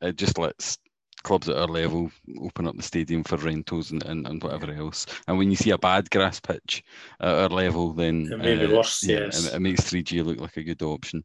it 0.00 0.16
just 0.16 0.38
lets 0.38 0.78
clubs 1.22 1.48
at 1.48 1.56
our 1.56 1.66
level 1.66 2.10
open 2.40 2.66
up 2.66 2.76
the 2.76 2.82
stadium 2.82 3.22
for 3.22 3.36
rentals 3.36 3.90
and, 3.90 4.02
and, 4.04 4.26
and 4.26 4.42
whatever 4.42 4.72
else. 4.72 5.06
And 5.28 5.36
when 5.36 5.50
you 5.50 5.56
see 5.56 5.70
a 5.70 5.78
bad 5.78 6.10
grass 6.10 6.40
pitch 6.40 6.82
at 7.20 7.28
our 7.34 7.48
level, 7.48 7.92
then 7.92 8.28
It 8.32 8.38
may 8.38 8.56
be 8.56 8.72
worse, 8.72 9.04
yeah, 9.06 9.20
yes. 9.24 9.46
it, 9.46 9.54
it 9.54 9.60
makes 9.60 9.82
3G 9.82 10.24
look 10.24 10.40
like 10.40 10.56
a 10.56 10.62
good 10.62 10.82
option. 10.82 11.24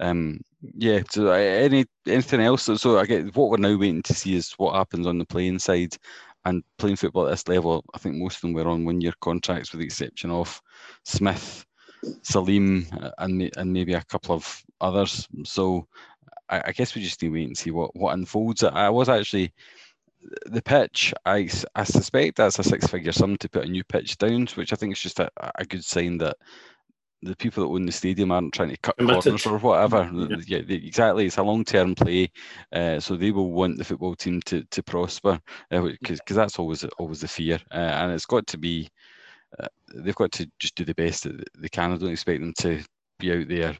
Um, 0.00 0.40
yeah. 0.74 1.00
So 1.10 1.28
uh, 1.28 1.34
any 1.34 1.84
anything 2.06 2.40
else? 2.40 2.64
So, 2.64 2.76
so 2.76 2.98
I 2.98 3.06
get 3.06 3.36
what 3.36 3.50
we're 3.50 3.58
now 3.58 3.76
waiting 3.76 4.02
to 4.02 4.14
see 4.14 4.34
is 4.34 4.52
what 4.56 4.74
happens 4.74 5.06
on 5.06 5.18
the 5.18 5.26
playing 5.26 5.58
side. 5.60 5.96
And 6.46 6.62
playing 6.78 6.96
football 6.96 7.26
at 7.26 7.30
this 7.30 7.48
level, 7.48 7.84
I 7.92 7.98
think 7.98 8.14
most 8.14 8.36
of 8.36 8.40
them 8.42 8.52
were 8.52 8.68
on 8.68 8.84
one-year 8.84 9.14
contracts, 9.20 9.72
with 9.72 9.80
the 9.80 9.86
exception 9.86 10.30
of 10.30 10.62
Smith, 11.04 11.66
Salim, 12.22 12.86
and 13.18 13.50
and 13.56 13.72
maybe 13.72 13.94
a 13.94 14.04
couple 14.04 14.36
of 14.36 14.64
others. 14.80 15.26
So 15.44 15.88
I, 16.48 16.62
I 16.66 16.72
guess 16.72 16.94
we 16.94 17.02
just 17.02 17.20
need 17.20 17.30
to 17.30 17.34
wait 17.34 17.48
and 17.48 17.58
see 17.58 17.72
what 17.72 17.96
what 17.96 18.14
unfolds. 18.14 18.62
I 18.62 18.88
was 18.90 19.08
actually 19.08 19.52
the 20.46 20.62
pitch. 20.62 21.12
I, 21.24 21.48
I 21.74 21.84
suspect 21.84 22.36
that's 22.36 22.60
a 22.60 22.64
six-figure 22.64 23.12
sum 23.12 23.36
to 23.38 23.48
put 23.48 23.64
a 23.64 23.68
new 23.68 23.84
pitch 23.84 24.16
down, 24.16 24.46
which 24.54 24.72
I 24.72 24.76
think 24.76 24.92
is 24.92 25.02
just 25.02 25.20
a, 25.20 25.28
a 25.56 25.64
good 25.64 25.84
sign 25.84 26.18
that 26.18 26.36
the 27.22 27.36
people 27.36 27.62
that 27.62 27.74
own 27.74 27.86
the 27.86 27.92
stadium 27.92 28.30
aren't 28.30 28.54
trying 28.54 28.70
to 28.70 28.76
cut 28.78 28.96
Committed. 28.96 29.22
corners 29.22 29.46
or 29.46 29.58
whatever. 29.58 30.10
Yeah. 30.46 30.58
Yeah, 30.58 30.76
exactly. 30.76 31.26
It's 31.26 31.38
a 31.38 31.42
long-term 31.42 31.94
play, 31.94 32.30
uh, 32.72 33.00
so 33.00 33.16
they 33.16 33.30
will 33.30 33.52
want 33.52 33.78
the 33.78 33.84
football 33.84 34.14
team 34.14 34.40
to 34.42 34.62
to 34.64 34.82
prosper 34.82 35.40
because 35.70 36.20
that's 36.28 36.58
always 36.58 36.84
always 36.98 37.20
the 37.20 37.28
fear, 37.28 37.58
uh, 37.72 37.74
and 37.74 38.12
it's 38.12 38.26
got 38.26 38.46
to 38.48 38.58
be. 38.58 38.88
Uh, 39.58 39.68
they've 39.94 40.14
got 40.14 40.32
to 40.32 40.50
just 40.58 40.74
do 40.74 40.84
the 40.84 40.94
best 40.94 41.24
that 41.24 41.42
they 41.58 41.68
can. 41.68 41.92
I 41.92 41.96
don't 41.96 42.10
expect 42.10 42.40
them 42.40 42.52
to 42.58 42.82
be 43.18 43.32
out 43.32 43.48
there 43.48 43.76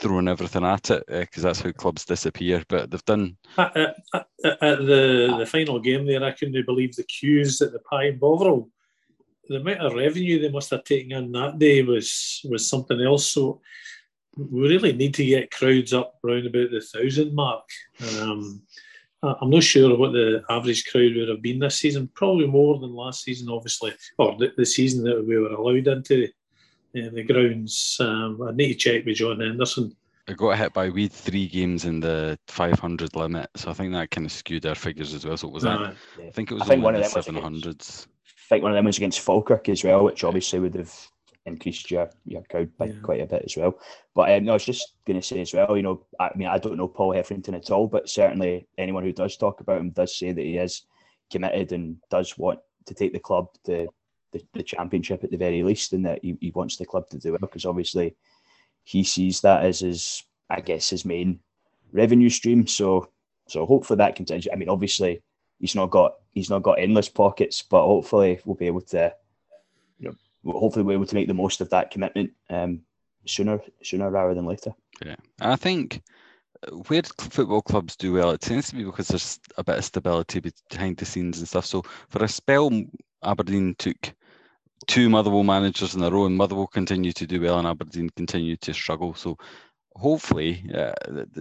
throwing 0.00 0.26
everything 0.26 0.64
at 0.64 0.90
it 0.90 1.04
because 1.06 1.42
that's 1.42 1.60
how 1.60 1.70
clubs 1.72 2.04
disappear. 2.04 2.62
But 2.68 2.90
they've 2.90 3.04
done. 3.04 3.36
At, 3.58 3.76
at, 3.76 3.94
at, 4.14 4.26
at 4.44 4.78
the, 4.78 5.36
the 5.38 5.46
final 5.46 5.78
game 5.78 6.06
there, 6.06 6.24
I 6.24 6.32
couldn't 6.32 6.66
believe 6.66 6.96
the 6.96 7.04
queues 7.04 7.60
at 7.62 7.72
the 7.72 7.78
Pie 7.80 8.06
in 8.06 8.18
Bovril. 8.18 8.68
The 9.48 9.56
amount 9.56 9.80
of 9.80 9.94
revenue 9.94 10.40
they 10.40 10.50
must 10.50 10.70
have 10.70 10.84
taken 10.84 11.12
in 11.12 11.32
that 11.32 11.58
day 11.58 11.82
was 11.82 12.40
was 12.48 12.68
something 12.68 13.00
else. 13.00 13.26
So 13.28 13.60
we 14.36 14.68
really 14.68 14.92
need 14.92 15.14
to 15.14 15.24
get 15.24 15.50
crowds 15.50 15.92
up 15.92 16.14
around 16.24 16.46
about 16.46 16.70
the 16.70 16.80
thousand 16.80 17.34
mark. 17.34 17.64
Um, 18.18 18.62
I- 19.22 19.34
I'm 19.40 19.50
not 19.50 19.62
sure 19.62 19.96
what 19.96 20.12
the 20.12 20.42
average 20.48 20.86
crowd 20.86 21.14
would 21.16 21.28
have 21.28 21.42
been 21.42 21.58
this 21.58 21.76
season. 21.76 22.08
Probably 22.14 22.46
more 22.46 22.78
than 22.78 22.94
last 22.94 23.24
season, 23.24 23.48
obviously, 23.50 23.92
or 24.18 24.36
the, 24.38 24.52
the 24.56 24.66
season 24.66 25.04
that 25.04 25.24
we 25.26 25.36
were 25.38 25.50
allowed 25.52 25.86
into 25.86 26.24
uh, 26.96 27.08
the 27.12 27.22
grounds. 27.24 27.96
Um, 28.00 28.40
I 28.42 28.52
need 28.52 28.68
to 28.68 28.74
check 28.74 29.04
with 29.04 29.16
John 29.16 29.40
Henderson. 29.40 29.94
I 30.28 30.34
got 30.34 30.56
hit 30.56 30.72
by 30.72 30.88
we 30.88 31.08
three 31.08 31.48
games 31.48 31.84
in 31.84 31.98
the 31.98 32.38
500 32.46 33.16
limit, 33.16 33.50
so 33.56 33.70
I 33.70 33.74
think 33.74 33.92
that 33.92 34.10
kind 34.12 34.24
of 34.24 34.30
skewed 34.32 34.64
our 34.66 34.76
figures 34.76 35.12
as 35.14 35.26
well. 35.26 35.36
So 35.36 35.48
it 35.48 35.52
was 35.54 35.64
that? 35.64 35.80
I 35.80 36.30
think 36.30 36.52
it 36.52 36.54
was 36.54 36.62
I 36.62 36.66
think 36.66 36.84
one 36.84 36.94
of 36.94 37.02
them 37.12 37.22
700s. 37.34 38.06
Think 38.52 38.64
one 38.64 38.72
of 38.72 38.76
them 38.76 38.84
was 38.84 38.98
against 38.98 39.20
Falkirk 39.20 39.70
as 39.70 39.82
well, 39.82 40.04
which 40.04 40.24
obviously 40.24 40.58
would 40.58 40.74
have 40.74 40.94
increased 41.46 41.90
your 41.90 42.10
your 42.26 42.42
crowd 42.50 42.68
by 42.76 42.84
yeah. 42.84 42.92
quite 43.02 43.22
a 43.22 43.26
bit 43.26 43.44
as 43.46 43.56
well. 43.56 43.78
But 44.14 44.30
um, 44.30 44.44
no, 44.44 44.52
I 44.52 44.56
was 44.56 44.66
just 44.66 44.92
going 45.06 45.18
to 45.18 45.26
say 45.26 45.40
as 45.40 45.54
well, 45.54 45.74
you 45.74 45.82
know, 45.82 46.04
I 46.20 46.32
mean, 46.36 46.48
I 46.48 46.58
don't 46.58 46.76
know 46.76 46.86
Paul 46.86 47.14
Heffrington 47.14 47.56
at 47.56 47.70
all, 47.70 47.86
but 47.86 48.10
certainly 48.10 48.68
anyone 48.76 49.04
who 49.04 49.12
does 49.12 49.38
talk 49.38 49.60
about 49.60 49.80
him 49.80 49.88
does 49.88 50.14
say 50.14 50.32
that 50.32 50.42
he 50.42 50.58
is 50.58 50.82
committed 51.30 51.72
and 51.72 51.96
does 52.10 52.36
want 52.36 52.60
to 52.84 52.92
take 52.92 53.14
the 53.14 53.18
club 53.18 53.48
to 53.64 53.88
the, 54.32 54.42
the 54.52 54.62
championship 54.62 55.24
at 55.24 55.30
the 55.30 55.38
very 55.38 55.62
least, 55.62 55.94
and 55.94 56.04
that 56.04 56.22
he, 56.22 56.36
he 56.38 56.50
wants 56.50 56.76
the 56.76 56.84
club 56.84 57.08
to 57.08 57.18
do 57.18 57.34
it 57.34 57.40
because 57.40 57.64
obviously 57.64 58.14
he 58.84 59.02
sees 59.02 59.40
that 59.40 59.64
as 59.64 59.80
his, 59.80 60.24
I 60.50 60.60
guess, 60.60 60.90
his 60.90 61.06
main 61.06 61.40
revenue 61.90 62.28
stream. 62.28 62.66
So, 62.66 63.08
so 63.48 63.64
hopefully 63.64 63.96
that 63.96 64.14
continues. 64.14 64.46
I 64.52 64.56
mean, 64.56 64.68
obviously 64.68 65.22
he's 65.62 65.76
not 65.76 65.90
got 65.90 66.16
he's 66.32 66.50
not 66.50 66.62
got 66.62 66.78
endless 66.78 67.08
pockets, 67.08 67.62
but 67.62 67.86
hopefully 67.86 68.40
we'll 68.44 68.56
be 68.56 68.66
able 68.66 68.82
to, 68.82 69.14
you 69.98 70.08
know, 70.08 70.14
we'll 70.42 70.58
hopefully 70.58 70.82
we'll 70.82 70.94
be 70.94 70.96
able 70.96 71.06
to 71.06 71.14
make 71.14 71.28
the 71.28 71.34
most 71.34 71.62
of 71.62 71.70
that 71.70 71.90
commitment 71.90 72.32
um, 72.50 72.82
sooner 73.24 73.60
sooner 73.82 74.10
rather 74.10 74.34
than 74.34 74.44
later. 74.44 74.72
Yeah, 75.02 75.16
I 75.40 75.56
think 75.56 76.02
where 76.88 77.02
football 77.02 77.62
clubs 77.62 77.96
do 77.96 78.12
well, 78.12 78.32
it 78.32 78.40
tends 78.40 78.68
to 78.68 78.76
be 78.76 78.84
because 78.84 79.08
there's 79.08 79.40
a 79.56 79.64
bit 79.64 79.78
of 79.78 79.84
stability 79.84 80.42
behind 80.68 80.96
the 80.96 81.04
scenes 81.04 81.38
and 81.38 81.48
stuff. 81.48 81.64
So 81.64 81.82
for 82.08 82.22
a 82.22 82.28
spell, 82.28 82.70
Aberdeen 83.22 83.74
took 83.78 84.12
two 84.88 85.08
Motherwell 85.08 85.44
managers 85.44 85.94
in 85.94 86.02
a 86.02 86.10
row, 86.10 86.26
and 86.26 86.36
Motherwell 86.36 86.66
continue 86.66 87.12
to 87.12 87.26
do 87.26 87.40
well, 87.40 87.58
and 87.58 87.68
Aberdeen 87.68 88.10
continue 88.10 88.56
to 88.56 88.74
struggle. 88.74 89.14
So 89.14 89.38
hopefully, 89.96 90.64
uh, 90.74 90.92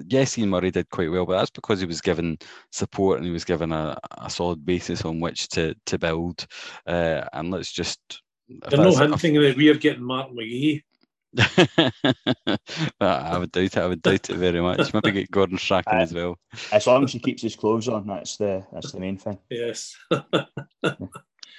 yes, 0.07 0.37
Ian 0.37 0.49
Murray 0.49 0.71
did 0.71 0.89
quite 0.89 1.11
well, 1.11 1.25
but 1.25 1.37
that's 1.37 1.49
because 1.51 1.79
he 1.79 1.85
was 1.85 2.01
given 2.01 2.37
support 2.71 3.17
and 3.17 3.25
he 3.25 3.31
was 3.31 3.45
given 3.45 3.71
a, 3.71 3.97
a 4.17 4.29
solid 4.29 4.65
basis 4.65 5.03
on 5.03 5.19
which 5.19 5.47
to 5.49 5.75
to 5.85 5.97
build. 5.97 6.45
Uh, 6.85 7.23
and 7.33 7.51
let's 7.51 7.71
just. 7.71 7.99
They're 8.69 8.79
no 8.79 8.95
hinting 8.95 9.35
that 9.35 9.55
we 9.55 9.69
are 9.69 9.75
getting 9.75 10.03
Mark 10.03 10.29
McGhee. 10.31 10.81
I 12.99 13.37
would 13.37 13.51
doubt 13.53 13.63
it. 13.63 13.77
I 13.77 13.87
would 13.87 14.01
doubt 14.01 14.29
it 14.29 14.35
very 14.35 14.59
much. 14.59 14.93
Maybe 14.93 15.11
get 15.11 15.31
Gordon 15.31 15.57
Strachan 15.57 15.99
uh, 15.99 16.01
as 16.01 16.13
well. 16.13 16.37
As 16.73 16.87
long 16.87 17.05
as 17.05 17.13
he 17.13 17.19
keeps 17.19 17.41
his 17.41 17.55
clothes 17.55 17.87
on, 17.87 18.07
that's 18.07 18.35
the 18.35 18.65
that's 18.73 18.91
the 18.91 18.99
main 18.99 19.17
thing. 19.17 19.37
Yes. 19.49 19.95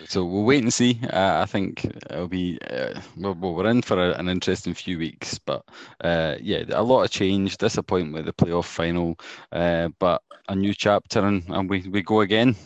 so 0.07 0.25
we'll 0.25 0.45
wait 0.45 0.63
and 0.63 0.73
see. 0.73 0.99
Uh, 1.05 1.41
I 1.43 1.47
think 1.47 1.85
it'll 2.11 2.29
be 2.29 2.59
uh, 2.71 3.01
well, 3.17 3.35
we're 3.35 3.69
in 3.69 3.83
for 3.83 3.99
a, 3.99 4.13
an 4.19 4.29
interesting 4.29 4.75
few 4.75 4.99
weeks, 4.99 5.39
but 5.39 5.65
uh, 6.03 6.37
yeah, 6.41 6.65
a 6.71 6.83
lot 6.83 7.05
of 7.05 7.11
change, 7.11 7.57
disappointment 7.57 8.15
with 8.15 8.27
the 8.27 8.45
playoff 8.45 8.65
final, 8.65 9.19
uh, 9.53 9.89
but 9.99 10.23
a 10.49 10.55
new 10.55 10.75
chapter, 10.75 11.21
and, 11.21 11.45
and 11.49 11.71
we 11.71 11.89
we 11.89 12.03
go 12.03 12.21
again. 12.21 12.57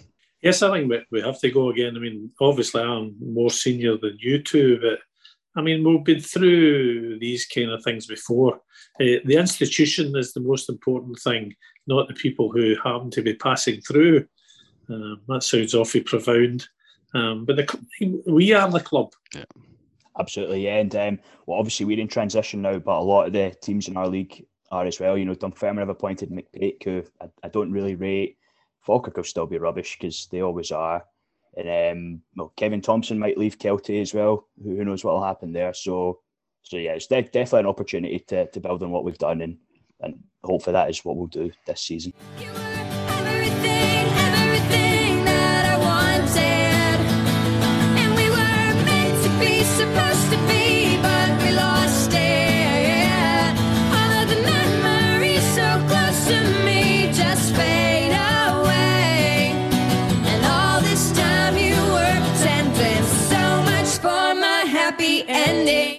Yes, 0.42 0.62
I 0.62 0.70
think 0.70 0.90
we, 0.90 1.04
we 1.10 1.20
have 1.22 1.40
to 1.40 1.50
go 1.50 1.70
again. 1.70 1.96
I 1.96 2.00
mean, 2.00 2.30
obviously, 2.40 2.82
I'm 2.82 3.16
more 3.20 3.50
senior 3.50 3.96
than 3.96 4.16
you 4.20 4.42
two, 4.42 4.78
but 4.80 5.00
I 5.56 5.62
mean, 5.62 5.82
we've 5.82 6.04
been 6.04 6.20
through 6.20 7.18
these 7.18 7.46
kind 7.46 7.70
of 7.70 7.82
things 7.82 8.06
before. 8.06 8.56
Uh, 9.00 9.20
the 9.24 9.36
institution 9.38 10.14
is 10.16 10.32
the 10.32 10.40
most 10.40 10.68
important 10.68 11.18
thing, 11.18 11.54
not 11.86 12.08
the 12.08 12.14
people 12.14 12.50
who 12.50 12.76
happen 12.84 13.10
to 13.10 13.22
be 13.22 13.34
passing 13.34 13.80
through. 13.80 14.26
Uh, 14.88 15.16
that 15.28 15.42
sounds 15.42 15.74
awfully 15.74 16.02
profound. 16.02 16.68
Um, 17.14 17.44
but 17.44 17.56
the, 17.56 18.22
we 18.26 18.52
are 18.52 18.70
the 18.70 18.80
club. 18.80 19.12
Yeah. 19.34 19.44
Absolutely, 20.18 20.64
yeah. 20.64 20.76
And 20.76 20.96
um, 20.96 21.18
well, 21.46 21.58
obviously 21.58 21.86
we're 21.86 22.00
in 22.00 22.08
transition 22.08 22.62
now, 22.62 22.78
but 22.78 22.98
a 22.98 23.00
lot 23.00 23.26
of 23.26 23.32
the 23.32 23.54
teams 23.60 23.88
in 23.88 23.96
our 23.96 24.08
league 24.08 24.44
are 24.70 24.86
as 24.86 24.98
well. 24.98 25.16
You 25.16 25.24
know, 25.24 25.34
Dunfermline 25.34 25.78
have 25.78 25.88
appointed 25.88 26.30
McPake, 26.30 26.82
who 26.84 27.04
I, 27.20 27.26
I 27.42 27.48
don't 27.48 27.72
really 27.72 27.94
rate. 27.94 28.38
Falkirk 28.80 29.16
will 29.16 29.24
still 29.24 29.46
be 29.46 29.58
rubbish 29.58 29.96
because 29.98 30.28
they 30.30 30.40
always 30.40 30.70
are. 30.70 31.04
And 31.56 31.68
um, 31.68 32.22
well, 32.36 32.52
Kevin 32.56 32.80
Thomson 32.80 33.18
might 33.18 33.38
leave 33.38 33.58
Kelty 33.58 34.00
as 34.00 34.14
well. 34.14 34.46
Who, 34.62 34.84
knows 34.84 35.04
what 35.04 35.14
will 35.14 35.24
happen 35.24 35.52
there? 35.52 35.72
So, 35.74 36.20
so 36.62 36.76
yeah, 36.76 36.92
it's 36.92 37.06
de- 37.06 37.22
definitely 37.22 37.60
an 37.60 37.66
opportunity 37.66 38.18
to, 38.28 38.46
to 38.46 38.60
build 38.60 38.82
on 38.82 38.90
what 38.90 39.04
we've 39.04 39.18
done, 39.18 39.40
and 39.40 39.58
and 40.00 40.18
hopefully 40.44 40.74
that 40.74 40.90
is 40.90 41.04
what 41.04 41.16
we'll 41.16 41.26
do 41.26 41.50
this 41.66 41.80
season. 41.80 42.12
Supposed 49.76 50.30
to 50.30 50.45